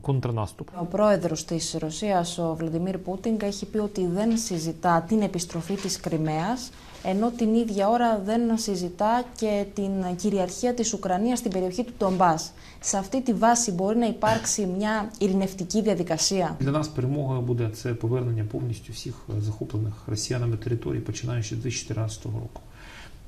контрнаступ. 0.00 0.70
Ο 0.80 0.84
πρόεδρος 0.84 1.44
της 1.44 1.76
Ρωσίας, 1.78 2.38
ο 2.38 2.54
Βλαντιμίρ 2.54 2.98
Πούτινγκ, 2.98 3.42
έχει 3.42 3.66
πει 3.66 3.78
ότι 3.78 4.06
δεν 4.06 4.36
συζητά 4.36 5.04
την 5.08 5.22
επιστροφή 5.22 5.74
της 5.74 6.00
Κρυμαίας, 6.00 6.70
ενώ 7.02 7.30
την 7.30 7.54
ίδια 7.54 7.88
ώρα 7.88 8.18
δεν 8.24 8.58
συζητά 8.58 9.24
και 9.36 9.64
την 9.74 10.16
κυριαρχία 10.16 10.74
της 10.74 10.92
Ουκρανίας 10.92 11.38
στην 11.38 11.50
περιοχή 11.50 11.84
του 11.84 11.92
Ντομπάς. 11.98 12.52
Σε 12.80 12.98
αυτή 12.98 13.22
τη 13.22 13.32
βάση 13.32 13.72
μπορεί 13.72 13.98
να 13.98 14.06
υπάρξει 14.06 14.66
μια 14.66 15.10
ειρηνευτική 15.18 15.82
διαδικασία. 15.82 16.56
Для 16.60 16.70
нас 16.70 16.88
перемогою 16.88 17.40
буде 17.40 17.70
це 17.74 17.94
повернення 17.94 18.44
повністю 18.44 18.92
всіх 18.92 19.14
захоплених 19.38 19.92
росіянами 20.06 20.56
територій, 20.56 20.98
починаючи 20.98 21.54
з 21.54 21.58
2014 21.58 22.24
року. 22.24 22.60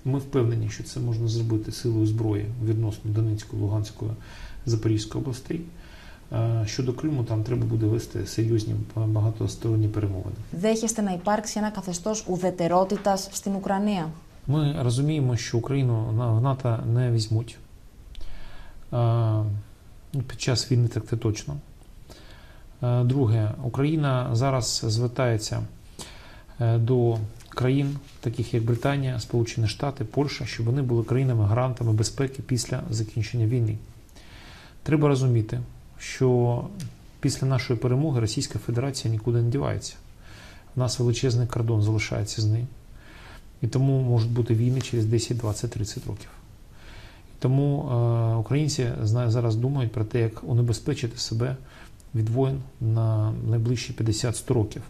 Ми 0.05 0.19
впевнені, 0.19 0.69
що 0.69 0.83
це 0.83 1.01
можна 1.01 1.29
зробити 1.29 1.73
силою 1.73 2.07
зброї 2.07 2.47
відносно 2.65 3.11
Донецької, 3.11 3.63
Луганської, 3.63 4.11
Запорізької 4.67 5.23
областей. 5.25 5.61
Е, 6.33 6.63
Щодо 6.67 6.93
Криму, 6.93 7.25
там 7.25 7.43
треба 7.45 7.67
буде 7.67 7.87
вести 7.87 8.27
серйозні 8.27 8.75
багатосторонні 8.97 9.89
перемовини. 9.89 10.37
Δέχεστε 10.53 11.03
να 11.03 11.13
υπάρξει 11.13 11.59
ένα 11.59 11.71
καθεστώς 11.71 12.25
ουδετερότητας 12.27 13.29
στην 13.33 13.55
Ουκρανία. 13.55 14.09
Ми 14.47 14.77
розуміємо, 14.83 15.37
що 15.37 15.59
Україну 15.59 16.13
на- 16.13 16.31
в 16.33 16.43
НАТО 16.43 16.79
не 16.95 17.11
візьмуть. 17.13 17.57
Е, 18.93 18.97
ну, 20.13 20.23
Під 20.29 20.41
час 20.41 20.73
війни 20.73 20.89
так 20.89 21.03
це 21.11 21.17
точно. 21.17 21.57
Е, 22.83 23.05
Друге, 23.05 23.51
Україна 23.65 24.29
зараз 24.33 24.85
звертається 24.87 25.63
е, 26.61 26.79
до 26.79 27.19
країн, 27.49 27.97
таких 28.21 28.55
як 28.55 28.63
Британія, 28.65 29.21
Сполучені 29.21 29.69
Штати, 29.69 30.05
Польща, 30.05 30.47
щоб 30.47 30.67
вони 30.67 30.83
були 30.83 31.05
країнами-гарантами 31.05 31.93
безпеки 31.93 32.43
після 32.43 32.81
закінчення 32.91 33.47
війни. 33.47 33.77
Треба 34.84 35.08
розуміти, 35.08 35.60
що 36.00 36.64
після 37.20 37.48
нашої 37.48 37.80
перемоги 37.80 38.20
Російська 38.20 38.60
Федерація 38.60 39.14
нікуди 39.14 39.42
не 39.42 39.50
дівається. 39.50 39.96
У 40.76 40.80
нас 40.80 41.00
величезний 41.00 41.48
кордон 41.48 41.82
залишається 41.82 42.42
з 42.42 42.46
ним. 42.46 42.68
І 43.62 43.68
тому 43.68 44.02
можуть 44.02 44.32
бути 44.32 44.56
війни 44.56 44.82
через 44.82 45.06
10, 45.06 45.38
20, 45.38 45.72
30 45.72 46.08
років. 46.08 46.30
І 47.32 47.42
тому 47.42 47.90
е, 47.92 48.36
українці 48.36 48.90
зараз 49.04 49.56
думають 49.56 49.92
про 49.92 50.04
те, 50.04 50.20
як 50.20 50.44
унебезпечити 50.44 51.18
себе 51.18 51.56
від 52.16 52.30
воїн 52.30 52.62
на 52.82 53.32
найближчі 53.32 53.94
50-100 53.94 54.54
років. 54.54 54.82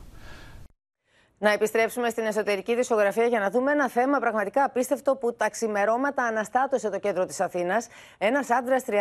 Να 1.37 1.51
επιστρέψουμε 1.51 2.09
στην 2.09 2.25
εσωτερική 2.25 2.75
δισογραφία 2.75 3.25
για 3.25 3.39
να 3.39 3.49
δούμε 3.49 3.71
ένα 3.71 3.89
θέμα 3.89 4.19
πραγματικά 4.19 4.63
απίστευτο 4.63 5.15
που 5.15 5.33
τα 5.33 5.49
ξημερώματα 5.49 6.23
αναστάτωσε 6.23 6.89
το 6.89 6.99
κέντρο 6.99 7.25
της 7.25 7.39
Αθήνας. 7.39 7.87
Ένας 8.17 8.49
άντρας 8.49 8.83
37 8.87 8.93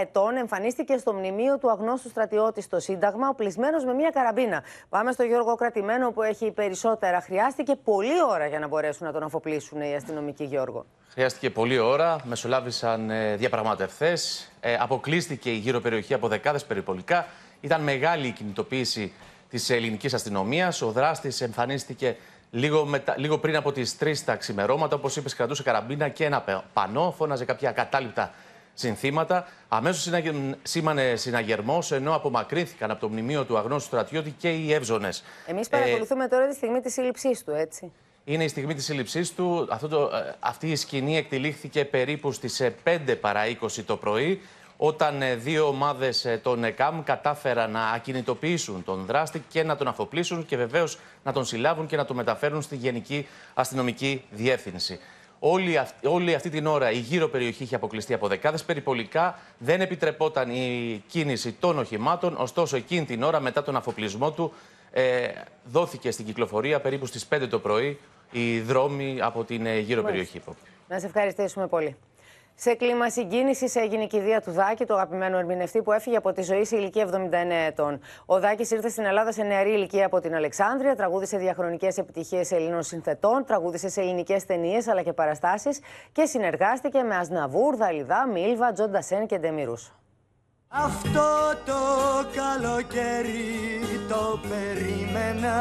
ετών 0.00 0.36
εμφανίστηκε 0.36 0.96
στο 0.96 1.12
μνημείο 1.12 1.58
του 1.58 1.70
αγνώστου 1.70 2.08
στρατιώτη 2.08 2.60
στο 2.60 2.80
Σύνταγμα, 2.80 3.28
οπλισμένος 3.28 3.84
με 3.84 3.92
μια 3.92 4.10
καραμπίνα. 4.10 4.62
Πάμε 4.88 5.12
στο 5.12 5.22
Γιώργο 5.22 5.54
Κρατημένο 5.54 6.10
που 6.10 6.22
έχει 6.22 6.50
περισσότερα. 6.50 7.20
Χρειάστηκε 7.20 7.76
πολλή 7.76 8.22
ώρα 8.28 8.46
για 8.46 8.58
να 8.58 8.68
μπορέσουν 8.68 9.06
να 9.06 9.12
τον 9.12 9.22
αφοπλίσουν 9.22 9.80
οι 9.80 9.94
αστυνομικοί, 9.94 10.44
Γιώργο. 10.44 10.86
Χρειάστηκε 11.08 11.50
πολλή 11.50 11.78
ώρα, 11.78 12.16
μεσολάβησαν 12.24 13.10
ε, 13.10 13.36
διαπραγματευτέ, 13.36 14.12
ε, 14.60 14.74
αποκλείστηκε 14.74 15.50
η 15.50 15.56
γύρω 15.56 15.80
περιοχή 15.80 16.14
από 16.14 16.28
δεκάδες 16.28 16.64
περιπολικά. 16.64 17.26
Ήταν 17.60 17.80
μεγάλη 17.82 18.26
η 18.26 18.30
κινητοποίηση 18.30 19.12
της 19.50 19.70
ελληνικής 19.70 20.14
αστυνομίας. 20.14 20.82
Ο 20.82 20.90
δράστης 20.90 21.40
εμφανίστηκε 21.40 22.16
λίγο, 22.50 22.84
μετα- 22.84 23.14
λίγο 23.18 23.38
πριν 23.38 23.56
από 23.56 23.72
τις 23.72 23.96
3 23.98 24.24
τα 24.24 24.36
ξημερώματα. 24.36 24.96
Όπως 24.96 25.16
είπες, 25.16 25.34
κρατούσε 25.34 25.62
καραμπίνα 25.62 26.08
και 26.08 26.24
ένα 26.24 26.40
πε- 26.40 26.56
πανό, 26.72 27.14
φώναζε 27.16 27.44
κάποια 27.44 27.68
ακατάληπτα 27.68 28.32
συνθήματα. 28.74 29.46
Αμέσως 29.68 30.12
σήμανε 30.62 31.16
συναγερμός, 31.16 31.92
ενώ 31.92 32.14
απομακρύνθηκαν 32.14 32.90
από 32.90 33.00
το 33.00 33.08
μνημείο 33.08 33.44
του 33.44 33.58
αγνώστου 33.58 33.88
στρατιώτη 33.88 34.30
και 34.30 34.50
οι 34.50 34.72
εύζωνες. 34.72 35.24
Εμείς 35.46 35.68
παρακολουθούμε 35.68 36.28
τώρα 36.28 36.48
τη 36.48 36.54
στιγμή 36.54 36.80
της 36.80 36.92
σύλληψής 36.92 37.44
του, 37.44 37.50
έτσι. 37.50 37.92
Είναι 38.24 38.44
η 38.44 38.48
στιγμή 38.48 38.74
της 38.74 38.84
σύλληψής 38.84 39.34
του. 39.34 39.66
Αυτό 39.70 39.88
το, 39.88 40.00
ε, 40.16 40.34
αυτή 40.40 40.70
η 40.70 40.76
σκηνή 40.76 41.16
εκτελήχθηκε 41.16 41.84
περίπου 41.84 42.32
στις 42.32 42.60
ε, 42.60 42.74
5 42.84 43.16
παρά 43.20 43.40
20 43.46 43.82
το 43.86 43.96
πρωί, 43.96 44.40
όταν 44.80 45.22
ε, 45.22 45.34
δύο 45.34 45.66
ομάδες 45.68 46.24
ε, 46.24 46.40
των 46.42 46.64
ΕΚΑΜ 46.64 47.02
κατάφεραν 47.02 47.70
να 47.70 47.86
ακινητοποιήσουν 47.88 48.84
τον 48.84 49.04
δράστη 49.04 49.42
και 49.48 49.62
να 49.62 49.76
τον 49.76 49.88
αφοπλίσουν 49.88 50.46
και 50.46 50.56
βεβαίως 50.56 50.98
να 51.24 51.32
τον 51.32 51.44
συλλάβουν 51.44 51.86
και 51.86 51.96
να 51.96 52.04
τον 52.04 52.16
μεταφέρουν 52.16 52.62
στη 52.62 52.76
Γενική 52.76 53.26
Αστυνομική 53.54 54.24
Διεύθυνση. 54.30 54.98
Όλη, 55.40 55.78
αυ- 55.78 56.04
όλη 56.06 56.34
αυτή 56.34 56.50
την 56.50 56.66
ώρα 56.66 56.90
η 56.90 56.98
γύρω 56.98 57.28
περιοχή 57.28 57.62
είχε 57.62 57.74
αποκλειστεί 57.74 58.14
από 58.14 58.28
δεκάδες 58.28 58.64
περιπολικά, 58.64 59.38
δεν 59.58 59.80
επιτρεπόταν 59.80 60.50
η 60.50 61.02
κίνηση 61.08 61.52
των 61.52 61.78
οχημάτων, 61.78 62.36
ωστόσο 62.38 62.76
εκείνη 62.76 63.04
την 63.04 63.22
ώρα 63.22 63.40
μετά 63.40 63.62
τον 63.62 63.76
αφοπλισμό 63.76 64.30
του 64.32 64.52
ε, 64.92 65.28
δόθηκε 65.64 66.10
στην 66.10 66.24
κυκλοφορία 66.24 66.80
περίπου 66.80 67.06
στις 67.06 67.26
5 67.34 67.46
το 67.50 67.58
πρωί 67.58 67.98
οι 68.30 68.60
δρόμοι 68.60 69.18
από 69.20 69.44
την 69.44 69.66
ε, 69.66 69.78
γύρω 69.78 70.02
Μάλιστα. 70.02 70.30
περιοχή. 70.32 70.58
Να 70.88 70.98
σε 70.98 71.06
ευχαριστήσουμε 71.06 71.66
πολύ. 71.66 71.96
Σε 72.60 72.74
κλίμα 72.74 73.10
συγκίνησης 73.10 73.74
έγινε 73.74 74.02
η 74.02 74.06
κηδεία 74.06 74.40
του 74.40 74.50
Δάκη, 74.50 74.84
του 74.84 74.94
αγαπημένου 74.94 75.36
ερμηνευτή 75.36 75.82
που 75.82 75.92
έφυγε 75.92 76.16
από 76.16 76.32
τη 76.32 76.42
ζωή 76.42 76.64
σε 76.64 76.76
ηλικία 76.76 77.08
79 77.12 77.16
ετών. 77.66 78.00
Ο 78.26 78.40
Δάκης 78.40 78.70
ήρθε 78.70 78.88
στην 78.88 79.04
Ελλάδα 79.04 79.32
σε 79.32 79.42
νεαρή 79.42 79.70
ηλικία 79.70 80.06
από 80.06 80.20
την 80.20 80.34
Αλεξάνδρεια, 80.34 80.96
τραγούδισε 80.96 81.36
διαχρονικές 81.36 81.98
επιτυχίες 81.98 82.52
Ελλήνων 82.52 82.82
συνθετών, 82.82 83.44
τραγούδισε 83.44 83.88
σε 83.88 84.00
ελληνικές 84.00 84.44
ταινίες 84.44 84.88
αλλά 84.88 85.02
και 85.02 85.12
παραστάσεις 85.12 85.80
και 86.12 86.24
συνεργάστηκε 86.24 87.02
με 87.02 87.16
Ασναβούρ, 87.16 87.76
Δαλιδά, 87.76 88.26
Μίλβα, 88.26 88.72
Τζόντα 88.72 89.02
Σεν 89.02 89.26
και 89.26 89.38
Ντεμιρούσο. 89.38 89.92
Αυτό 90.68 91.28
το 91.64 91.80
καλοκαίρι 92.34 93.80
το 94.08 94.40
περίμενα 94.48 95.56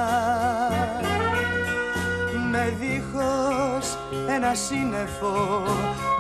Με 2.58 2.78
δίχως 2.80 3.98
ένα 4.30 4.54
σύννεφο 4.54 5.64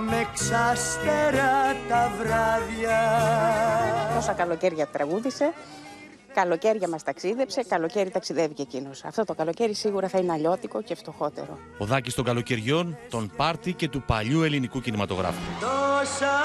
Με 0.09 0.27
ξαστέρα 0.33 1.75
τα 1.89 2.11
βράδια 2.17 2.99
Τόσα 4.15 4.33
καλοκαίρια 4.33 4.87
τραγούδισε, 4.87 5.53
καλοκαίρια 6.33 6.87
μας 6.87 7.03
ταξίδεψε, 7.03 7.63
καλοκαίρι 7.67 8.09
ταξιδεύει 8.09 8.53
και 8.53 8.61
εκείνος. 8.61 9.03
Αυτό 9.03 9.23
το 9.23 9.33
καλοκαίρι 9.33 9.73
σίγουρα 9.73 10.07
θα 10.07 10.19
είναι 10.19 10.31
αλλιώτικο 10.31 10.81
και 10.81 10.95
φτωχότερο. 10.95 11.57
Ο 11.77 11.85
Δάκης 11.85 12.13
των 12.13 12.25
καλοκαιριών, 12.25 12.97
των 13.09 13.31
πάρτι 13.35 13.73
και 13.73 13.89
του 13.89 14.01
παλιού 14.01 14.43
ελληνικού 14.43 14.81
κινηματογράφου. 14.81 15.41
Τόσα 15.59 16.37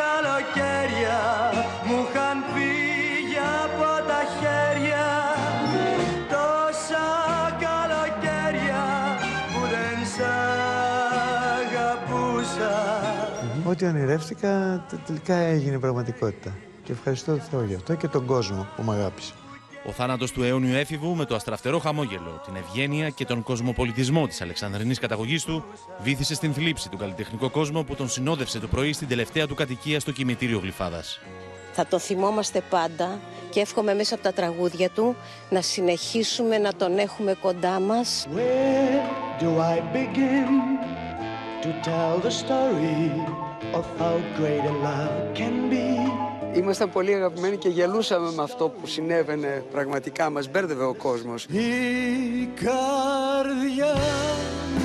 καλοκαίρια 0.00 1.18
μου 1.86 2.06
είχαν 2.10 2.44
φύγει 2.52 2.59
Ό,τι 13.70 13.84
ονειρεύτηκα 13.86 14.84
τε- 14.88 15.00
τελικά 15.06 15.34
έγινε 15.36 15.78
πραγματικότητα. 15.78 16.56
Και 16.84 16.92
ευχαριστώ 16.92 17.32
τον 17.32 17.40
Θεό 17.50 17.64
γι' 17.64 17.74
αυτό 17.74 17.94
και 17.94 18.08
τον 18.08 18.26
κόσμο 18.26 18.66
που 18.76 18.82
με 18.82 18.94
αγάπησε. 18.94 19.32
Ο 19.86 19.90
θάνατος 19.92 20.32
του 20.32 20.42
αιώνιου 20.42 20.74
έφηβου 20.74 21.14
με 21.14 21.24
το 21.24 21.34
αστραφτερό 21.34 21.78
χαμόγελο, 21.78 22.40
την 22.44 22.56
ευγένεια 22.56 23.08
και 23.08 23.24
τον 23.24 23.42
κοσμοπολιτισμό 23.42 24.26
της 24.26 24.40
Αλεξανδρινής 24.40 24.98
καταγωγής 24.98 25.44
του 25.44 25.64
βήθησε 26.02 26.34
στην 26.34 26.52
θλίψη 26.54 26.88
του 26.88 26.96
καλλιτεχνικό 26.96 27.50
κόσμο 27.50 27.82
που 27.82 27.94
τον 27.94 28.08
συνόδευσε 28.08 28.58
το 28.58 28.66
πρωί 28.66 28.92
στην 28.92 29.08
τελευταία 29.08 29.46
του 29.46 29.54
κατοικία 29.54 30.00
στο 30.00 30.10
κημητήριο 30.12 30.58
Γλυφάδας. 30.58 31.20
Θα 31.72 31.86
το 31.86 31.98
θυμόμαστε 31.98 32.62
πάντα 32.70 33.18
και 33.50 33.60
εύχομαι 33.60 33.94
μέσα 33.94 34.14
από 34.14 34.22
τα 34.24 34.32
τραγούδια 34.32 34.90
του 34.90 35.16
να 35.50 35.60
συνεχίσουμε 35.62 36.58
να 36.58 36.74
τον 36.74 36.98
έχουμε 36.98 37.34
κοντά 37.42 37.80
μας. 37.80 38.26
Where 38.34 39.42
do 39.42 39.48
I 39.74 39.76
begin 39.96 40.48
to 41.64 41.70
tell 41.88 42.14
the 42.26 42.30
story; 42.30 43.38
Of 43.78 43.84
how 43.98 44.16
great 44.38 44.64
a 44.72 44.74
love 44.86 45.34
can 45.38 45.70
be? 45.70 46.10
Ήμασταν 46.54 46.90
πολύ 46.90 47.14
αγαπημένοι 47.14 47.56
και 47.56 47.68
γελούσαμε 47.68 48.30
με 48.30 48.42
αυτό 48.42 48.68
που 48.68 48.86
συνέβαινε 48.86 49.64
πραγματικά. 49.70 50.30
Μας 50.30 50.50
μπέρδευε 50.50 50.84
ο 50.84 50.94
κόσμος. 50.94 51.44
Η 51.44 52.48
καρδιά 52.54 53.94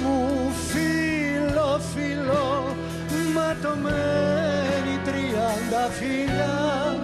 μου 0.04 0.52
φίλο 0.68 1.80
φίλο 1.94 2.76
ματωμένη 3.34 5.00
τριάντα 5.04 5.90
φιλιά 5.90 7.00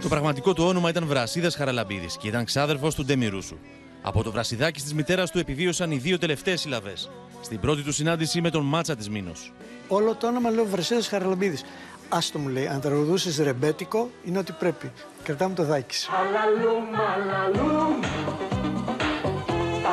Το 0.00 0.08
πραγματικό 0.08 0.52
του 0.52 0.64
όνομα 0.64 0.88
ήταν 0.88 1.06
Βρασίδας 1.06 1.54
Χαραλαμπίδης 1.54 2.16
και 2.16 2.28
ήταν 2.28 2.44
ξάδερφος 2.44 2.94
του 2.94 3.04
Ντεμιρούσου. 3.04 3.56
Από 4.02 4.22
το 4.22 4.30
βρασιδάκι 4.30 4.80
της 4.80 4.94
μητέρας 4.94 5.30
του 5.30 5.38
επιβίωσαν 5.38 5.90
οι 5.90 5.96
δύο 5.96 6.18
τελευταίες 6.18 6.60
συλλαβές. 6.60 7.10
Στην 7.40 7.60
πρώτη 7.60 7.82
του 7.82 7.92
συνάντηση 7.92 8.40
με 8.40 8.50
τον 8.50 8.64
Μάτσα 8.64 8.96
της 8.96 9.08
Μήνος. 9.08 9.52
Όλο 9.88 10.14
το 10.14 10.26
όνομα 10.26 10.50
λέω 10.50 10.64
Βρασίδας 10.64 11.08
Χαραλαμπίδης. 11.08 11.64
Άστο 12.08 12.38
μου 12.38 12.48
λέει, 12.48 12.66
αν 12.66 12.80
τραγουδούσες 12.80 13.38
ρεμπέτικο 13.38 14.10
είναι 14.24 14.38
ότι 14.38 14.52
πρέπει. 14.52 14.92
Κρατάμε 15.22 15.54
το 15.54 15.64
δάκις 15.64 16.00
σου. 16.00 16.10
Αλαλούμ, 16.14 16.84
αλαλούμ 17.12 18.00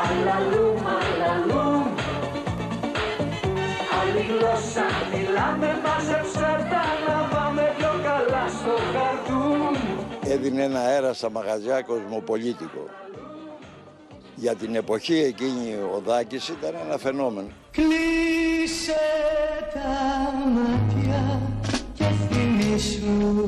Αλαλούμ, 0.04 0.78
αλαλούμ 0.88 1.84
Άλλη 4.02 4.26
γλώσσα 4.28 4.86
μιλάμε, 5.14 5.80
μάζεψε 5.84 6.68
τα 6.72 6.84
να 7.08 7.28
πάμε 7.36 7.74
πιο 7.78 7.92
καλά 8.04 8.48
στο 8.48 8.76
χαρτούμ 8.94 9.90
έδινε 10.32 10.64
ένα 10.64 10.80
αέρα 10.80 11.14
στα 11.14 11.32
μαγαζιά 11.32 11.82
κοσμοπολίτικο. 11.82 12.84
Για 14.40 14.56
την 14.56 14.76
εποχή 14.76 15.14
εκείνη 15.14 15.74
ο 15.96 16.02
Δάκης 16.06 16.48
ήταν 16.48 16.76
ένα 16.86 16.98
φαινόμενο. 16.98 17.48
Κλείσε 17.72 18.94
τα 19.74 20.34
μάτια 20.50 21.42
και 21.94 22.04
θυμήσου 22.04 23.46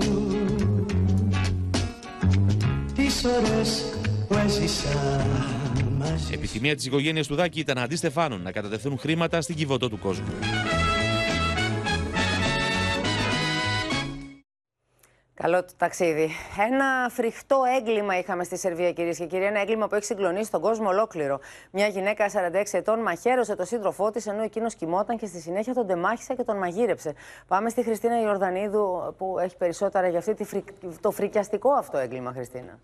τις 2.95 3.23
ώρες 3.25 3.83
που 4.27 4.35
έζησα 4.45 5.25
μαζί 5.97 6.33
Επιθυμία 6.33 6.75
της 6.75 6.85
οικογένειας 6.85 7.27
του 7.27 7.35
Δάκη 7.35 7.59
ήταν 7.59 7.77
αντί 7.77 7.95
Στεφάνων 7.95 8.41
να 8.41 8.51
κατατεθούν 8.51 8.97
χρήματα 8.97 9.41
στην 9.41 9.55
κυβωτό 9.55 9.89
του 9.89 9.99
κόσμου. 9.99 10.33
Καλό 15.41 15.63
του 15.63 15.73
ταξίδι. 15.77 16.29
Ένα 16.69 17.09
φρικτό 17.09 17.61
έγκλημα 17.77 18.17
είχαμε 18.17 18.43
στη 18.43 18.57
Σερβία, 18.57 18.91
κυρίες 18.91 19.17
και 19.17 19.25
κύριοι. 19.25 19.43
Ένα 19.43 19.59
έγκλημα 19.59 19.87
που 19.87 19.95
έχει 19.95 20.05
συγκλονίσει 20.05 20.51
τον 20.51 20.61
κόσμο 20.61 20.87
ολόκληρο. 20.87 21.39
Μια 21.71 21.87
γυναίκα 21.87 22.25
46 22.53 22.63
ετών 22.71 22.99
μαχαίρωσε 22.99 23.55
το 23.55 23.65
σύντροφό 23.65 24.11
της 24.11 24.27
ενώ 24.27 24.43
εκείνος 24.43 24.75
κοιμόταν 24.75 25.17
και 25.17 25.25
στη 25.25 25.39
συνέχεια 25.39 25.73
τον 25.73 25.87
τεμάχισε 25.87 26.33
και 26.33 26.43
τον 26.43 26.57
μαγείρεψε. 26.57 27.13
Πάμε 27.47 27.69
στη 27.69 27.83
Χριστίνα 27.83 28.21
Ιορδανίδου 28.21 29.15
που 29.17 29.39
έχει 29.39 29.57
περισσότερα 29.57 30.07
για 30.07 30.19
αυτή 30.19 30.35
το 31.01 31.11
φρικιαστικό 31.11 31.71
αυτό 31.71 31.97
έγκλημα, 31.97 32.31
Χριστίνα. 32.31 32.79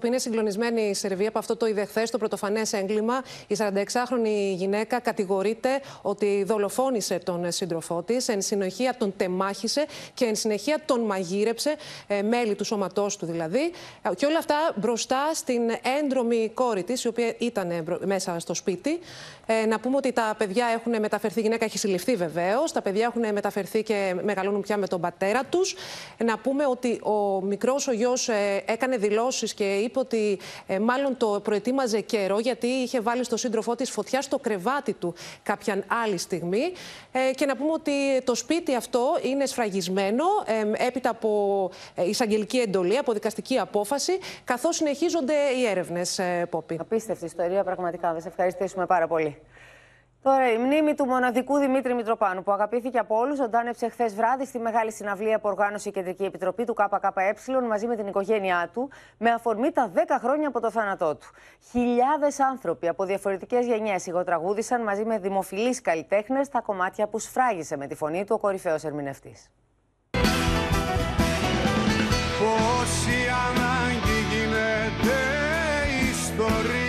Που 0.00 0.06
είναι 0.06 0.18
συγκλονισμένη 0.18 0.82
η 0.82 0.94
Σερβία 0.94 1.28
από 1.28 1.38
αυτό 1.38 1.56
το 1.56 1.66
είδε 1.66 1.84
χθες 1.84 2.10
το 2.10 2.18
πρωτοφανές 2.18 2.72
έγκλημα. 2.72 3.22
Η 3.46 3.56
46χρονη 3.58 4.54
γυναίκα 4.54 5.00
κατηγορείται 5.00 5.80
ότι 6.02 6.44
δολοφόνησε 6.46 7.18
τον 7.18 7.52
σύντροφό 7.52 8.02
της, 8.02 8.28
εν 8.28 8.42
συνεχεία 8.42 8.94
τον 8.98 9.12
τεμάχισε 9.16 9.86
και 10.14 10.24
εν 10.24 10.34
συνεχεία 10.34 10.80
τον 10.86 11.00
μαγείρεψε, 11.00 11.74
ε, 12.06 12.22
μέλη 12.22 12.54
του 12.54 12.64
σώματός 12.64 13.16
του 13.16 13.26
δηλαδή. 13.26 13.72
Ε, 14.02 14.14
και 14.14 14.26
όλα 14.26 14.38
αυτά 14.38 14.56
μπροστά 14.76 15.30
στην 15.34 15.62
έντρομη 16.02 16.50
κόρη 16.54 16.82
της, 16.82 17.04
η 17.04 17.08
οποία 17.08 17.34
ήταν 17.38 17.98
μέσα 18.04 18.38
στο 18.38 18.54
σπίτι. 18.54 18.98
Ε, 19.46 19.66
να 19.66 19.80
πούμε 19.80 19.96
ότι 19.96 20.12
τα 20.12 20.34
παιδιά 20.38 20.66
έχουν 20.66 21.00
μεταφερθεί, 21.00 21.38
η 21.38 21.42
γυναίκα 21.42 21.64
έχει 21.64 21.78
συλληφθεί 21.78 22.16
βεβαίως. 22.16 22.72
Τα 22.72 22.82
παιδιά 22.82 23.04
έχουν 23.04 23.32
μεταφερθεί 23.32 23.82
και 23.82 24.14
μεγαλώνουν 24.22 24.60
πια 24.60 24.76
με 24.76 24.86
τον 24.86 25.00
πατέρα 25.00 25.44
τους. 25.44 25.74
Ε, 26.16 26.24
να 26.24 26.38
πούμε 26.38 26.66
ότι 26.66 27.00
ο 27.02 27.42
μικρός 27.42 27.88
ο 27.88 27.92
γιος 27.92 28.28
ε, 28.28 28.62
έκανε 28.66 28.96
δηλώσεις 28.96 29.54
και 29.54 29.64
είπε 29.84 29.98
ότι 29.98 30.38
ε, 30.66 30.78
μάλλον 30.78 31.16
το 31.16 31.40
προετοίμαζε 31.42 32.00
καιρό 32.00 32.38
γιατί 32.38 32.66
είχε 32.66 33.00
βάλει 33.00 33.24
στο 33.24 33.36
σύντροφό 33.36 33.74
της 33.74 33.90
φωτιά 33.90 34.22
στο 34.22 34.38
κρεβάτι 34.38 34.92
του 34.92 35.14
κάποια 35.42 35.84
άλλη 36.04 36.18
στιγμή. 36.18 36.72
Ε, 37.12 37.30
και 37.34 37.46
να 37.46 37.56
πούμε 37.56 37.72
ότι 37.72 37.92
το 38.24 38.34
σπίτι 38.34 38.74
αυτό 38.74 39.18
είναι 39.22 39.46
σφραγισμένο 39.46 40.24
ε, 40.44 40.86
έπειτα 40.86 41.10
από 41.10 41.70
εισαγγελική 41.94 42.58
εντολή, 42.58 42.96
από 42.96 43.12
δικαστική 43.12 43.58
απόφαση, 43.58 44.18
καθώς 44.44 44.76
συνεχίζονται 44.76 45.34
οι 45.58 45.66
έρευνες, 45.66 46.20
Πόπη. 46.50 46.76
Απίστευτη 46.80 47.24
ιστορία, 47.24 47.64
πραγματικά. 47.64 48.12
Θα 48.12 48.20
σε 48.20 48.28
ευχαριστήσουμε 48.28 48.86
πάρα 48.86 49.06
πολύ. 49.06 49.38
Τώρα, 50.24 50.52
η 50.52 50.58
μνήμη 50.58 50.94
του 50.94 51.04
μοναδικού 51.04 51.58
Δημήτρη 51.58 51.94
Μητροπάνου, 51.94 52.42
που 52.42 52.52
αγαπήθηκε 52.52 52.98
από 52.98 53.18
όλους, 53.18 53.36
ζωντάνεψε 53.36 53.88
χθες 53.88 54.14
βράδυ 54.14 54.44
στη 54.44 54.58
μεγάλη 54.58 54.92
συναυλία 54.92 55.38
που 55.38 55.48
οργάνωσε 55.48 55.88
η 55.88 55.92
Κεντρική 55.92 56.24
Επιτροπή 56.24 56.64
του 56.64 56.74
ΚΚΕ 56.74 57.60
μαζί 57.68 57.86
με 57.86 57.96
την 57.96 58.06
οικογένειά 58.06 58.70
του, 58.72 58.90
με 59.18 59.30
αφορμή 59.30 59.70
τα 59.70 59.92
10 59.94 59.98
χρόνια 60.20 60.48
από 60.48 60.60
το 60.60 60.70
θάνατό 60.70 61.14
του. 61.14 61.26
Χιλιάδες 61.70 62.40
άνθρωποι 62.40 62.88
από 62.88 63.04
διαφορετικές 63.04 63.66
γενιές 63.66 64.06
ηγοτραγούδησαν 64.06 64.82
μαζί 64.82 65.04
με 65.04 65.18
δημοφιλείς 65.18 65.80
καλλιτέχνες 65.80 66.48
τα 66.48 66.60
κομμάτια 66.60 67.06
που 67.06 67.18
σφράγισε 67.18 67.76
με 67.76 67.86
τη 67.86 67.94
φωνή 67.94 68.24
του 68.24 68.34
ο 68.34 68.38
κορυφαίος 68.38 68.84
ερμηνευτής. 68.84 69.50
Πόση 72.38 73.18
ανάγκη 73.48 74.18
γίνεται 74.30 75.16
ιστορία 76.10 76.78
η 76.80 76.83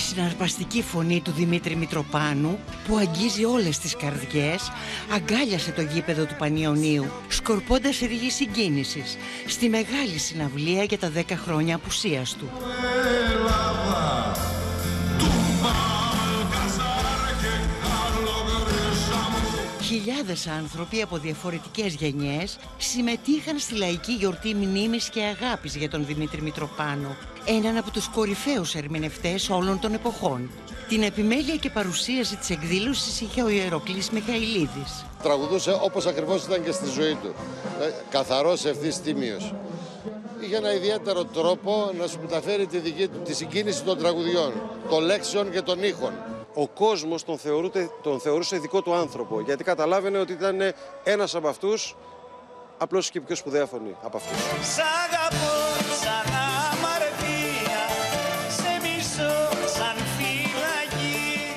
συναρπαστική 0.00 0.82
φωνή 0.82 1.20
του 1.20 1.30
Δημήτρη 1.30 1.76
Μητροπάνου 1.76 2.58
που 2.86 2.96
αγγίζει 2.96 3.44
όλες 3.44 3.78
τις 3.78 3.96
καρδιές 3.96 4.72
αγκάλιασε 5.14 5.70
το 5.72 5.82
γήπεδο 5.82 6.24
του 6.24 6.34
Πανιωνίου 6.38 7.06
σκορπώντας 7.28 7.98
ρίγη 7.98 8.30
συγκίνησης 8.30 9.16
στη 9.46 9.68
μεγάλη 9.68 10.18
συναυλία 10.18 10.84
για 10.84 10.98
τα 10.98 11.12
10 11.16 11.22
χρόνια 11.44 11.74
απουσίας 11.74 12.34
του. 12.34 12.50
Χιλιάδες 19.90 20.46
άνθρωποι 20.46 21.02
από 21.02 21.16
διαφορετικές 21.16 21.94
γενιές 21.94 22.58
συμμετείχαν 22.76 23.58
στη 23.58 23.74
λαϊκή 23.74 24.12
γιορτή 24.12 24.54
μνήμης 24.54 25.08
και 25.08 25.20
αγάπης 25.22 25.76
για 25.76 25.90
τον 25.90 26.06
Δημήτρη 26.06 26.42
Μητροπάνο, 26.42 27.16
έναν 27.44 27.76
από 27.76 27.90
τους 27.90 28.08
κορυφαίους 28.08 28.74
ερμηνευτές 28.74 29.50
όλων 29.50 29.80
των 29.80 29.94
εποχών. 29.94 30.50
Την 30.88 31.02
επιμέλεια 31.02 31.56
και 31.56 31.70
παρουσίαση 31.70 32.36
της 32.36 32.50
εκδήλωσης 32.50 33.20
είχε 33.20 33.42
ο 33.42 33.48
Ιεροκλής 33.48 34.10
Μιχαηλίδης. 34.10 35.04
Τραγουδούσε 35.22 35.78
όπως 35.82 36.06
ακριβώς 36.06 36.44
ήταν 36.44 36.64
και 36.64 36.72
στη 36.72 36.86
ζωή 36.88 37.14
του, 37.14 37.34
ε, 37.80 37.90
καθαρός 38.10 38.64
ευθύς 38.64 39.00
τίμιος. 39.00 39.54
Είχε 40.40 40.56
ένα 40.56 40.74
ιδιαίτερο 40.74 41.24
τρόπο 41.24 41.90
να 41.98 42.06
σου 42.06 42.18
μεταφέρει 42.20 42.66
τη, 42.66 42.78
δική, 42.78 43.08
τη 43.24 43.34
συγκίνηση 43.34 43.82
των 43.82 43.98
τραγουδιών, 43.98 44.52
των 44.90 45.04
λέξεων 45.04 45.50
και 45.50 45.60
των 45.60 45.82
ήχων 45.82 46.12
ο 46.54 46.68
κόσμος 46.68 47.24
τον, 47.24 47.38
τον 48.02 48.20
θεωρούσε 48.20 48.58
δικό 48.58 48.82
του 48.82 48.94
άνθρωπο, 48.94 49.40
γιατί 49.40 49.64
καταλάβαινε 49.64 50.18
ότι 50.18 50.32
ήταν 50.32 50.60
ένας 51.04 51.34
από 51.34 51.48
αυτούς, 51.48 51.96
απλώς 52.78 53.10
και 53.10 53.20
πιο 53.20 53.36
σπουδαία 53.36 53.66
φωνή 53.66 53.96
από 54.02 54.16
αυτούς. 54.16 54.38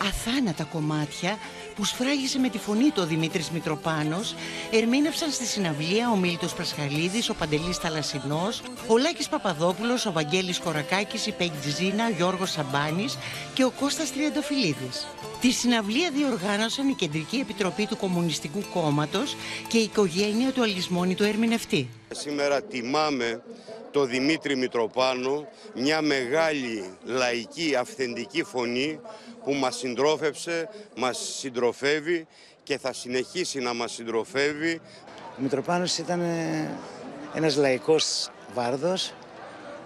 Αθάνατα 0.07 0.63
κομμάτια 0.63 1.37
που 1.75 1.85
σφράγισε 1.85 2.39
με 2.39 2.49
τη 2.49 2.57
φωνή 2.57 2.89
του 2.89 3.01
ο 3.01 3.05
Δημήτρης 3.05 3.49
Μητροπάνος 3.49 4.35
ερμήνευσαν 4.71 5.31
στη 5.31 5.45
συναυλία 5.45 6.11
ο 6.11 6.15
Μίλτος 6.15 6.53
Πρασχαλίδης, 6.53 7.29
ο 7.29 7.33
Παντελής 7.33 7.77
Θαλασσινός, 7.77 8.61
ο 8.87 8.97
Λάκης 8.97 9.29
Παπαδόπουλος, 9.29 10.05
ο 10.05 10.11
Βαγγέλης 10.11 10.59
Κορακάκης, 10.59 11.27
η 11.27 11.31
Πέγκτζίνα, 11.31 12.05
ο 12.05 12.09
Γιώργος 12.09 12.51
Σαμπάνης 12.51 13.17
και 13.53 13.63
ο 13.63 13.71
Κώστας 13.79 14.13
Τριαντοφυλλίδης. 14.13 15.07
Τη 15.41 15.51
συναυλία 15.51 16.11
διοργάνωσαν 16.11 16.89
η 16.89 16.93
Κεντρική 16.93 17.37
Επιτροπή 17.37 17.85
του 17.85 17.97
Κομμουνιστικού 17.97 18.63
Κόμματος 18.73 19.35
και 19.67 19.77
η 19.77 19.83
οικογένεια 19.83 20.51
του 20.51 20.61
αλυσμόνητου 20.61 21.23
ερμηνευτή. 21.23 21.89
Σήμερα 22.11 22.61
τιμάμε 22.61 23.43
το 23.91 24.05
Δημήτρη 24.05 24.55
Μητροπάνο, 24.55 25.47
μια 25.75 26.01
μεγάλη 26.01 26.93
λαϊκή 27.03 27.75
αυθεντική 27.75 28.43
φωνή 28.43 28.99
που 29.43 29.53
μας 29.53 29.75
συντρόφεψε, 29.75 30.69
μας 30.95 31.35
συντροφεύει 31.39 32.27
και 32.63 32.77
θα 32.77 32.93
συνεχίσει 32.93 33.59
να 33.59 33.73
μας 33.73 33.91
συντροφεύει. 33.91 34.81
Ο 35.37 35.41
Μητροπάνος 35.41 35.97
ήταν 35.97 36.21
ε, 36.21 36.71
ένας 37.33 37.55
λαϊκός 37.55 38.29
βάρδος, 38.53 39.13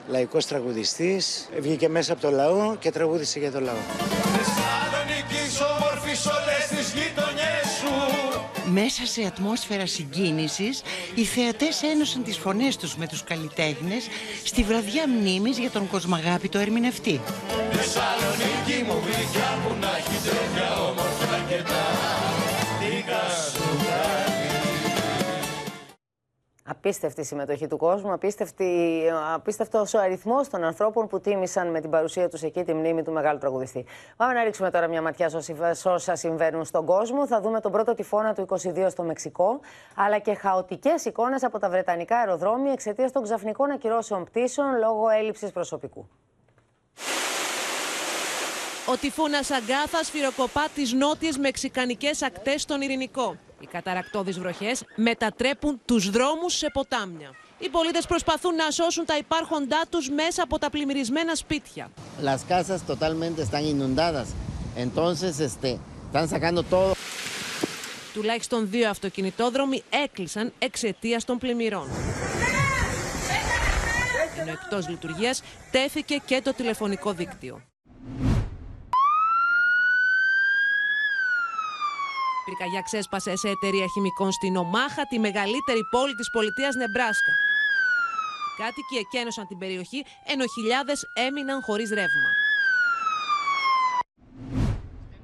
λαϊκός 0.08 0.46
τραγουδιστής, 0.46 1.50
βγήκε 1.60 1.90
μέσα 1.90 2.14
από 2.14 2.22
το 2.22 2.30
λαό 2.30 2.76
και 2.76 2.92
τραγούδισε 2.92 3.40
για 3.40 3.52
το 3.52 3.60
λαό. 3.60 3.76
Μέσα 8.72 9.06
σε 9.06 9.24
ατμόσφαιρα 9.24 9.86
συγκίνησης, 9.86 10.82
οι 11.16 11.24
θεατές 11.24 11.84
ένωσαν 11.84 12.24
τις 12.24 12.38
φωνές 12.38 12.78
τους 12.78 12.96
με 12.96 13.08
τους 13.08 13.24
καλλιτέχνες 13.24 14.08
στη 14.44 14.64
βραδιά 14.64 15.08
μνήμης 15.08 15.58
για 15.58 15.70
τον 15.70 15.90
κοσμαγάπητο 15.90 16.60
ερμηνευτή. 16.60 17.22
Θεσσαλονίκη 17.90 18.84
μου 18.88 18.98
γλυκιά 19.06 19.50
που 19.64 19.74
να 19.82 19.88
έχει 20.00 20.18
τέτοια 20.28 20.70
όμορφα 20.90 21.38
και 21.50 21.64
τα 21.64 21.84
Απίστευτη 26.70 27.24
συμμετοχή 27.24 27.68
του 27.68 27.78
κόσμου, 27.78 28.12
απίστευτη, 28.14 29.02
απίστευτος 29.34 29.94
ο 29.94 30.00
αριθμός 30.00 30.50
των 30.50 30.64
ανθρώπων 30.64 31.08
που 31.08 31.20
τίμησαν 31.20 31.68
με 31.72 31.80
την 31.80 31.90
παρουσία 31.90 32.30
τους 32.30 32.44
εκεί 32.44 32.64
τη 32.64 32.74
μνήμη 32.74 33.04
του 33.04 33.12
μεγάλου 33.12 33.40
τραγουδιστή. 33.40 33.86
Πάμε 34.18 34.34
να 34.34 34.44
ρίξουμε 34.44 34.72
τώρα 34.72 34.88
μια 34.88 35.02
ματιά 35.02 35.30
σε 35.72 35.90
όσα 35.90 36.16
συμβαίνουν 36.16 36.66
στον 36.66 36.86
κόσμο. 36.86 37.28
Θα 37.28 37.42
δούμε 37.42 37.60
τον 37.60 37.72
πρώτο 37.72 37.94
τυφώνα 37.94 38.34
του 38.34 38.46
22 38.50 38.88
στο 38.90 39.04
Μεξικό, 39.04 39.60
αλλά 39.96 40.20
και 40.20 40.34
χαοτικές 40.34 41.06
εικόνες 41.06 41.44
από 41.44 41.60
τα 41.60 41.70
βρετανικά 41.70 42.18
αεροδρόμια 42.18 42.72
εξαιτίας 42.72 43.12
των 43.12 43.24
ξαφνικών 43.24 43.72
ακυρώσεων 43.72 44.24
πτήσεων 44.24 44.78
λόγω 44.78 45.10
έλλειψης 45.10 45.52
προσωπικού. 45.52 46.08
Ο 48.90 48.98
τυφώνα 48.98 49.38
Αγκάθα 49.38 50.04
σφυροκοπά 50.04 50.68
τις 50.76 50.94
νότιες 50.94 51.38
μεξικανικές 51.38 52.22
ακτές 52.22 52.62
στον 52.62 52.82
Ειρηνικό. 52.82 53.38
Οι 53.60 53.66
καταρακτώδεις 53.66 54.40
βροχές 54.40 54.84
μετατρέπουν 54.96 55.82
τους 55.86 56.10
δρόμους 56.10 56.54
σε 56.58 56.70
ποτάμια. 56.74 57.36
Οι 57.60 57.70
πολίτες 57.70 58.06
προσπαθούν 58.06 58.56
να 58.56 58.72
σώσουν 58.72 59.06
τα 59.06 59.18
υπάρχοντά 59.18 59.82
τους 59.90 60.10
μέσα 60.10 60.44
από 60.44 60.60
τα 60.60 60.70
πλημμυρισμένα 60.70 61.36
σπίτια. 61.36 61.90
Las 62.24 62.40
casas 62.50 62.80
totalmente 62.88 63.42
están 63.42 63.64
inundadas. 63.76 64.28
Entonces, 64.86 65.40
este, 65.40 65.80
están 66.12 66.28
sacando 66.28 66.64
todo. 66.64 66.92
Τουλάχιστον 68.14 68.70
δύο 68.70 68.90
αυτοκινητόδρομοι 68.90 69.84
έκλεισαν 69.90 70.54
εξαιτίας 70.60 71.26
των 71.26 71.38
πλημμυρών. 71.38 71.88
Ενώ 74.40 74.52
εκτός 74.52 74.88
λειτουργίας 74.88 75.42
τέθηκε 75.72 76.22
και 76.26 76.42
το 76.44 76.54
τηλεφωνικό 76.54 77.12
δίκτυο. 77.12 77.62
Πυρκαγιά 82.48 82.82
ξέσπασε 82.82 83.36
σε 83.36 83.50
εταιρεία 83.50 83.88
χημικών 83.94 84.32
στην 84.32 84.56
Ομάχα, 84.56 85.08
τη 85.08 85.20
μεγαλύτερη 85.20 85.84
πόλη 85.92 86.14
της 86.14 86.30
πολιτείας 86.30 86.76
Νεμπράσκα. 86.76 87.34
Οι 88.48 88.62
κάτοικοι 88.62 88.96
εκένωσαν 88.96 89.48
την 89.48 89.58
περιοχή, 89.58 90.06
ενώ 90.26 90.44
χιλιάδες 90.56 91.02
έμειναν 91.28 91.62
χωρίς 91.62 91.90
ρεύμα. 91.90 92.32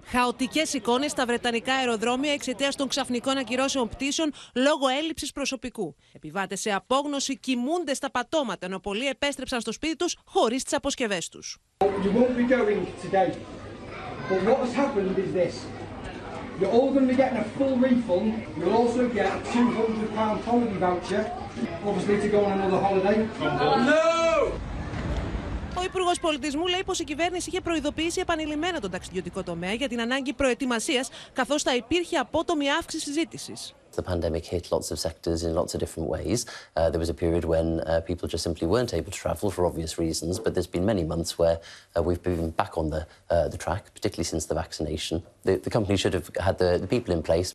Χαοτικές 0.06 0.74
εικόνες 0.74 1.12
στα 1.12 1.26
βρετανικά 1.26 1.74
αεροδρόμια 1.74 2.34
εξαιτίας 2.34 2.76
των 2.76 2.88
ξαφνικών 2.88 3.38
ακυρώσεων 3.38 3.90
πτήσεων 3.90 4.34
λόγω 4.56 4.88
έλλειψης 4.88 5.32
προσωπικού. 5.32 5.96
Επιβάτες 6.14 6.60
σε 6.60 6.72
απόγνωση 6.72 7.40
κοιμούνται 7.40 7.94
στα 7.94 8.12
πατώματα, 8.12 8.66
ενώ 8.66 8.80
πολλοί 8.80 9.08
επέστρεψαν 9.08 9.62
στο 9.62 9.72
σπίτι 9.72 9.96
τους 9.96 10.18
χωρίς 10.26 10.64
τις 10.64 10.74
αποσκευές 10.74 11.30
τους. 11.30 11.58
You're 16.60 16.72
all 16.78 16.90
going 16.96 17.08
to 17.08 17.12
be 17.14 17.18
getting 17.24 17.40
a 17.46 17.48
full 17.58 17.76
refund. 17.78 18.30
You'll 18.58 18.78
also 18.82 19.10
get 19.10 19.26
a 19.26 19.38
£200 19.40 20.44
holiday 20.48 20.78
voucher, 20.86 21.24
obviously 21.88 22.18
to 22.22 22.30
go 22.36 22.40
on 22.46 22.52
another 22.60 22.80
holiday. 22.86 23.18
No! 23.92 24.52
Ο 25.78 25.84
Υπουργός 25.84 26.20
Πολιτισμού 26.20 26.68
λέει 26.68 26.84
πως 26.86 27.00
η 27.00 27.04
κυβέρνηση 27.04 27.50
είχε 27.50 27.62
προειδοποιήσει 27.62 28.20
επανειλημμένα 28.20 28.80
τον 28.80 28.92
ταξιδιωτικό 28.92 29.44
τομέα 29.44 29.74
για 29.74 29.88
την 29.88 30.02
ανάγκη 30.02 30.34
προετοιμασίας, 30.34 31.10
καθώς 31.34 31.64
θα 31.64 31.76
υπήρχε 31.76 32.18
απότομη 32.18 32.72
αύξηση 32.72 33.12
ζήτηση. 33.12 33.54
The 33.94 34.04
pandemic 34.04 34.46
hit 34.46 34.72
lots 34.72 34.92
of 34.92 35.00
sectors 35.00 35.44
in 35.44 35.54
lots 35.54 35.74
of 35.74 35.80
different 35.80 36.10
ways. 36.10 36.46
Uh, 36.76 36.90
there 36.90 37.00
was 37.00 37.10
a 37.10 37.14
period 37.14 37.46
when 37.46 37.80
uh, 37.82 38.02
people 38.02 38.28
just 38.28 38.44
simply 38.44 38.68
weren't 38.68 38.94
able 38.94 39.12
to 39.12 39.18
travel 39.18 39.52
for 39.52 39.66
obvious 39.66 39.98
reasons, 39.98 40.40
but 40.40 40.54
there's 40.54 40.68
been 40.68 40.86
many 40.86 41.04
months 41.04 41.38
where 41.38 41.60
uh, 41.96 42.02
we've 42.02 42.24
been 42.24 42.50
back 42.52 42.78
on 42.78 42.90
the, 42.90 43.06
uh, 43.30 43.48
the 43.48 43.58
track, 43.58 43.94
particularly 43.94 44.26
since 44.26 44.46
the 44.46 44.56
vaccination. 44.56 45.24
The, 45.44 45.58
the 45.58 45.70
company 45.70 45.98
should 45.98 46.14
have 46.14 46.30
had 46.40 46.58
the, 46.58 46.78
the 46.78 46.88
people 46.88 47.14
in 47.14 47.24
place. 47.24 47.54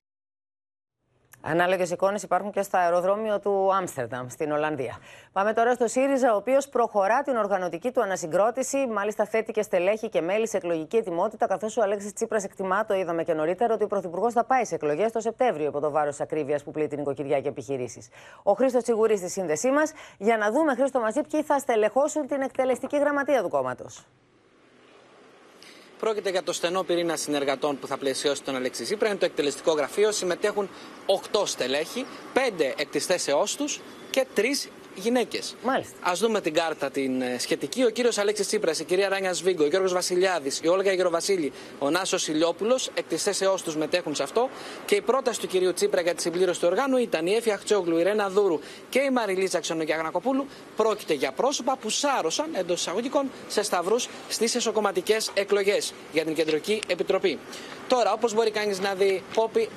Ανάλογες 1.42 1.90
εικόνες 1.90 2.22
υπάρχουν 2.22 2.50
και 2.50 2.62
στο 2.62 2.76
αεροδρόμιο 2.76 3.38
του 3.40 3.74
Άμστερνταμ, 3.74 4.28
στην 4.28 4.52
Ολλανδία. 4.52 4.98
Πάμε 5.32 5.52
τώρα 5.52 5.74
στο 5.74 5.86
ΣΥΡΙΖΑ, 5.86 6.32
ο 6.32 6.36
οποίος 6.36 6.68
προχωρά 6.68 7.22
την 7.22 7.36
οργανωτική 7.36 7.90
του 7.90 8.02
ανασυγκρότηση. 8.02 8.86
Μάλιστα, 8.86 9.24
θέτει 9.24 9.52
και 9.52 9.62
στελέχη 9.62 10.08
και 10.08 10.20
μέλη 10.20 10.48
σε 10.48 10.56
εκλογική 10.56 10.96
ετοιμότητα. 10.96 11.46
Καθώς 11.46 11.76
ο 11.76 11.82
Αλέξης 11.82 12.12
Τσίπρας 12.12 12.44
εκτιμά, 12.44 12.84
το 12.84 12.94
είδαμε 12.94 13.22
και 13.22 13.34
νωρίτερα, 13.34 13.74
ότι 13.74 13.84
ο 13.84 13.86
Πρωθυπουργός 13.86 14.32
θα 14.32 14.44
πάει 14.44 14.64
σε 14.64 14.74
εκλογές 14.74 15.12
το 15.12 15.20
Σεπτέμβριο 15.20 15.68
από 15.68 15.80
το 15.80 15.90
βάρος 15.90 16.20
ακρίβειας 16.20 16.64
που 16.64 16.70
πλήττει 16.70 16.94
την 16.94 16.98
οικοκυριά 16.98 17.40
και 17.40 17.48
επιχειρήσεις. 17.48 18.08
Ο 18.42 18.52
Χρήστος 18.52 18.82
Τσιγουρή 18.82 19.16
στη 19.16 19.28
σύνδεσή 19.28 19.70
μας 19.70 19.92
για 20.18 20.36
να 20.36 20.50
δούμε, 20.50 20.74
Χρήστο 20.74 21.00
μαζί, 21.00 21.20
ποιοι 21.30 21.42
θα 21.42 21.58
στελεχώσουν 21.58 22.26
την 22.26 22.40
εκτελεστική 22.40 22.98
γραμματεία 22.98 23.42
του 23.42 23.48
κόμματος. 23.48 24.06
Πρόκειται 25.98 26.30
για 26.30 26.42
το 26.42 26.52
στενό 26.52 26.82
πυρήνα 26.82 27.16
συνεργατών 27.16 27.78
που 27.78 27.86
θα 27.86 27.96
πλαισιώσει 27.96 28.42
τον 28.42 28.56
Αλέξη 28.56 28.82
Τσίπρα. 28.82 29.08
Είναι 29.08 29.18
το 29.18 29.24
εκτελεστικό 29.24 29.72
γραφείο. 29.72 30.12
Συμμετέχουν 30.12 30.68
8 31.32 31.42
στελέχη, 31.44 32.06
5 32.34 32.38
εκ 32.76 32.88
τη 32.88 32.98
θέσεώ 32.98 33.44
του 33.56 33.68
και 34.10 34.26
3 34.36 34.40
γυναίκες. 34.98 35.56
Α 36.00 36.12
δούμε 36.14 36.40
την 36.40 36.54
κάρτα 36.54 36.90
την 36.90 37.22
ε, 37.22 37.36
σχετική. 37.38 37.84
Ο 37.84 37.90
κύριος 37.90 38.18
Αλέξης 38.18 38.46
Τσίπρας, 38.46 38.80
η 38.80 38.84
κυρία 38.84 39.08
Ράνια 39.08 39.32
Σβίγκο, 39.32 39.64
ο 39.64 39.66
Γιώργος 39.66 39.92
Βασιλιάδης, 39.92 40.60
η 40.62 40.68
Όλγα 40.68 40.92
Γεροβασίλη, 40.92 41.52
ο 41.78 41.90
Νάσος 41.90 42.28
Ηλιόπουλος, 42.28 42.90
εκ 42.94 43.04
τη 43.08 43.16
θέσεώ 43.16 43.54
τους 43.64 43.76
μετέχουν 43.76 44.14
σε 44.14 44.22
αυτό. 44.22 44.48
Και 44.84 44.94
η 44.94 45.00
πρόταση 45.00 45.40
του 45.40 45.46
κυρίου 45.46 45.74
Τσίπρα 45.74 46.00
για 46.00 46.14
τη 46.14 46.22
συμπλήρωση 46.22 46.60
του 46.60 46.68
οργάνου 46.70 46.96
ήταν 46.96 47.26
η 47.26 47.34
Έφη 47.34 47.52
Αχτσόγλου, 47.52 47.98
η 47.98 48.02
Ρένα 48.02 48.28
Δούρου 48.28 48.60
και 48.88 48.98
η 48.98 49.10
Μαριλίζα 49.10 49.60
Ξενογιαγνακοπούλου. 49.60 50.46
Πρόκειται 50.76 51.14
για 51.14 51.32
πρόσωπα 51.32 51.76
που 51.80 51.90
σάρωσαν 51.90 52.50
εντός 52.52 52.80
εισαγωγικών 52.80 53.30
σε 53.48 53.62
σταυρούς 53.62 54.08
στις 54.28 54.54
εσωκομματικές 54.54 55.30
εκλογές 55.34 55.92
για 56.12 56.24
την 56.24 56.34
Κεντρική 56.34 56.80
Επιτροπή. 56.86 57.38
Τώρα, 57.88 58.12
όπως 58.12 58.34
μπορεί 58.34 58.50
κανείς 58.50 58.80
να 58.80 58.94
δει, 58.94 59.22
Πόπι, 59.34 59.68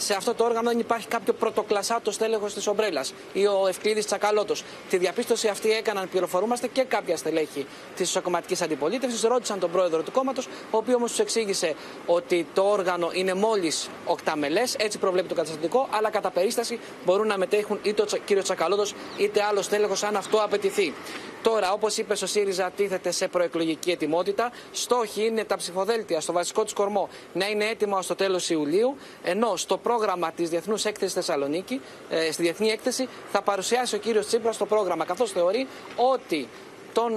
σε 0.00 0.14
αυτό 0.14 0.34
το 0.34 0.44
όργανο 0.44 0.68
δεν 0.68 0.78
υπάρχει 0.78 1.06
κάποιο 1.08 1.32
πρωτοκλασάτος 1.32 2.14
στέλεχος 2.14 2.54
της 2.54 2.66
ομπρέλας 2.66 3.14
ή 3.32 3.46
ο 3.46 3.66
Ευκλήδης 3.68 4.06
Τσακαλώτος. 4.06 4.64
Τη 4.90 4.96
διαπίστωση 4.96 5.48
αυτή 5.48 5.70
έκαναν, 5.70 6.08
πληροφορούμαστε, 6.08 6.66
και 6.66 6.82
κάποια 6.82 7.16
στελέχη 7.16 7.66
της 7.96 8.08
ισοκομματική 8.08 8.62
αντιπολίτευσης. 8.64 9.22
Ρώτησαν 9.22 9.58
τον 9.58 9.70
πρόεδρο 9.70 10.02
του 10.02 10.12
κόμματος, 10.12 10.46
ο 10.46 10.76
οποίος 10.76 10.96
όμως 10.96 11.10
τους 11.10 11.20
εξήγησε 11.20 11.74
ότι 12.06 12.46
το 12.54 12.62
όργανο 12.62 13.10
είναι 13.12 13.34
μόλις 13.34 13.88
οκταμελές, 14.04 14.74
έτσι 14.74 14.98
προβλέπει 14.98 15.28
το 15.28 15.34
καταστατικό, 15.34 15.88
αλλά 15.90 16.10
κατά 16.10 16.30
περίσταση 16.30 16.80
μπορούν 17.04 17.26
να 17.26 17.38
μετέχουν 17.38 17.78
είτε 17.82 18.02
ο 18.02 18.06
κύριος 18.24 18.44
Τσακαλώτος 18.44 18.94
είτε 19.16 19.42
άλλος 19.42 19.64
στέλεχος 19.64 20.02
αν 20.02 20.16
αυτό 20.16 20.38
απαιτηθεί. 20.38 20.94
Τώρα, 21.42 21.72
όπως 21.72 21.96
είπε, 21.96 22.12
ο 22.12 22.26
ΣΥΡΙΖΑ 22.26 22.70
τίθεται 22.76 23.10
σε 23.10 23.28
προεκλογική 23.28 23.90
ετοιμότητα. 23.90 24.50
Στόχοι 24.72 25.26
είναι 25.26 25.44
τα 25.44 25.56
ψηφοδέλτια 25.56 26.20
στο 26.20 26.32
βασικό 26.32 26.64
τη 26.64 26.74
κορμό 26.74 27.08
να 27.32 27.48
είναι 27.48 27.64
έτοιμα 27.64 28.02
στο 28.02 28.14
τέλος 28.14 28.50
Ιουλίου, 28.50 28.96
ενώ 29.22 29.56
στο 29.56 29.76
πρόγραμμα 29.88 30.32
της 30.32 30.48
Διεθνούς 30.48 30.84
Έκθεσης 30.84 31.14
Θεσσαλονίκη, 31.14 31.80
ε, 32.10 32.32
στη 32.32 32.42
Διεθνή 32.42 32.68
Έκθεση, 32.68 33.08
θα 33.32 33.42
παρουσιάσει 33.42 33.94
ο 33.94 33.98
κύριος 33.98 34.26
Τσίπρας 34.26 34.56
το 34.56 34.66
πρόγραμμα, 34.66 35.04
καθώς 35.04 35.30
θεωρεί 35.30 35.66
ότι 35.96 36.48
τον, 36.92 37.12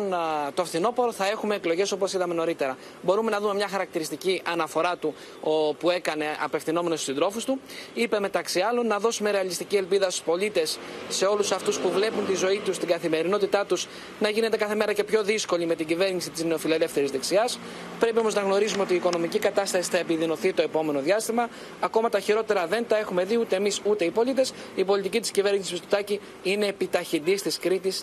το 0.54 0.66
φθινόπωρο 0.66 1.12
θα 1.12 1.28
έχουμε 1.30 1.56
εκλογές 1.56 1.92
όπως 1.92 2.14
είδαμε 2.14 2.34
νωρίτερα. 2.34 2.78
Μπορούμε 3.02 3.32
να 3.32 3.40
δούμε 3.40 3.54
μια 3.54 3.68
χαρακτηριστική 3.68 4.42
αναφορά 4.46 4.98
του 4.98 5.14
ο, 5.42 5.74
που 5.74 5.90
έκανε 5.90 6.26
απευθυνόμενος 6.44 7.02
στους 7.02 7.14
συντρόφους 7.14 7.46
του. 7.46 7.60
Είπε 7.94 8.20
μεταξύ 8.20 8.60
άλλων 8.60 8.88
να 8.88 8.98
δώσουμε 9.00 9.32
ρεαλιστική 9.32 9.76
ελπίδα 9.76 10.10
στους 10.10 10.24
πολίτες, 10.24 10.80
σε 11.10 11.26
όλους 11.26 11.52
αυτούς 11.52 11.80
που 11.80 11.90
βλέπουν 11.90 12.26
τη 12.26 12.36
ζωή 12.36 12.62
τους, 12.66 12.78
την 12.78 12.88
καθημερινότητά 12.88 13.66
τους 13.66 13.88
να 14.20 14.30
γίνεται 14.30 14.58
κάθε 14.58 14.76
μέρα 14.76 14.94
και 14.94 15.04
πιο 15.04 15.24
δύσκολη 15.24 15.66
με 15.66 15.76
την 15.76 15.88
κυβέρνηση 15.88 16.30
της 16.30 16.44
νεοφιλελεύθερης 16.44 17.12
δεξιάς. 17.12 17.60
Πρέπει 18.00 18.20
όμως 18.20 18.34
να 18.34 18.42
γνωρίζουμε 18.42 18.84
ότι 18.84 18.94
η 18.94 18.96
οικονομική 18.96 19.40
κατάσταση 19.40 19.90
θα 19.90 19.98
επιδεινωθεί 19.98 20.54
το 20.54 20.62
επόμενο 20.62 21.00
διάστημα. 21.00 21.50
Ακόμα 21.80 22.10
τα 22.10 22.20
χειρότερα 22.20 22.68
δεν 22.68 22.88
τα 22.88 22.98
έχουμε 22.98 23.24
δει 23.24 23.38
ούτε 23.38 23.56
εμείς 23.56 23.82
ούτε 23.84 24.06
οι 24.06 24.10
πολίτες. 24.10 24.54
Η 24.76 24.84
πολιτική 24.84 25.20
της 25.20 25.32
κυβέρνησης 25.32 25.72
Μητσοτάκη 25.72 26.20
είναι 26.44 26.66
επιταχυντής 26.66 27.42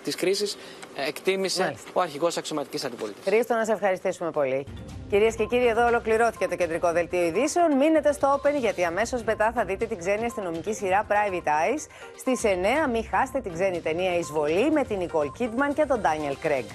της 0.02 0.14
κρίσης. 0.16 0.56
Εκτίμησε 1.60 1.90
ο 1.92 2.00
αρχηγός 2.00 2.36
αξιωματικής 2.36 2.84
αντιπολίτευσης. 2.84 3.32
Χρήστο, 3.32 3.54
να 3.54 3.64
σε 3.64 3.72
ευχαριστήσουμε 3.72 4.30
πολύ. 4.30 4.66
Κυρίες 5.08 5.34
και 5.36 5.44
κύριοι, 5.44 5.66
εδώ 5.66 5.86
ολοκληρώθηκε 5.86 6.48
το 6.48 6.56
κεντρικό 6.56 6.92
δελτίο 6.92 7.24
ειδήσεων. 7.24 7.76
Μείνετε 7.76 8.12
στο 8.12 8.40
Open 8.40 8.58
γιατί 8.60 8.84
αμέσως 8.84 9.22
μετά 9.22 9.52
θα 9.54 9.64
δείτε 9.64 9.86
την 9.86 9.98
ξένη 9.98 10.24
αστυνομική 10.24 10.72
σειρά 10.74 11.06
Private 11.08 11.48
Eyes. 11.48 11.82
Στις 12.18 12.40
9 12.44 12.88
μην 12.92 13.04
χάσετε 13.10 13.40
την 13.40 13.52
ξένη 13.52 13.80
ταινία 13.80 14.18
Εισβολή 14.18 14.70
με 14.70 14.84
την 14.84 14.98
Nicole 15.00 15.42
Kidman 15.42 15.74
και 15.74 15.84
τον 15.86 16.00
Daniel 16.02 16.46
Craig. 16.46 16.70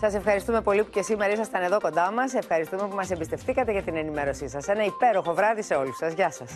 Σας 0.00 0.14
ευχαριστούμε 0.14 0.60
πολύ 0.60 0.84
που 0.84 0.90
και 0.90 1.02
σήμερα 1.02 1.32
ήσασταν 1.32 1.62
εδώ 1.62 1.80
κοντά 1.80 2.10
μας. 2.12 2.34
Ευχαριστούμε 2.34 2.88
που 2.88 2.94
μας 2.94 3.10
εμπιστευτήκατε 3.10 3.72
για 3.72 3.82
την 3.82 3.96
ενημέρωσή 3.96 4.48
σας. 4.48 4.68
Ένα 4.68 4.84
υπέροχο 4.84 5.34
βράδυ 5.34 5.62
σε 5.62 5.74
όλους 5.74 5.96
σας. 5.96 6.12
Γεια 6.12 6.30
σας. 6.30 6.50